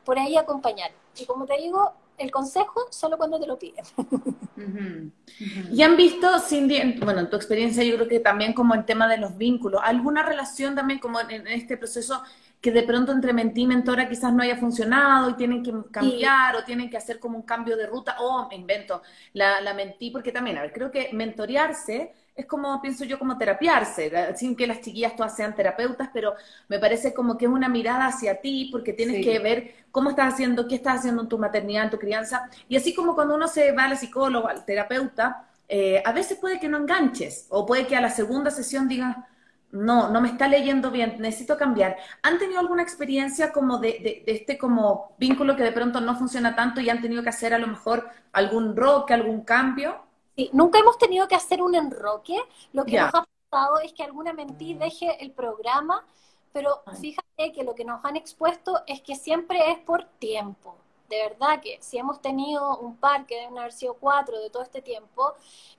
por 0.05 0.19
ahí 0.19 0.37
acompañar. 0.37 0.91
Y 1.19 1.25
como 1.25 1.47
te 1.47 1.57
digo, 1.57 1.93
el 2.21 2.31
consejo 2.31 2.87
solo 2.91 3.17
cuando 3.17 3.41
te 3.41 3.47
lo 3.47 3.59
piden. 3.59 3.85
Y 5.73 5.83
han 5.83 5.97
visto, 5.97 6.39
Cindy, 6.39 6.99
bueno, 7.03 7.21
en 7.21 7.31
tu 7.31 7.37
experiencia 7.37 7.83
yo 7.83 7.95
creo 7.97 8.09
que 8.09 8.21
también 8.21 8.53
como 8.53 8.75
el 8.75 8.85
tema 8.85 9.09
de 9.09 9.17
los 9.17 9.39
vínculos, 9.39 9.81
¿alguna 9.83 10.23
relación 10.23 10.75
también 10.75 10.99
como 10.99 11.19
en 11.19 11.47
este 11.47 11.79
proceso 11.79 12.23
que 12.61 12.73
de 12.73 12.83
pronto 12.83 13.13
entre 13.13 13.33
mentí 13.33 13.63
y 13.63 13.67
mentora 13.67 14.09
quizás 14.09 14.33
no 14.33 14.43
haya 14.43 14.57
funcionado 14.57 15.31
y 15.31 15.35
tienen 15.35 15.63
que 15.63 15.73
cambiar 15.91 16.57
o 16.57 16.65
tienen 16.65 16.91
que 16.91 16.97
hacer 16.97 17.19
como 17.19 17.39
un 17.39 17.43
cambio 17.43 17.77
de 17.77 17.87
ruta 17.87 18.17
o 18.21 18.49
me 18.49 18.57
invento, 18.57 19.03
la, 19.33 19.61
la 19.61 19.75
mentí 19.75 20.11
porque 20.11 20.33
también, 20.33 20.59
a 20.59 20.63
ver, 20.63 20.73
creo 20.73 20.91
que 20.91 21.11
mentorearse 21.13 22.13
es 22.41 22.47
como, 22.47 22.81
pienso 22.81 23.05
yo, 23.05 23.19
como 23.19 23.37
terapiarse, 23.37 24.35
sin 24.37 24.57
que 24.57 24.67
las 24.67 24.81
chiquillas 24.81 25.15
todas 25.17 25.37
sean 25.37 25.55
terapeutas, 25.55 26.11
pero 26.13 26.35
me 26.69 26.79
parece 26.79 27.13
como 27.13 27.37
que 27.37 27.45
es 27.45 27.51
una 27.51 27.69
mirada 27.69 28.07
hacia 28.07 28.41
ti 28.41 28.69
porque 28.73 28.93
tienes 28.93 29.25
que 29.25 29.39
ver 29.39 29.75
cómo 29.91 30.11
estás 30.11 30.35
haciendo, 30.35 30.67
qué 30.67 30.77
estás 30.77 31.01
haciendo 31.01 31.23
en 31.23 31.29
tu 31.29 31.39
maternidad, 31.39 31.85
en 31.85 31.91
tu 31.91 31.99
crianza, 31.99 32.49
y 32.69 32.77
así 32.77 32.95
como 32.95 33.15
cuando 33.15 33.35
uno 33.35 33.49
se 33.49 33.73
va 33.73 33.85
a 33.85 33.89
la 33.89 33.97
psicóloga, 33.97 34.51
al 34.51 34.65
terapeuta, 34.65 35.47
eh, 35.69 36.03
a 36.05 36.13
veces 36.13 36.39
puede 36.39 36.59
que 36.59 36.69
no 36.69 36.79
enganches 36.79 37.47
o 37.51 37.67
puede 37.67 37.87
que 37.87 37.97
a 37.97 38.01
la 38.01 38.11
segunda 38.11 38.51
sesión 38.51 38.89
digas, 38.89 39.17
no, 39.73 40.11
no 40.11 40.21
me 40.21 40.29
está 40.29 40.49
leyendo 40.49 40.91
bien, 40.91 41.17
necesito 41.19 41.57
cambiar. 41.57 41.97
¿Han 42.23 42.39
tenido 42.39 42.61
alguna 42.61 42.83
experiencia 42.83 43.53
como 43.53 43.79
de, 43.79 44.25
este 44.27 44.59
como 44.59 45.13
vínculo 45.19 45.57
que 45.57 45.63
de 45.63 45.73
pronto 45.73 46.01
no 46.01 46.17
funciona 46.17 46.57
tanto 46.57 46.81
y 46.81 46.91
han 46.91 47.01
tenido 47.01 47.23
que 47.23 47.29
hacer 47.29 47.55
a 47.55 47.59
lo 47.59 47.67
mejor 47.67 48.09
algún 48.33 48.77
roque, 48.77 49.15
algún 49.15 49.43
cambio? 49.43 49.97
Sí, 50.37 50.51
nunca 50.53 50.79
hemos 50.79 50.99
tenido 50.99 51.29
que 51.29 51.37
hacer 51.37 51.63
un 51.63 51.75
enroque. 51.75 52.37
Lo 52.73 52.85
que 52.85 53.01
nos 53.01 53.15
ha 53.15 53.25
pasado 53.51 53.81
es 53.81 53.93
que 53.93 54.03
alguna 54.03 54.33
mentira 54.33 54.85
deje 54.85 55.23
el 55.23 55.31
programa, 55.31 56.05
pero 56.53 56.83
fíjate 57.01 57.53
que 57.53 57.63
lo 57.63 57.75
que 57.75 57.85
nos 57.85 58.05
han 58.05 58.17
expuesto 58.17 58.83
es 58.87 59.01
que 59.03 59.15
siempre 59.15 59.71
es 59.71 59.79
por 59.79 60.05
tiempo 60.19 60.77
de 61.11 61.29
verdad 61.29 61.61
que 61.61 61.79
si 61.83 61.99
hemos 61.99 62.23
tenido 62.23 62.79
un 62.79 62.97
par, 62.97 63.27
que 63.27 63.35
deben 63.35 63.59
haber 63.59 63.73
sido 63.73 63.95
cuatro 63.95 64.41
de 64.41 64.49
todo 64.49 64.63
este 64.63 64.81
tiempo, 64.81 65.35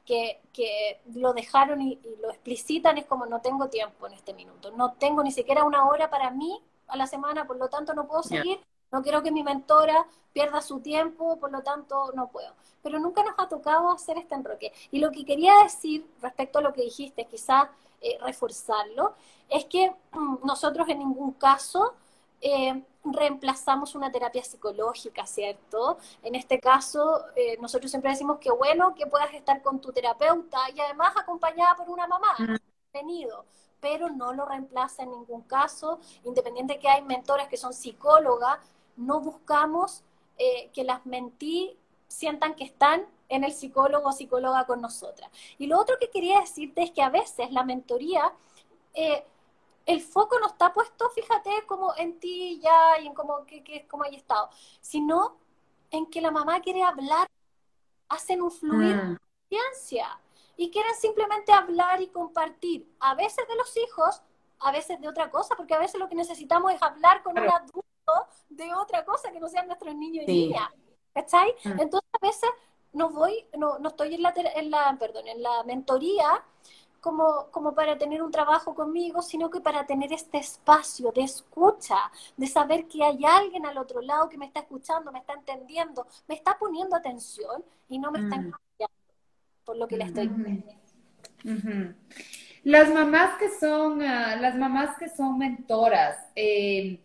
que, 0.05 0.41
que 0.51 0.99
lo 1.15 1.33
dejaron 1.33 1.81
y, 1.81 1.99
lo 2.21 2.29
explicitan, 2.29 2.97
es 2.97 3.05
como 3.05 3.25
no 3.25 3.39
tengo 3.41 3.69
tiempo 3.69 4.05
en 4.07 4.13
este 4.13 4.33
minuto, 4.33 4.71
no 4.71 4.91
tengo 4.93 5.23
ni 5.23 5.31
siquiera 5.31 5.63
una 5.63 5.85
hora 5.85 6.09
para 6.09 6.29
mí 6.31 6.61
a 6.87 6.97
la 6.97 7.07
semana, 7.07 7.47
por 7.47 7.55
lo 7.55 7.69
tanto 7.69 7.93
no 7.93 8.07
puedo 8.07 8.23
seguir, 8.23 8.59
no 8.91 9.01
quiero 9.01 9.23
que 9.23 9.31
mi 9.31 9.41
mentora 9.41 10.05
pierda 10.33 10.61
su 10.61 10.81
tiempo, 10.81 11.37
por 11.39 11.49
lo 11.49 11.63
tanto 11.63 12.11
no 12.13 12.27
puedo. 12.27 12.53
Pero 12.83 12.99
nunca 12.99 13.23
nos 13.23 13.35
ha 13.37 13.47
tocado 13.47 13.89
hacer 13.91 14.17
este 14.17 14.35
enroque. 14.35 14.73
Y 14.91 14.99
lo 14.99 15.11
que 15.11 15.23
quería 15.23 15.53
decir 15.63 16.05
respecto 16.21 16.59
a 16.59 16.61
lo 16.61 16.73
que 16.73 16.81
dijiste, 16.81 17.25
quizás 17.25 17.69
eh, 18.01 18.17
reforzarlo, 18.21 19.13
es 19.47 19.63
que 19.65 19.93
mm, 20.11 20.45
nosotros 20.45 20.89
en 20.89 20.99
ningún 20.99 21.31
caso 21.33 21.93
eh, 22.41 22.83
reemplazamos 23.03 23.95
una 23.95 24.11
terapia 24.11 24.43
psicológica, 24.43 25.25
¿cierto? 25.25 25.97
En 26.21 26.35
este 26.35 26.59
caso, 26.59 27.25
eh, 27.35 27.57
nosotros 27.59 27.89
siempre 27.89 28.11
decimos 28.11 28.37
que 28.39 28.51
bueno 28.51 28.93
que 28.93 29.07
puedas 29.07 29.33
estar 29.33 29.61
con 29.61 29.79
tu 29.79 29.91
terapeuta 29.91 30.59
y 30.75 30.79
además 30.79 31.13
acompañada 31.17 31.75
por 31.75 31.89
una 31.89 32.07
mamá, 32.07 32.35
bienvenido, 32.93 33.45
pero 33.79 34.09
no 34.09 34.33
lo 34.33 34.45
reemplaza 34.45 35.03
en 35.03 35.11
ningún 35.11 35.41
caso, 35.41 35.99
independiente 36.23 36.79
que 36.79 36.89
hay 36.89 37.01
mentores 37.01 37.47
que 37.47 37.57
son 37.57 37.73
psicólogas, 37.73 38.59
no 38.95 39.19
buscamos 39.19 40.03
eh, 40.37 40.69
que 40.73 40.83
las 40.83 41.05
mentí 41.05 41.77
sientan 42.07 42.55
que 42.55 42.65
están 42.65 43.05
en 43.29 43.43
el 43.43 43.53
psicólogo 43.53 44.09
o 44.09 44.11
psicóloga 44.11 44.65
con 44.65 44.81
nosotras. 44.81 45.31
Y 45.57 45.67
lo 45.67 45.79
otro 45.79 45.97
que 45.99 46.09
quería 46.09 46.41
decirte 46.41 46.83
es 46.83 46.91
que 46.91 47.01
a 47.01 47.09
veces 47.09 47.51
la 47.51 47.63
mentoría 47.63 48.33
eh, 48.93 49.23
el 49.85 50.01
foco 50.01 50.39
no 50.39 50.47
está 50.47 50.73
puesto, 50.73 51.09
fíjate, 51.09 51.49
como 51.67 51.93
en 51.95 52.19
ti 52.19 52.59
ya 52.61 52.99
y 52.99 53.07
en 53.07 53.13
cómo, 53.13 53.45
que, 53.45 53.63
que, 53.63 53.87
cómo 53.87 54.03
hay 54.03 54.15
estado, 54.15 54.49
sino 54.79 55.37
en 55.89 56.09
que 56.09 56.21
la 56.21 56.31
mamá 56.31 56.61
quiere 56.61 56.83
hablar, 56.83 57.27
hacen 58.09 58.41
un 58.41 58.51
fluir 58.51 58.95
mm. 58.95 59.17
ciencia 59.49 60.19
y 60.57 60.69
quieren 60.69 60.93
simplemente 60.95 61.51
hablar 61.51 62.01
y 62.01 62.07
compartir, 62.07 62.87
a 62.99 63.15
veces 63.15 63.47
de 63.47 63.55
los 63.55 63.75
hijos, 63.77 64.21
a 64.59 64.71
veces 64.71 65.01
de 65.01 65.07
otra 65.07 65.31
cosa, 65.31 65.55
porque 65.55 65.73
a 65.73 65.79
veces 65.79 65.99
lo 65.99 66.07
que 66.07 66.15
necesitamos 66.15 66.73
es 66.73 66.81
hablar 66.81 67.23
con 67.23 67.37
un 67.37 67.49
adulto 67.49 67.83
de 68.49 68.73
otra 68.75 69.03
cosa 69.03 69.31
que 69.31 69.39
no 69.39 69.49
sean 69.49 69.67
nuestros 69.67 69.95
niños 69.95 70.25
y 70.27 70.31
niñas. 70.31 70.69
¿Cachai? 71.13 71.55
Mm. 71.65 71.79
Entonces 71.79 72.09
a 72.13 72.25
veces 72.25 72.49
no 72.93 73.09
voy, 73.09 73.45
no, 73.57 73.79
no 73.79 73.89
estoy 73.89 74.15
en 74.15 74.21
la, 74.21 74.33
en 74.35 74.71
la, 74.71 74.95
perdón, 74.99 75.27
en 75.27 75.41
la 75.41 75.63
mentoría 75.63 76.43
como, 77.01 77.47
como 77.51 77.73
para 77.73 77.97
tener 77.97 78.21
un 78.21 78.31
trabajo 78.31 78.73
conmigo, 78.73 79.21
sino 79.21 79.49
que 79.49 79.59
para 79.59 79.85
tener 79.85 80.13
este 80.13 80.37
espacio 80.37 81.11
de 81.11 81.23
escucha, 81.23 81.97
de 82.37 82.47
saber 82.47 82.87
que 82.87 83.03
hay 83.03 83.25
alguien 83.25 83.65
al 83.65 83.77
otro 83.77 84.01
lado 84.01 84.29
que 84.29 84.37
me 84.37 84.45
está 84.45 84.61
escuchando, 84.61 85.11
me 85.11 85.19
está 85.19 85.33
entendiendo, 85.33 86.07
me 86.27 86.35
está 86.35 86.57
poniendo 86.57 86.95
atención 86.95 87.63
y 87.89 87.97
no 87.97 88.11
me 88.11 88.19
está 88.19 88.37
mm. 88.37 88.53
por 89.65 89.77
lo 89.77 89.87
que 89.87 89.97
le 89.97 90.05
estoy 90.05 90.27
diciendo. 90.27 90.73
Las 92.63 92.93
mamás 92.93 93.37
que 93.39 93.49
son, 93.49 94.03
ah, 94.03 94.35
las 94.35 94.55
mamás 94.55 94.95
que 94.97 95.09
son 95.09 95.39
mentoras, 95.39 96.15
eh, 96.35 96.99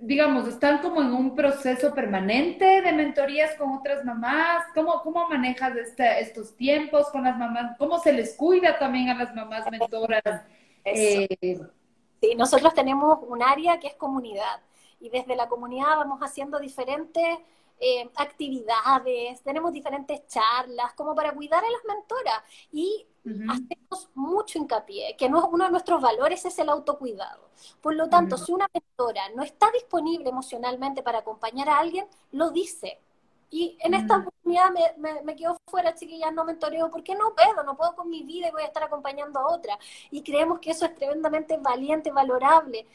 digamos, 0.00 0.46
están 0.46 0.78
como 0.78 1.00
en 1.02 1.12
un 1.12 1.34
proceso 1.34 1.94
permanente 1.94 2.82
de 2.82 2.92
mentorías 2.92 3.54
con 3.56 3.72
otras 3.72 4.04
mamás? 4.04 4.64
¿Cómo, 4.74 5.00
cómo 5.02 5.28
manejas 5.28 5.76
este, 5.76 6.20
estos 6.20 6.56
tiempos 6.56 7.08
con 7.10 7.24
las 7.24 7.36
mamás? 7.36 7.76
¿Cómo 7.78 7.98
se 7.98 8.12
les 8.12 8.34
cuida 8.34 8.78
también 8.78 9.08
a 9.08 9.14
las 9.14 9.34
mamás 9.34 9.70
mentoras? 9.70 10.22
Eh, 10.84 11.26
sí, 12.20 12.34
nosotros 12.36 12.74
tenemos 12.74 13.18
un 13.26 13.42
área 13.42 13.80
que 13.80 13.88
es 13.88 13.94
comunidad 13.94 14.60
y 15.00 15.08
desde 15.08 15.34
la 15.34 15.48
comunidad 15.48 15.96
vamos 15.96 16.20
haciendo 16.20 16.58
diferentes 16.58 17.38
eh, 17.80 18.08
actividades, 18.16 19.42
tenemos 19.42 19.72
diferentes 19.72 20.26
charlas, 20.28 20.92
como 20.94 21.14
para 21.14 21.32
cuidar 21.32 21.64
a 21.64 21.70
las 21.70 21.84
mentoras. 21.84 22.42
Y 22.70 23.06
hacemos 23.24 24.10
mucho 24.14 24.58
hincapié, 24.58 25.16
que 25.16 25.28
no, 25.28 25.48
uno 25.48 25.64
de 25.64 25.70
nuestros 25.70 26.00
valores 26.00 26.44
es 26.44 26.58
el 26.58 26.68
autocuidado. 26.68 27.48
Por 27.80 27.94
lo 27.94 28.08
tanto, 28.08 28.36
si 28.36 28.52
una 28.52 28.68
mentora 28.72 29.28
no 29.34 29.42
está 29.42 29.70
disponible 29.70 30.28
emocionalmente 30.28 31.02
para 31.02 31.20
acompañar 31.20 31.68
a 31.68 31.78
alguien, 31.78 32.06
lo 32.32 32.50
dice. 32.50 33.00
Y 33.50 33.78
en 33.80 33.94
esta 33.94 34.18
oportunidad 34.18 34.70
me, 34.98 35.22
me, 35.22 35.36
quedo 35.36 35.56
fuera, 35.70 35.94
chiquillas, 35.94 36.32
no 36.32 36.44
mentoreo, 36.44 36.90
porque 36.90 37.14
no 37.14 37.34
puedo, 37.34 37.62
no 37.62 37.76
puedo 37.76 37.94
con 37.94 38.10
mi 38.10 38.22
vida 38.24 38.48
y 38.48 38.50
voy 38.50 38.62
a 38.62 38.66
estar 38.66 38.82
acompañando 38.82 39.38
a 39.38 39.46
otra. 39.46 39.78
Y 40.10 40.22
creemos 40.22 40.58
que 40.58 40.72
eso 40.72 40.84
es 40.84 40.94
tremendamente 40.94 41.56
valiente, 41.58 42.10
valorable. 42.10 42.86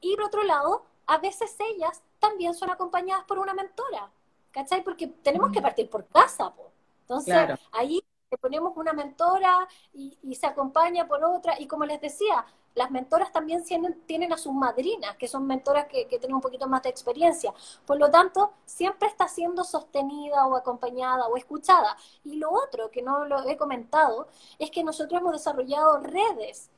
Y 0.00 0.14
por 0.14 0.26
otro 0.26 0.42
lado, 0.42 0.84
a 1.06 1.18
veces 1.18 1.56
ellas 1.58 2.02
también 2.18 2.54
son 2.54 2.70
acompañadas 2.70 3.24
por 3.24 3.38
una 3.38 3.54
mentora, 3.54 4.10
¿cachai? 4.50 4.84
Porque 4.84 5.06
tenemos 5.06 5.50
que 5.50 5.62
partir 5.62 5.88
por 5.88 6.06
casa, 6.06 6.54
po. 6.54 6.70
Entonces, 7.00 7.58
ahí 7.72 8.02
le 8.34 8.38
ponemos 8.38 8.76
una 8.76 8.92
mentora 8.92 9.68
y, 9.92 10.34
se 10.34 10.46
acompaña 10.46 11.06
por 11.06 11.22
otra. 11.24 11.54
Y 11.60 11.66
como 11.66 11.84
les 11.84 12.00
decía, 12.00 12.44
las 12.74 12.90
mentoras 12.90 13.30
también 13.30 13.62
tienen, 13.62 14.32
a 14.32 14.36
sus 14.36 14.52
madrinas, 14.52 15.16
que 15.16 15.28
son 15.28 15.46
mentoras 15.46 15.86
que, 15.86 16.06
tienen 16.06 16.34
un 16.34 16.40
poquito 16.40 16.66
más 16.66 16.82
de 16.82 16.88
experiencia. 16.88 17.54
Por 17.86 17.98
lo 17.98 18.10
tanto, 18.10 18.52
siempre 18.66 19.08
está 19.08 19.28
siendo 19.28 19.62
sostenida 19.62 20.46
o 20.46 20.56
acompañada 20.56 21.28
o 21.28 21.36
escuchada. 21.36 21.96
Y 22.24 22.36
lo 22.36 22.50
otro 22.50 22.90
que 22.90 23.02
no 23.02 23.24
lo 23.24 23.48
he 23.48 23.56
comentado 23.56 24.26
es 24.58 24.70
que 24.70 24.82
nosotros 24.82 25.20
hemos 25.20 25.32
desarrollado 25.32 26.00
redes 26.00 26.70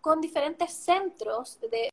con 0.00 0.20
diferentes 0.22 0.72
centros 0.72 1.58
de, 1.60 1.90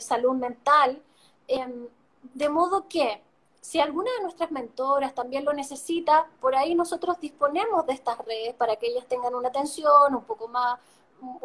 salud 0.00 0.34
mental, 0.34 1.02
em, 1.48 1.88
de 2.22 2.48
modo 2.48 2.88
que 2.88 3.22
si 3.66 3.80
alguna 3.80 4.12
de 4.12 4.22
nuestras 4.22 4.52
mentoras 4.52 5.12
también 5.12 5.44
lo 5.44 5.52
necesita, 5.52 6.30
por 6.40 6.54
ahí 6.54 6.76
nosotros 6.76 7.18
disponemos 7.18 7.84
de 7.84 7.94
estas 7.94 8.16
redes 8.18 8.54
para 8.54 8.76
que 8.76 8.86
ellas 8.86 9.08
tengan 9.08 9.34
una 9.34 9.48
atención 9.48 10.14
un 10.14 10.22
poco 10.22 10.46
más 10.46 10.78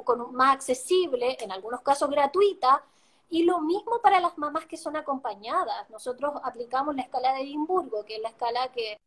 con, 0.05 0.32
más 0.36 0.53
accesible, 0.53 1.36
en 1.39 1.51
algunos 1.51 1.82
casos 1.82 2.11
gratuita, 2.11 2.84
y 3.28 3.41
lo 3.43 3.59
mismo 3.61 4.01
para 4.03 4.19
las 4.19 4.38
mamás 4.38 4.67
que 4.67 4.78
son 4.78 4.95
acompañadas. 4.97 5.89
Nosotros 5.89 6.34
aplicamos 6.43 6.95
la 6.95 7.01
escala 7.01 7.34
de 7.34 7.41
Edimburgo, 7.41 8.05
que 8.05 8.17
es 8.17 8.22
la 8.22 8.30
escala 8.30 8.72
que 8.72 8.99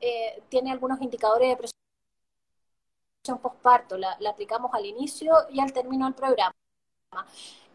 eh, 0.00 0.42
tiene 0.48 0.72
algunos 0.72 1.00
indicadores 1.00 1.50
de 1.50 1.56
presión 1.56 3.38
postparto. 3.40 3.96
La, 3.96 4.16
la, 4.18 4.30
aplicamos 4.30 4.74
al 4.74 4.84
inicio 4.84 5.32
y 5.50 5.60
al 5.60 5.72
término 5.72 6.06
del 6.06 6.14
programa. 6.14 6.56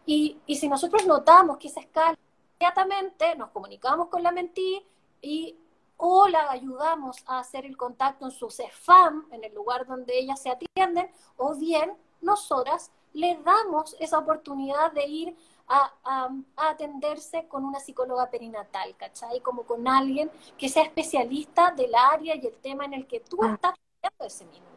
Y, 0.04 0.36
y 0.46 0.56
si 0.56 0.68
nosotros 0.68 1.06
notamos 1.06 1.56
que 1.56 1.68
esa 1.68 1.80
escala, 1.80 2.18
inmediatamente 2.62 3.34
nos 3.34 3.50
comunicamos 3.50 4.06
con 4.08 4.22
la 4.22 4.30
mentí 4.30 4.86
y 5.20 5.58
o 5.96 6.28
la 6.28 6.50
ayudamos 6.50 7.16
a 7.26 7.40
hacer 7.40 7.66
el 7.66 7.76
contacto 7.76 8.24
en 8.24 8.30
su 8.30 8.50
CEFAM, 8.50 9.26
en 9.32 9.42
el 9.42 9.52
lugar 9.52 9.84
donde 9.84 10.16
ellas 10.16 10.40
se 10.40 10.50
atienden, 10.50 11.10
o 11.36 11.54
bien 11.56 11.96
nosotras 12.20 12.92
le 13.14 13.36
damos 13.44 13.96
esa 13.98 14.18
oportunidad 14.18 14.92
de 14.92 15.06
ir 15.06 15.36
a, 15.68 16.28
atenderse 16.56 17.48
con 17.48 17.64
una 17.64 17.80
psicóloga 17.80 18.30
perinatal, 18.30 18.94
¿cachai? 18.96 19.40
Como 19.40 19.62
con 19.62 19.88
alguien 19.88 20.30
que 20.56 20.68
sea 20.68 20.84
especialista 20.84 21.72
del 21.72 21.94
área 21.94 22.36
y 22.36 22.46
el 22.46 22.58
tema 22.58 22.84
en 22.84 22.94
el 22.94 23.06
que 23.06 23.20
tú 23.20 23.38
ah. 23.42 23.54
estás 23.54 23.74
ese 24.20 24.44
minuto. 24.44 24.71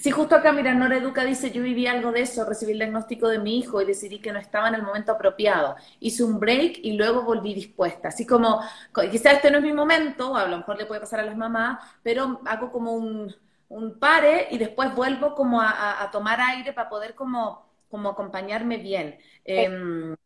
Sí, 0.00 0.10
justo 0.10 0.34
acá, 0.34 0.52
mira, 0.52 0.74
Nora 0.74 0.96
Educa 0.96 1.24
dice, 1.24 1.50
yo 1.52 1.62
viví 1.62 1.86
algo 1.86 2.10
de 2.12 2.22
eso, 2.22 2.44
recibí 2.44 2.72
el 2.72 2.78
diagnóstico 2.78 3.28
de 3.28 3.38
mi 3.38 3.58
hijo 3.58 3.80
y 3.80 3.84
decidí 3.84 4.18
que 4.20 4.32
no 4.32 4.38
estaba 4.38 4.68
en 4.68 4.74
el 4.74 4.82
momento 4.82 5.12
apropiado. 5.12 5.76
Hice 6.00 6.24
un 6.24 6.40
break 6.40 6.78
y 6.82 6.92
luego 6.94 7.22
volví 7.22 7.54
dispuesta. 7.54 8.08
Así 8.08 8.26
como, 8.26 8.60
quizás 9.10 9.34
este 9.34 9.50
no 9.50 9.58
es 9.58 9.64
mi 9.64 9.72
momento, 9.72 10.36
a 10.36 10.46
lo 10.48 10.58
mejor 10.58 10.78
le 10.78 10.86
puede 10.86 11.00
pasar 11.00 11.20
a 11.20 11.24
las 11.24 11.36
mamás, 11.36 11.78
pero 12.02 12.40
hago 12.46 12.72
como 12.72 12.92
un, 12.92 13.34
un 13.68 13.98
pare 13.98 14.48
y 14.50 14.58
después 14.58 14.94
vuelvo 14.94 15.34
como 15.34 15.60
a, 15.60 16.08
tomar 16.12 16.40
aire 16.40 16.72
para 16.72 16.88
poder 16.88 17.14
como, 17.14 17.66
como 17.88 18.10
acompañarme 18.10 18.78
bien. 18.78 19.18
Em, 19.44 20.16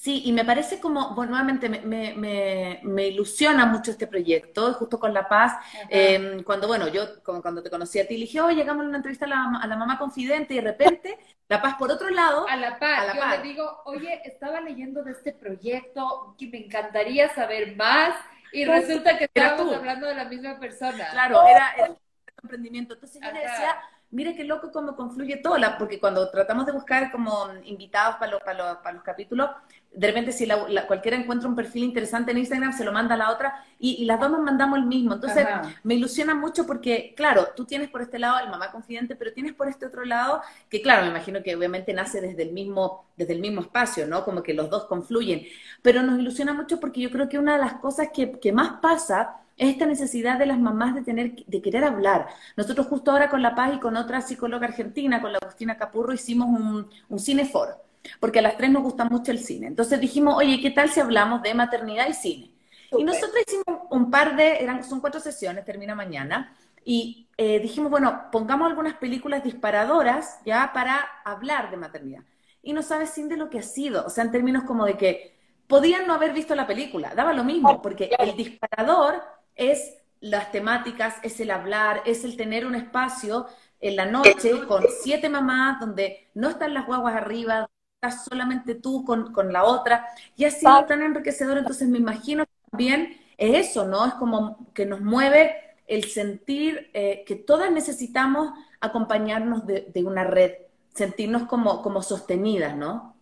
Sí, 0.00 0.22
y 0.24 0.30
me 0.30 0.44
parece 0.44 0.78
como, 0.78 1.12
bueno, 1.16 1.30
nuevamente 1.30 1.68
me, 1.68 1.80
me, 1.80 2.78
me, 2.84 3.08
ilusiona 3.08 3.66
mucho 3.66 3.90
este 3.90 4.06
proyecto, 4.06 4.72
justo 4.74 5.00
con 5.00 5.12
La 5.12 5.28
Paz, 5.28 5.54
em, 5.88 6.44
cuando, 6.44 6.68
bueno, 6.68 6.86
yo 6.86 7.20
como 7.24 7.42
cuando 7.42 7.64
te 7.64 7.68
conocí 7.68 7.98
a 7.98 8.06
ti, 8.06 8.14
dije, 8.14 8.40
oye, 8.40 8.54
llegamos 8.54 8.84
a 8.84 8.88
una 8.88 8.98
entrevista 8.98 9.24
a 9.24 9.28
la, 9.28 9.58
a 9.60 9.66
la, 9.66 9.74
mamá 9.74 9.98
confidente 9.98 10.54
y 10.54 10.58
de 10.58 10.62
repente, 10.62 11.18
La 11.48 11.60
Paz 11.60 11.74
por 11.76 11.90
otro 11.90 12.10
lado. 12.10 12.46
A 12.48 12.54
La 12.54 12.78
Paz, 12.78 13.12
yo 13.12 13.26
le 13.26 13.42
digo, 13.42 13.82
oye, 13.86 14.22
estaba 14.24 14.60
leyendo 14.60 15.02
de 15.02 15.10
este 15.10 15.32
proyecto 15.32 16.36
que 16.38 16.46
me 16.46 16.58
encantaría 16.58 17.34
saber 17.34 17.74
más 17.74 18.14
y 18.52 18.66
pues, 18.66 18.86
resulta 18.86 19.18
que 19.18 19.24
estábamos 19.24 19.74
hablando 19.74 20.06
de 20.06 20.14
la 20.14 20.26
misma 20.26 20.60
persona. 20.60 21.10
Claro, 21.10 21.44
era 21.44 21.72
el 21.72 21.96
emprendimiento. 22.40 22.94
Entonces 22.94 23.20
yo 23.20 23.32
le 23.32 23.40
decía 23.40 23.76
mire 24.10 24.34
qué 24.34 24.44
loco 24.44 24.70
cómo 24.72 24.96
confluye 24.96 25.36
todo, 25.36 25.56
porque 25.78 26.00
cuando 26.00 26.30
tratamos 26.30 26.66
de 26.66 26.72
buscar 26.72 27.10
como 27.10 27.48
invitados 27.64 28.16
para 28.16 28.32
los, 28.32 28.42
para 28.42 28.82
para 28.82 28.94
los 28.94 29.02
capítulos, 29.02 29.50
de 29.98 30.06
repente 30.06 30.30
si 30.30 30.46
la, 30.46 30.86
cualquiera 30.86 31.16
encuentra 31.16 31.48
un 31.48 31.56
perfil 31.56 31.82
interesante 31.82 32.30
en 32.30 32.38
Instagram, 32.38 32.72
se 32.72 32.84
lo 32.84 32.92
manda 32.92 33.16
a 33.16 33.18
la 33.18 33.32
otra 33.32 33.64
y, 33.80 34.04
las 34.04 34.20
dos 34.20 34.30
nos 34.30 34.40
mandamos 34.40 34.78
el 34.78 34.86
mismo. 34.86 35.14
Entonces 35.14 35.44
me 35.82 35.94
ilusiona 35.96 36.36
mucho 36.36 36.66
porque, 36.66 37.14
claro, 37.16 37.48
tú 37.56 37.64
tienes 37.64 37.90
por 37.90 38.00
este 38.00 38.20
lado 38.20 38.38
el 38.38 38.48
mamá 38.48 38.70
confidente, 38.70 39.16
pero 39.16 39.32
tienes 39.32 39.54
por 39.54 39.66
este 39.66 39.86
otro 39.86 40.04
lado 40.04 40.40
que, 40.70 40.80
claro, 40.82 41.02
me 41.02 41.10
imagino 41.10 41.42
que 41.42 41.56
obviamente 41.56 41.92
nace 41.92 42.20
desde 42.20 42.44
el 42.44 42.52
mismo, 42.52 43.06
desde 43.16 43.32
el 43.32 43.40
mismo 43.40 43.60
espacio, 43.60 44.06
¿no? 44.06 44.24
Como 44.24 44.44
que 44.44 44.54
los 44.54 44.70
dos 44.70 44.84
confluyen. 44.84 45.42
Pero 45.82 46.04
nos 46.04 46.20
ilusiona 46.20 46.52
mucho 46.52 46.78
porque 46.78 47.00
yo 47.00 47.10
creo 47.10 47.28
que 47.28 47.40
una 47.40 47.54
de 47.54 47.64
las 47.64 47.74
cosas 47.74 48.10
que, 48.14 48.38
que 48.38 48.52
más 48.52 48.78
pasa 48.80 49.40
es 49.56 49.70
esta 49.70 49.86
necesidad 49.86 50.38
de 50.38 50.46
las 50.46 50.60
mamás 50.60 50.94
de 50.94 51.02
tener, 51.02 51.44
de 51.44 51.60
querer 51.60 51.82
hablar. 51.82 52.28
Nosotros 52.56 52.86
justo 52.86 53.10
ahora 53.10 53.28
con 53.28 53.42
La 53.42 53.56
Paz 53.56 53.72
y 53.74 53.80
con 53.80 53.96
otra 53.96 54.20
psicóloga 54.20 54.68
argentina, 54.68 55.20
con 55.20 55.32
la 55.32 55.38
Agustina 55.42 55.76
Capurro, 55.76 56.12
hicimos 56.12 56.46
un, 56.48 56.88
un 57.08 57.18
cineforo, 57.18 57.87
porque 58.20 58.38
a 58.38 58.42
las 58.42 58.56
tres 58.56 58.70
nos 58.70 58.82
gusta 58.82 59.04
mucho 59.04 59.30
el 59.30 59.38
cine. 59.38 59.66
Entonces 59.66 60.00
dijimos, 60.00 60.36
oye, 60.36 60.60
¿qué 60.60 60.70
tal 60.70 60.90
si 60.90 61.00
hablamos 61.00 61.42
de 61.42 61.54
maternidad 61.54 62.08
y 62.08 62.14
cine? 62.14 62.50
Y 62.96 63.04
nosotros 63.04 63.34
hicimos 63.46 63.82
un 63.90 64.10
par 64.10 64.36
de, 64.36 64.62
eran, 64.62 64.82
son 64.82 65.00
cuatro 65.00 65.20
sesiones, 65.20 65.64
termina 65.64 65.94
mañana, 65.94 66.56
y 66.84 67.28
eh, 67.36 67.60
dijimos, 67.60 67.90
bueno, 67.90 68.30
pongamos 68.32 68.68
algunas 68.68 68.94
películas 68.94 69.44
disparadoras 69.44 70.38
ya 70.46 70.70
para 70.72 71.06
hablar 71.24 71.70
de 71.70 71.76
maternidad. 71.76 72.22
Y 72.62 72.72
no 72.72 72.82
sabes, 72.82 73.10
sin 73.10 73.28
de 73.28 73.36
lo 73.36 73.50
que 73.50 73.58
ha 73.58 73.62
sido, 73.62 74.06
o 74.06 74.10
sea, 74.10 74.24
en 74.24 74.32
términos 74.32 74.64
como 74.64 74.86
de 74.86 74.96
que 74.96 75.36
podían 75.66 76.06
no 76.06 76.14
haber 76.14 76.32
visto 76.32 76.54
la 76.54 76.66
película, 76.66 77.14
daba 77.14 77.32
lo 77.32 77.44
mismo, 77.44 77.82
porque 77.82 78.10
el 78.18 78.36
disparador 78.36 79.22
es 79.54 79.94
las 80.20 80.50
temáticas, 80.50 81.16
es 81.22 81.38
el 81.40 81.50
hablar, 81.50 82.02
es 82.06 82.24
el 82.24 82.36
tener 82.36 82.66
un 82.66 82.74
espacio 82.74 83.46
en 83.80 83.96
la 83.96 84.06
noche 84.06 84.66
con 84.66 84.82
siete 85.02 85.28
mamás 85.28 85.78
donde 85.78 86.30
no 86.34 86.48
están 86.48 86.74
las 86.74 86.86
guaguas 86.86 87.14
arriba, 87.14 87.68
estás 88.00 88.24
solamente 88.24 88.76
tú 88.76 89.04
con, 89.04 89.52
la 89.52 89.64
otra, 89.64 90.06
y 90.36 90.44
ha 90.44 90.50
sido 90.50 90.84
tan 90.86 91.02
enriquecedor, 91.02 91.58
entonces 91.58 91.88
me 91.88 91.98
imagino 91.98 92.44
que 92.44 92.70
también 92.70 93.20
es 93.36 93.68
eso, 93.70 93.86
¿no? 93.86 94.06
Es 94.06 94.14
como 94.14 94.72
que 94.72 94.86
nos 94.86 95.00
mueve 95.00 95.56
el 95.88 96.04
sentir 96.04 96.90
eh, 96.94 97.24
que 97.26 97.34
todas 97.34 97.72
necesitamos 97.72 98.50
acompañarnos 98.80 99.66
de, 99.66 100.04
una 100.04 100.22
red, 100.22 100.52
sentirnos 100.94 101.48
como, 101.48 101.82
como 101.82 102.02
sostenidas, 102.02 102.76
¿no? 102.76 103.16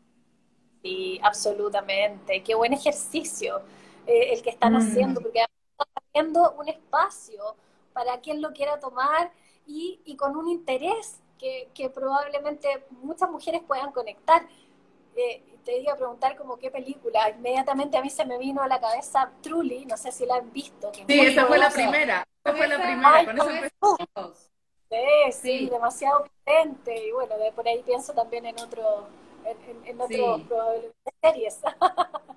Sí, 0.82 1.18
absolutamente. 1.22 2.42
Qué 2.42 2.54
buen 2.54 2.74
ejercicio 2.74 3.62
eh, 4.06 4.34
el 4.34 4.42
que 4.42 4.50
están 4.50 4.74
mm. 4.74 4.76
haciendo, 4.76 5.20
porque 5.22 5.40
un 6.58 6.68
espacio 6.68 7.56
para 7.92 8.20
quien 8.20 8.40
lo 8.40 8.52
quiera 8.52 8.78
tomar 8.78 9.30
y, 9.66 10.16
con 10.16 10.36
un 10.36 10.48
interés 10.48 11.20
que, 11.38 11.90
probablemente 11.94 12.84
muchas 13.02 13.30
mujeres 13.30 13.62
puedan 13.66 13.92
conectar. 13.92 14.46
Eh, 15.16 15.42
te 15.64 15.78
iba 15.78 15.94
a 15.94 15.96
preguntar 15.96 16.36
como 16.36 16.56
qué 16.58 16.70
película. 16.70 17.28
Inmediatamente 17.30 17.96
a 17.96 18.02
mí 18.02 18.10
se 18.10 18.24
me 18.24 18.38
vino 18.38 18.62
a 18.62 18.68
la 18.68 18.80
cabeza 18.80 19.32
Truly, 19.42 19.84
no 19.86 19.96
sé 19.96 20.12
si 20.12 20.26
la 20.26 20.36
han 20.36 20.52
visto. 20.52 20.92
sí, 20.94 21.20
esa 21.20 21.46
fue 21.46 21.58
la 21.58 21.70
primera. 21.70 22.26
Esa 22.44 22.56
fue 22.56 22.68
la 22.68 22.76
primera, 22.76 23.24
con 23.24 24.34
Sí, 24.88 25.32
sí, 25.32 25.68
demasiado 25.68 26.26
potente. 26.44 27.08
Y 27.08 27.10
bueno, 27.10 27.36
de 27.38 27.50
por 27.50 27.66
ahí 27.66 27.82
pienso 27.84 28.12
también 28.12 28.46
en 28.46 28.58
otro, 28.60 29.08
en, 29.84 30.00
otro 30.00 30.40
probablemente 30.46 31.10
series. 31.22 31.60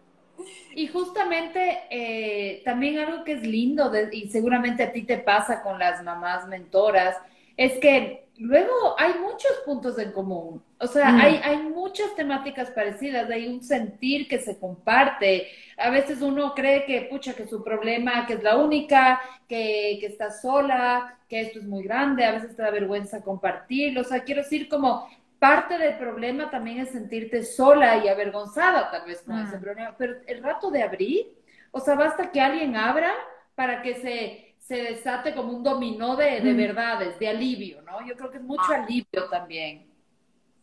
Y 0.73 0.87
justamente 0.87 1.81
eh, 1.89 2.61
también 2.63 2.97
algo 2.97 3.25
que 3.25 3.33
es 3.33 3.41
lindo, 3.41 3.91
y 4.11 4.29
seguramente 4.29 4.83
a 4.83 4.91
ti 4.91 5.03
te 5.03 5.17
pasa 5.17 5.61
con 5.61 5.77
las 5.77 6.01
mamás 6.01 6.47
mentoras, 6.47 7.17
es 7.57 7.77
que 7.79 8.28
luego 8.39 8.95
hay 8.97 9.13
muchos 9.19 9.51
puntos 9.65 9.99
en 9.99 10.11
común. 10.11 10.63
O 10.79 10.87
sea, 10.87 11.11
mm. 11.11 11.21
hay, 11.21 11.41
hay 11.43 11.57
muchas 11.57 12.15
temáticas 12.15 12.71
parecidas, 12.71 13.29
hay 13.29 13.47
un 13.47 13.61
sentir 13.61 14.27
que 14.27 14.39
se 14.39 14.57
comparte. 14.57 15.47
A 15.77 15.89
veces 15.89 16.21
uno 16.21 16.55
cree 16.55 16.85
que, 16.85 17.01
pucha, 17.01 17.35
que 17.35 17.47
su 17.47 17.63
problema, 17.63 18.25
que 18.25 18.33
es 18.33 18.43
la 18.43 18.57
única, 18.57 19.21
que, 19.47 19.97
que 19.99 20.07
está 20.07 20.31
sola, 20.31 21.19
que 21.27 21.41
esto 21.41 21.59
es 21.59 21.65
muy 21.65 21.83
grande, 21.83 22.25
a 22.25 22.31
veces 22.31 22.55
te 22.55 22.61
da 22.61 22.71
vergüenza 22.71 23.21
compartirlo. 23.21 24.01
O 24.01 24.05
sea, 24.05 24.23
quiero 24.23 24.41
decir 24.41 24.69
como 24.69 25.07
parte 25.37 25.77
del 25.77 25.97
problema 25.97 26.49
también 26.49 26.79
es 26.79 26.89
sentirte 26.89 27.43
sola 27.43 27.97
y 28.03 28.07
avergonzada 28.07 28.91
tal 28.91 29.05
vez 29.05 29.21
con 29.21 29.39
ese 29.39 29.55
ah. 29.55 29.59
problema, 29.59 29.95
pero 29.97 30.17
el 30.27 30.43
rato 30.43 30.69
de 30.69 30.83
abrir, 30.83 31.27
O 31.71 31.79
sea, 31.79 31.95
basta 31.95 32.31
que 32.31 32.41
alguien 32.41 32.75
abra 32.75 33.11
para 33.55 33.81
que 33.81 33.95
se, 33.95 34.48
se 34.69 34.75
desate 34.83 35.33
como 35.35 35.51
un 35.51 35.63
dominó 35.63 36.15
de, 36.15 36.41
de 36.41 36.53
verdades, 36.53 37.17
de 37.19 37.27
alivio, 37.27 37.81
¿no? 37.81 38.05
Yo 38.05 38.15
creo 38.15 38.29
que 38.31 38.37
es 38.37 38.43
mucho 38.43 38.63
Ah. 38.71 38.75
alivio 38.83 39.27
también. 39.29 39.89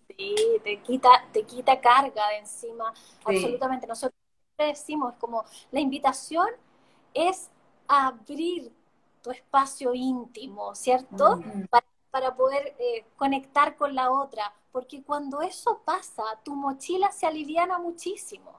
Sí, 0.09 0.35
te 0.65 0.81
quita, 0.83 1.09
te 1.33 1.43
quita 1.45 1.81
carga 1.81 2.29
de 2.29 2.39
encima, 2.39 2.93
Sí. 2.95 3.25
absolutamente. 3.25 3.87
Nosotros 3.87 4.19
decimos 4.59 5.15
como 5.19 5.45
la 5.73 5.81
invitación 5.81 6.47
es 7.13 7.51
abrir 7.89 8.73
tu 9.23 9.31
espacio 9.33 9.93
íntimo, 9.95 10.75
¿cierto? 10.75 11.39
Mm. 11.39 11.65
Para, 11.71 11.87
para 12.11 12.37
poder 12.37 12.75
eh, 12.79 13.05
conectar 13.17 13.77
con 13.77 13.95
la 13.95 14.11
otra, 14.13 14.55
porque 14.73 15.03
cuando 15.03 15.43
eso 15.43 15.83
pasa, 15.85 16.23
tu 16.45 16.55
mochila 16.55 17.11
se 17.13 17.27
aliviana 17.27 17.79
muchísimo. 17.79 18.53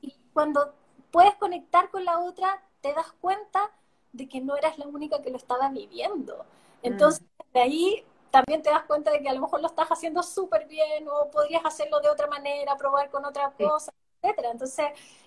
Y 0.00 0.16
cuando 0.32 0.74
puedes 1.10 1.34
conectar 1.36 1.90
con 1.90 2.04
la 2.04 2.20
otra, 2.20 2.62
te 2.80 2.92
das 2.94 3.12
cuenta 3.20 3.70
de 4.14 4.28
que 4.28 4.40
no 4.40 4.56
eras 4.56 4.78
la 4.78 4.86
única 4.88 5.22
que 5.22 5.30
lo 5.30 5.36
estaba 5.38 5.68
viviendo. 5.70 6.44
Entonces, 6.82 7.22
de 7.54 7.60
ahí 7.60 8.04
también 8.30 8.62
te 8.62 8.70
das 8.70 8.84
cuenta 8.84 9.10
de 9.12 9.20
que 9.22 9.28
a 9.28 9.34
lo 9.34 9.42
mejor 9.42 9.60
lo 9.60 9.68
estás 9.68 9.88
haciendo 9.90 10.22
súper 10.22 10.66
bien 10.68 11.06
o 11.08 11.30
podrías 11.30 11.64
hacerlo 11.64 12.00
de 12.00 12.10
otra 12.10 12.26
manera, 12.28 12.76
probar 12.76 13.10
con 13.10 13.24
otra 13.26 13.52
Sí. 13.58 13.70
cosa, 13.70 13.92
etcétera. 14.22 14.50
Entonces, 14.52 14.86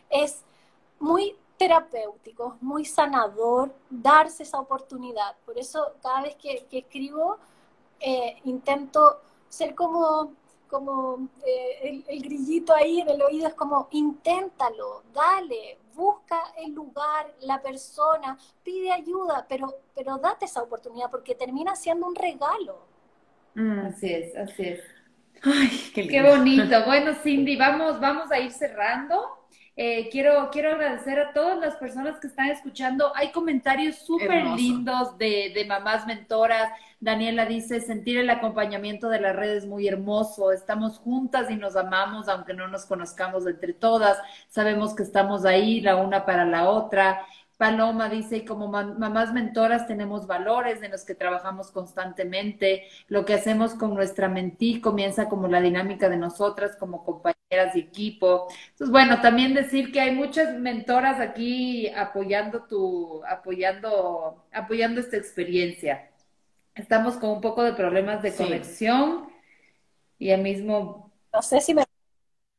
es 0.09 0.43
muy 0.99 1.35
terapéutico, 1.57 2.57
muy 2.61 2.85
sanador 2.85 3.73
darse 3.89 4.43
esa 4.43 4.59
oportunidad. 4.59 5.35
Por 5.45 5.57
eso, 5.59 5.93
cada 6.01 6.21
vez 6.23 6.35
que, 6.35 6.65
que 6.69 6.79
escribo, 6.79 7.37
eh, 7.99 8.37
intento 8.45 9.21
ser 9.49 9.73
como, 9.75 10.33
como 10.69 11.29
eh, 11.45 11.79
el, 11.83 12.05
el 12.07 12.21
grillito 12.21 12.73
ahí 12.73 13.01
en 13.01 13.09
el 13.09 13.21
oído, 13.21 13.47
es 13.47 13.53
como 13.55 13.87
inténtalo, 13.91 15.03
dale, 15.13 15.79
busca 15.97 16.39
el 16.57 16.73
lugar, 16.73 17.33
la 17.41 17.61
persona, 17.61 18.37
pide 18.63 18.91
ayuda, 18.93 19.45
pero, 19.49 19.67
pero 19.95 20.17
date 20.19 20.45
esa 20.45 20.61
oportunidad 20.61 21.09
porque 21.11 21.35
termina 21.35 21.75
siendo 21.75 22.07
un 22.07 22.15
regalo. 22.15 22.85
Mm. 23.55 23.79
Así 23.87 24.13
es, 24.13 24.35
así 24.37 24.63
es. 24.63 24.81
Ay, 25.41 25.91
qué 25.93 26.07
Qué 26.07 26.21
bonito. 26.21 26.75
Bueno, 26.85 27.13
Cindy, 27.15 27.57
vamos, 27.57 27.99
vamos 27.99 28.31
a 28.31 28.39
ir 28.39 28.51
cerrando. 28.51 29.36
Eh, 29.79 30.09
quiero, 30.11 30.49
quiero 30.51 30.71
agradecer 30.71 31.19
a 31.19 31.33
todas 31.33 31.59
las 31.59 31.75
personas 31.75 32.19
que 32.19 32.25
están 32.25 32.49
escuchando. 32.49 33.15
Hay 33.15 33.31
comentarios 33.31 33.97
súper 33.97 34.43
lindos 34.47 35.15
de, 35.19 35.51
de 35.53 35.65
mamás 35.65 36.07
mentoras. 36.07 36.71
Daniela 36.99 37.45
dice, 37.45 37.79
sentir 37.79 38.17
el 38.17 38.31
acompañamiento 38.31 39.07
de 39.07 39.21
la 39.21 39.33
red 39.33 39.55
es 39.55 39.67
muy 39.67 39.87
hermoso. 39.87 40.51
Estamos 40.51 40.97
juntas 40.97 41.51
y 41.51 41.55
nos 41.55 41.75
amamos, 41.75 42.27
aunque 42.27 42.55
no 42.55 42.67
nos 42.67 42.87
conozcamos 42.87 43.45
entre 43.45 43.73
todas. 43.73 44.17
Sabemos 44.49 44.95
que 44.95 45.03
estamos 45.03 45.45
ahí 45.45 45.79
la 45.79 45.95
una 45.95 46.25
para 46.25 46.43
la 46.43 46.67
otra. 46.71 47.23
Paloma 47.57 48.09
dice, 48.09 48.45
como 48.45 48.67
ma- 48.67 48.83
mamás 48.97 49.33
mentoras 49.33 49.87
tenemos 49.87 50.27
valores 50.27 50.81
en 50.83 50.91
los 50.91 51.03
que 51.05 51.15
trabajamos 51.15 51.71
constantemente. 51.71 52.83
Lo 53.07 53.25
que 53.25 53.33
hacemos 53.33 53.73
con 53.73 53.93
nuestra 53.95 54.29
mentí 54.29 54.79
comienza 54.81 55.27
como 55.29 55.47
la 55.47 55.61
dinámica 55.61 56.09
de 56.09 56.17
nosotras 56.17 56.75
como 56.77 57.03
compañeras 57.03 57.73
de 57.73 57.79
equipo. 57.79 58.47
Entonces, 58.69 58.91
bueno, 58.91 59.21
también 59.21 59.53
decir 59.55 59.91
que 59.91 60.01
hay 60.01 60.11
muchas 60.15 60.53
mentoras 60.59 61.19
aquí 61.19 61.89
apoyando 61.89 62.63
tu, 62.65 63.23
apoyando, 63.25 64.45
apoyando 64.53 65.01
esta 65.01 65.17
experiencia. 65.17 66.11
Estamos 66.75 67.15
con 67.17 67.31
un 67.31 67.41
poco 67.41 67.63
de 67.63 67.73
problemas 67.73 68.21
de 68.23 68.31
Sí. 68.31 68.45
conexión 68.45 69.29
y 70.19 70.31
al 70.31 70.41
mismo 70.41 71.11
No 71.33 71.41
sé 71.41 71.61
si 71.61 71.73
me... 71.73 71.83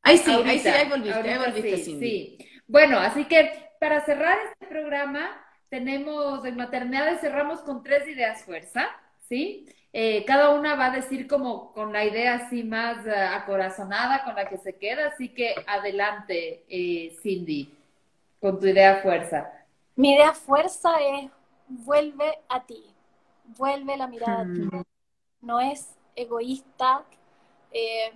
Ahí 0.02 0.18
sí, 0.18 0.32
ahí 0.32 0.58
sí, 0.60 0.68
ahí 0.68 0.88
volviste, 0.88 1.30
ahí 1.30 1.38
volviste, 1.38 1.76
sí, 1.76 1.84
Cindy. 1.84 2.38
sí. 2.38 2.38
Bueno, 2.66 2.98
así 2.98 3.24
que 3.26 3.67
para 3.78 4.04
cerrar 4.04 4.36
este 4.50 4.66
programa, 4.66 5.28
tenemos 5.68 6.44
en 6.44 6.56
maternidades 6.56 7.20
cerramos 7.20 7.60
con 7.60 7.82
tres 7.82 8.06
ideas 8.08 8.42
fuerza, 8.44 8.88
¿sí? 9.28 9.66
Eh, 9.92 10.24
cada 10.26 10.50
una 10.50 10.74
va 10.74 10.86
a 10.86 10.90
decir 10.90 11.26
como 11.26 11.72
con 11.72 11.92
la 11.92 12.04
idea 12.04 12.34
así 12.34 12.62
más 12.62 13.06
eh, 13.06 13.14
acorazonada 13.14 14.24
con 14.24 14.34
la 14.34 14.48
que 14.48 14.58
se 14.58 14.76
queda, 14.76 15.08
así 15.08 15.30
que 15.30 15.54
adelante, 15.66 16.64
eh, 16.68 17.16
Cindy, 17.22 17.74
con 18.40 18.60
tu 18.60 18.66
idea 18.66 19.00
fuerza. 19.02 19.50
Mi 19.96 20.14
idea 20.14 20.32
fuerza 20.32 20.90
es 21.00 21.30
vuelve 21.68 22.38
a 22.48 22.64
ti, 22.64 22.84
vuelve 23.56 23.96
la 23.96 24.06
mirada 24.06 24.40
a 24.40 24.44
ti. 24.44 24.60
Mm. 24.60 24.82
No 25.40 25.60
es 25.60 25.94
egoísta, 26.14 27.04
eh, 27.72 28.12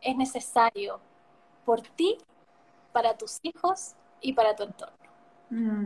es 0.00 0.16
necesario 0.16 1.00
por 1.64 1.80
ti, 1.82 2.18
para 2.92 3.16
tus 3.16 3.38
hijos 3.42 3.94
y 4.24 4.32
para 4.34 4.56
tu 4.56 4.64
entorno. 4.64 4.96
Mm, 5.50 5.84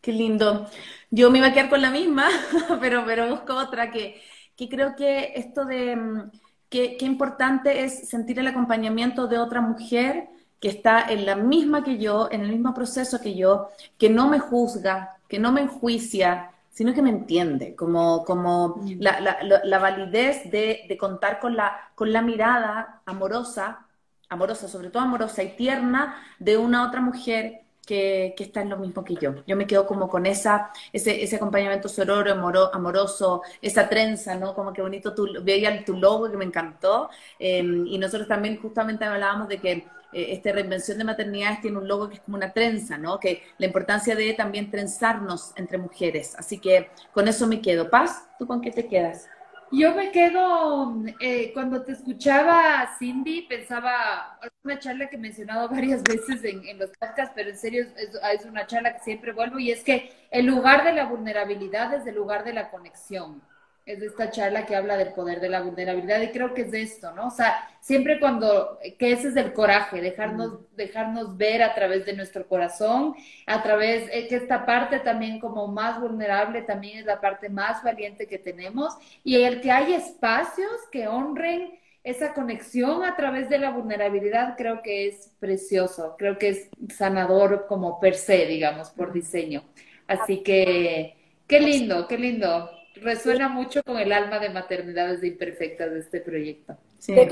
Qué 0.00 0.12
lindo. 0.12 0.68
Yo 1.10 1.30
me 1.30 1.38
iba 1.38 1.48
a 1.48 1.52
quedar 1.54 1.70
con 1.70 1.82
la 1.82 1.90
misma, 1.90 2.28
pero, 2.80 3.04
pero 3.06 3.28
busco 3.30 3.54
otra 3.56 3.90
que, 3.92 4.20
que 4.56 4.68
creo 4.68 4.96
que 4.96 5.32
esto 5.36 5.64
de 5.66 5.96
mm, 5.96 6.30
que, 6.70 6.96
qué 6.98 7.06
importante 7.06 7.84
es 7.84 8.08
sentir 8.08 8.38
el 8.40 8.48
acompañamiento 8.48 9.28
de 9.28 9.38
otra 9.38 9.60
mujer 9.62 10.28
que 10.60 10.68
está 10.70 11.02
en 11.10 11.26
la 11.26 11.36
misma 11.36 11.84
que 11.84 11.98
yo, 11.98 12.28
en 12.32 12.42
el 12.42 12.50
mismo 12.52 12.74
proceso 12.74 13.20
que 13.20 13.36
yo, 13.36 13.68
que 13.98 14.10
no 14.10 14.28
me 14.28 14.38
juzga, 14.40 15.18
que 15.28 15.38
no 15.40 15.52
me 15.52 15.62
enjuicia, 15.62 16.52
sino 16.70 16.94
que 16.94 17.02
me 17.02 17.10
entiende, 17.10 17.76
como, 17.76 18.24
como 18.24 18.82
la, 18.98 19.20
la- 19.20 19.42
la- 19.42 19.62
la 19.64 19.78
validez 19.78 20.50
de, 20.50 20.86
de 20.88 20.96
contar 20.98 21.40
con 21.40 21.56
la, 21.56 21.92
con 21.96 22.12
la 22.12 22.22
mirada 22.22 23.02
amorosa, 23.06 23.86
amorosa, 24.32 24.68
sobre 24.68 24.90
todo 24.90 25.02
amorosa 25.02 25.42
y 25.42 25.56
tierna 25.56 26.16
de 26.38 26.56
una 26.58 26.86
otra 26.86 27.00
mujer 27.00 27.60
que, 27.86 28.34
que 28.36 28.44
está 28.44 28.62
en 28.62 28.70
lo 28.70 28.76
mismo 28.78 29.04
que 29.04 29.16
yo. 29.16 29.34
Yo 29.46 29.56
me 29.56 29.66
quedo 29.66 29.86
como 29.86 30.08
con 30.08 30.24
esa, 30.26 30.70
ese, 30.92 31.22
ese 31.22 31.36
acompañamiento 31.36 31.88
sororo, 31.88 32.30
amoro- 32.32 32.70
amoroso, 32.72 33.42
esa 33.60 33.88
trenza, 33.88 34.36
¿no? 34.36 34.54
Como 34.54 34.72
que 34.72 34.82
bonito, 34.82 35.14
tu, 35.14 35.26
veía 35.42 35.84
tu 35.84 35.96
logo 35.96 36.30
que 36.30 36.36
me 36.36 36.44
encantó. 36.44 37.10
eh, 37.38 37.62
y 37.86 37.98
nosotros 37.98 38.28
también 38.28 38.60
justamente 38.60 39.04
hablábamos 39.04 39.48
de 39.48 39.58
que 39.60 39.72
eh, 39.72 39.86
esta 40.32 40.52
reinvención 40.52 40.98
de 40.98 41.04
maternidades 41.04 41.60
tiene 41.60 41.78
un 41.78 41.88
logo 41.88 42.08
que 42.08 42.16
es 42.16 42.20
como 42.20 42.36
una 42.36 42.52
trenza, 42.52 42.98
¿no? 42.98 43.18
Que 43.18 43.42
la 43.58 43.66
importancia 43.66 44.14
de 44.14 44.32
también 44.34 44.70
trenzarnos 44.70 45.52
entre 45.56 45.78
mujeres. 45.78 46.34
Así 46.38 46.58
que 46.60 46.90
con 47.12 47.28
eso 47.28 47.46
me 47.46 47.60
quedo. 47.60 47.90
Paz, 47.90 48.28
¿tú 48.38 48.46
con 48.46 48.60
qué 48.60 48.70
te 48.70 48.86
quedas? 48.86 49.28
Yo 49.74 49.94
me 49.94 50.12
quedo, 50.12 50.94
eh, 51.18 51.50
cuando 51.54 51.82
te 51.82 51.92
escuchaba, 51.92 52.94
Cindy, 52.98 53.42
pensaba, 53.48 54.38
una 54.64 54.78
charla 54.78 55.08
que 55.08 55.16
he 55.16 55.18
mencionado 55.18 55.68
varias 55.70 56.04
veces 56.04 56.44
en, 56.44 56.62
en 56.66 56.78
los 56.78 56.90
podcasts, 56.90 57.32
pero 57.34 57.48
en 57.50 57.56
serio 57.56 57.82
es, 57.84 57.88
es- 57.96 58.20
es 58.40 58.44
una 58.46 58.66
charla 58.66 58.92
que 58.94 59.00
siempre 59.02 59.32
vuelvo, 59.32 59.58
y 59.58 59.70
es 59.70 59.82
que 59.82 60.12
el 60.30 60.44
lugar 60.46 60.84
de 60.84 60.92
la 60.92 61.06
vulnerabilidad 61.06 61.94
es 61.94 62.06
el 62.06 62.14
lugar 62.16 62.44
de 62.44 62.52
la 62.52 62.70
conexión. 62.70 63.42
Es 63.84 63.98
de 63.98 64.06
esta 64.06 64.30
charla 64.30 64.64
que 64.64 64.76
habla 64.76 64.96
del 64.96 65.12
poder 65.12 65.40
de 65.40 65.48
la 65.48 65.62
vulnerabilidad, 65.62 66.20
y 66.20 66.30
creo 66.30 66.54
que 66.54 66.62
es 66.62 66.70
de 66.70 66.82
esto, 66.82 67.12
¿no? 67.12 67.26
O 67.26 67.30
sea, 67.30 67.68
siempre 67.80 68.20
cuando, 68.20 68.78
que 68.98 69.12
ese 69.12 69.28
es 69.28 69.36
el 69.36 69.52
coraje, 69.52 70.00
dejarnos, 70.00 70.60
dejarnos 70.76 71.36
ver 71.36 71.62
a 71.62 71.74
través 71.74 72.06
de 72.06 72.14
nuestro 72.14 72.46
corazón, 72.46 73.14
a 73.46 73.62
través, 73.62 74.08
eh, 74.12 74.28
que 74.28 74.36
esta 74.36 74.64
parte 74.64 75.00
también 75.00 75.40
como 75.40 75.66
más 75.66 76.00
vulnerable 76.00 76.62
también 76.62 76.98
es 76.98 77.06
la 77.06 77.20
parte 77.20 77.48
más 77.48 77.82
valiente 77.82 78.28
que 78.28 78.38
tenemos 78.38 78.94
y 79.24 79.42
el 79.42 79.60
que 79.60 79.72
hay 79.72 79.94
espacios 79.94 80.70
que 80.92 81.08
honren 81.08 81.78
esa 82.04 82.34
conexión 82.34 83.04
a 83.04 83.16
través 83.16 83.48
de 83.48 83.58
la 83.58 83.70
vulnerabilidad 83.70 84.56
creo 84.56 84.82
que 84.82 85.06
es 85.06 85.32
precioso, 85.38 86.16
creo 86.18 86.36
que 86.38 86.48
es 86.48 86.68
sanador 86.96 87.66
como 87.68 88.00
per 88.00 88.14
se, 88.14 88.46
digamos, 88.46 88.90
por 88.90 89.12
diseño. 89.12 89.64
Así 90.06 90.42
que, 90.42 91.16
qué 91.46 91.60
lindo, 91.60 92.06
qué 92.08 92.18
lindo. 92.18 92.70
Resuena 92.96 93.48
mucho 93.48 93.82
con 93.82 93.98
el 93.98 94.12
alma 94.12 94.38
de 94.38 94.50
maternidades 94.50 95.22
imperfectas 95.24 95.90
de 95.92 96.00
este 96.00 96.20
proyecto. 96.20 96.76
Sí, 96.98 97.12
De 97.14 97.28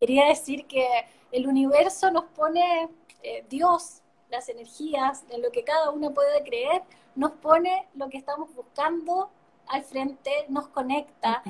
Quería 0.00 0.26
decir 0.26 0.66
que 0.66 0.86
el 1.32 1.46
universo 1.48 2.10
nos 2.10 2.24
pone, 2.26 2.88
eh, 3.22 3.44
Dios, 3.48 4.02
las 4.30 4.48
energías, 4.48 5.24
en 5.30 5.42
lo 5.42 5.50
que 5.50 5.64
cada 5.64 5.90
uno 5.90 6.14
puede 6.14 6.42
creer, 6.44 6.82
nos 7.16 7.32
pone 7.32 7.88
lo 7.94 8.08
que 8.08 8.18
estamos 8.18 8.54
buscando 8.54 9.30
al 9.66 9.82
frente, 9.84 10.30
nos 10.48 10.68
conecta. 10.68 11.42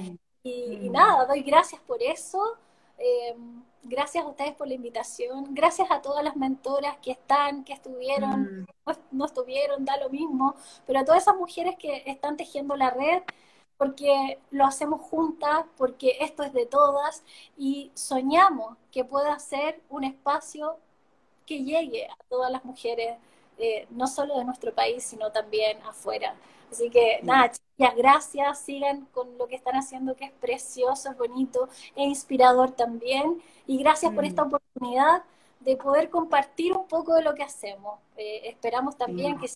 Y, 0.42 0.78
y 0.82 0.88
nada, 0.90 1.26
doy 1.26 1.42
gracias 1.42 1.80
por 1.82 2.02
eso. 2.02 2.40
eh, 2.98 3.34
gracias 3.82 4.24
a 4.24 4.28
ustedes 4.28 4.54
por 4.54 4.68
la 4.68 4.74
invitación. 4.74 5.54
Gracias 5.54 5.90
a 5.90 6.00
todas 6.02 6.24
las 6.24 6.36
mentoras 6.36 6.96
que 6.98 7.12
están, 7.12 7.64
que 7.64 7.72
estuvieron, 7.72 8.42
Mm. 8.42 8.66
no, 8.86 8.92
no 9.12 9.24
estuvieron, 9.26 9.84
da 9.84 9.96
lo 9.98 10.10
mismo. 10.10 10.54
Pero 10.86 11.00
a 11.00 11.04
todas 11.04 11.22
esas 11.22 11.36
mujeres 11.36 11.76
que 11.78 12.02
están 12.06 12.36
tejiendo 12.36 12.76
la 12.76 12.90
red, 12.90 13.22
porque 13.76 14.38
lo 14.50 14.64
hacemos 14.66 15.00
juntas, 15.02 15.64
porque 15.76 16.16
esto 16.20 16.42
es 16.42 16.52
de 16.52 16.66
todas 16.66 17.22
y 17.56 17.90
soñamos 17.94 18.76
que 18.90 19.04
pueda 19.04 19.38
ser 19.38 19.80
un 19.88 20.04
espacio 20.04 20.78
que 21.46 21.64
llegue 21.64 22.06
a 22.06 22.16
todas 22.28 22.50
las 22.50 22.64
mujeres, 22.64 23.16
eh, 23.58 23.86
no 23.90 24.06
solo 24.06 24.38
de 24.38 24.44
nuestro 24.44 24.74
país, 24.74 25.04
sino 25.04 25.32
también 25.32 25.78
afuera. 25.84 26.34
Así 26.70 26.90
que 26.90 27.20
nada, 27.22 27.52
chicas, 27.78 27.96
gracias, 27.96 28.58
sigan 28.60 29.06
con 29.12 29.38
lo 29.38 29.46
que 29.46 29.56
están 29.56 29.76
haciendo, 29.76 30.16
que 30.16 30.26
es 30.26 30.32
precioso, 30.32 31.10
es 31.10 31.16
bonito, 31.18 31.68
e 31.94 32.04
inspirador 32.04 32.72
también. 32.72 33.40
Y 33.66 33.78
gracias 33.78 34.12
por 34.12 34.24
Mm. 34.24 34.26
esta 34.26 34.42
oportunidad 34.42 35.22
de 35.60 35.76
poder 35.76 36.10
compartir 36.10 36.72
un 36.72 36.86
poco 36.88 37.14
de 37.14 37.22
lo 37.22 37.34
que 37.34 37.42
hacemos. 37.42 37.98
Eh, 38.16 38.42
esperamos 38.48 38.96
también 38.96 39.38
que, 39.38 39.48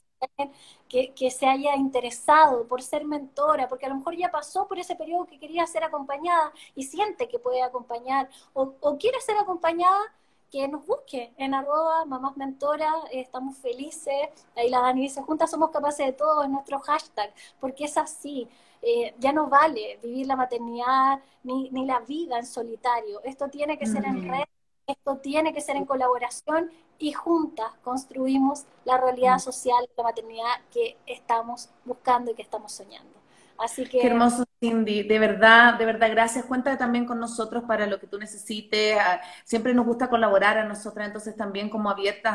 que, 0.89 1.13
que, 1.15 1.31
se 1.31 1.47
haya 1.47 1.77
interesado 1.77 2.67
por 2.69 2.83
ser 2.83 3.05
mentora, 3.05 3.69
porque 3.69 3.87
a 3.87 3.89
lo 3.89 3.97
mejor 3.97 4.17
ya 4.17 4.31
pasó 4.31 4.67
por 4.69 4.79
ese 4.79 4.97
periodo 4.97 5.27
que 5.27 5.39
quería 5.39 5.67
ser 5.67 5.85
acompañada 5.85 6.53
y 6.75 6.85
siente 6.85 7.29
que 7.29 7.39
puede 7.39 7.63
acompañar 7.63 8.29
o, 8.53 8.75
o 8.81 8.99
quiere 8.99 9.21
ser 9.21 9.37
acompañada 9.39 9.99
que 10.53 10.69
nos 10.69 10.87
busque. 10.87 11.33
En 11.39 11.55
arroba 11.55 12.05
mamás 12.05 12.37
mentora, 12.37 12.93
estamos 13.11 13.57
felices, 13.59 14.29
ahí 14.55 14.69
la 14.69 14.81
Dani 14.81 15.03
dice, 15.03 15.23
juntas 15.23 15.51
somos 15.51 15.71
capaces 15.71 16.07
de 16.07 16.13
todo, 16.13 16.43
es 16.43 16.51
nuestro 16.51 16.79
hashtag, 16.81 17.33
porque 17.59 17.85
es 17.87 17.97
así, 17.97 18.49
eh, 18.83 19.15
ya 19.19 19.33
no 19.33 19.49
vale 19.49 19.99
vivir 20.03 20.27
la 20.27 20.37
maternidad 20.37 21.21
ni, 21.43 21.71
ni, 21.71 21.87
la 21.87 22.01
vida 22.01 22.39
en 22.39 22.47
solitario, 22.47 23.23
esto 23.25 23.49
tiene 23.49 23.79
que 23.79 23.87
ser 23.87 24.05
en 24.05 24.29
red, 24.29 24.45
esto 24.87 25.17
tiene 25.19 25.55
que 25.55 25.63
ser 25.63 25.77
en 25.77 25.87
colaboración 25.87 26.71
y 26.99 27.13
juntas 27.13 27.73
construimos 27.83 28.67
la 28.85 28.99
realidad 28.99 29.37
mm. 29.37 29.41
social 29.41 29.89
la 29.97 30.05
maternidad 30.05 30.61
que 30.71 30.99
estamos 31.07 31.71
buscando 31.85 32.31
y 32.31 32.35
que 32.35 32.43
estamos 32.43 32.73
soñando. 32.73 33.22
Así 33.59 33.85
que... 33.85 34.01
Qué 34.01 34.07
hermoso, 34.07 34.45
Cindy. 34.61 35.03
De 35.03 35.19
verdad, 35.19 35.75
de 35.75 35.85
verdad, 35.85 36.11
gracias. 36.11 36.45
Cuenta 36.45 36.77
también 36.77 37.05
con 37.05 37.21
nosotros 37.21 37.65
para 37.65 37.87
lo 37.87 38.01
que 38.01 38.07
tú 38.07 38.19
necesites. 38.19 38.97
Ah, 38.99 39.21
siempre 39.45 39.75
nos 39.75 39.87
gusta 39.87 40.09
colaborar 40.09 40.59
a 40.59 40.65
nosotras, 40.65 41.07
entonces 41.07 41.37
también 41.37 41.69
como 41.69 41.91
abiertas 41.91 42.35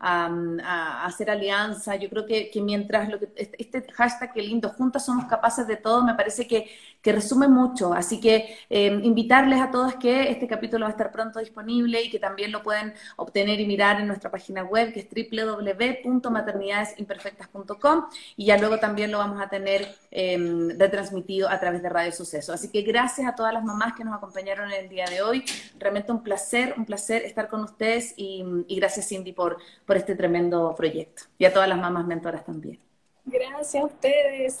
a, 0.00 1.04
hacer 1.04 1.30
alianza. 1.30 1.96
Yo 1.96 2.10
creo 2.10 2.26
que, 2.26 2.50
mientras 2.62 3.08
lo 3.08 3.18
que, 3.18 3.28
este, 3.36 3.62
este 3.62 3.92
hashtag, 3.92 4.32
qué 4.32 4.42
lindo, 4.42 4.70
juntas 4.70 5.04
somos 5.04 5.26
capaces 5.26 5.66
de 5.66 5.76
todo, 5.76 6.04
me 6.04 6.14
parece 6.14 6.46
que, 6.46 6.68
resume 7.08 7.48
mucho. 7.48 7.94
Así 7.94 8.20
que 8.20 8.58
em, 8.68 9.02
invitarles 9.02 9.62
a 9.62 9.70
todas 9.70 9.94
que 9.96 10.30
este 10.30 10.46
capítulo 10.46 10.84
va 10.84 10.88
a 10.88 10.90
estar 10.90 11.10
pronto 11.10 11.38
disponible 11.38 12.02
y 12.02 12.10
que 12.10 12.18
también 12.18 12.52
lo 12.52 12.62
pueden 12.62 12.92
obtener 13.16 13.58
y 13.60 13.66
mirar 13.66 13.98
en 14.00 14.08
nuestra 14.08 14.30
página 14.30 14.62
web, 14.62 14.92
que 14.92 15.00
es 15.00 15.08
www.maternidadesimperfectas.com 15.08 18.04
y 18.36 18.44
ya 18.46 18.58
luego 18.58 18.78
también 18.78 19.10
lo 19.10 19.18
vamos 19.18 19.40
a 19.40 19.48
tener 19.48 19.96
em, 20.10 20.47
retransmitido 20.78 21.48
a 21.48 21.58
través 21.60 21.82
de 21.82 21.88
Radio 21.88 22.12
Suceso. 22.12 22.52
Así 22.52 22.70
que 22.70 22.82
gracias 22.82 23.26
a 23.26 23.34
todas 23.34 23.52
las 23.52 23.64
mamás 23.64 23.94
que 23.94 24.04
nos 24.04 24.14
acompañaron 24.14 24.70
el 24.72 24.88
día 24.88 25.06
de 25.06 25.22
hoy. 25.22 25.44
Realmente 25.78 26.12
un 26.12 26.22
placer, 26.22 26.74
un 26.76 26.84
placer 26.84 27.22
estar 27.22 27.48
con 27.48 27.62
ustedes 27.62 28.14
y, 28.16 28.44
gracias 28.76 29.08
Cindy 29.08 29.32
por, 29.32 29.58
por 29.86 29.96
este 29.96 30.14
tremendo 30.14 30.74
proyecto. 30.76 31.24
Y 31.38 31.44
a 31.44 31.52
todas 31.52 31.68
las 31.68 31.78
mamás 31.78 32.06
mentoras 32.06 32.44
también. 32.44 32.78
Gracias 33.24 33.82
a 33.82 33.86
ustedes. 33.86 34.60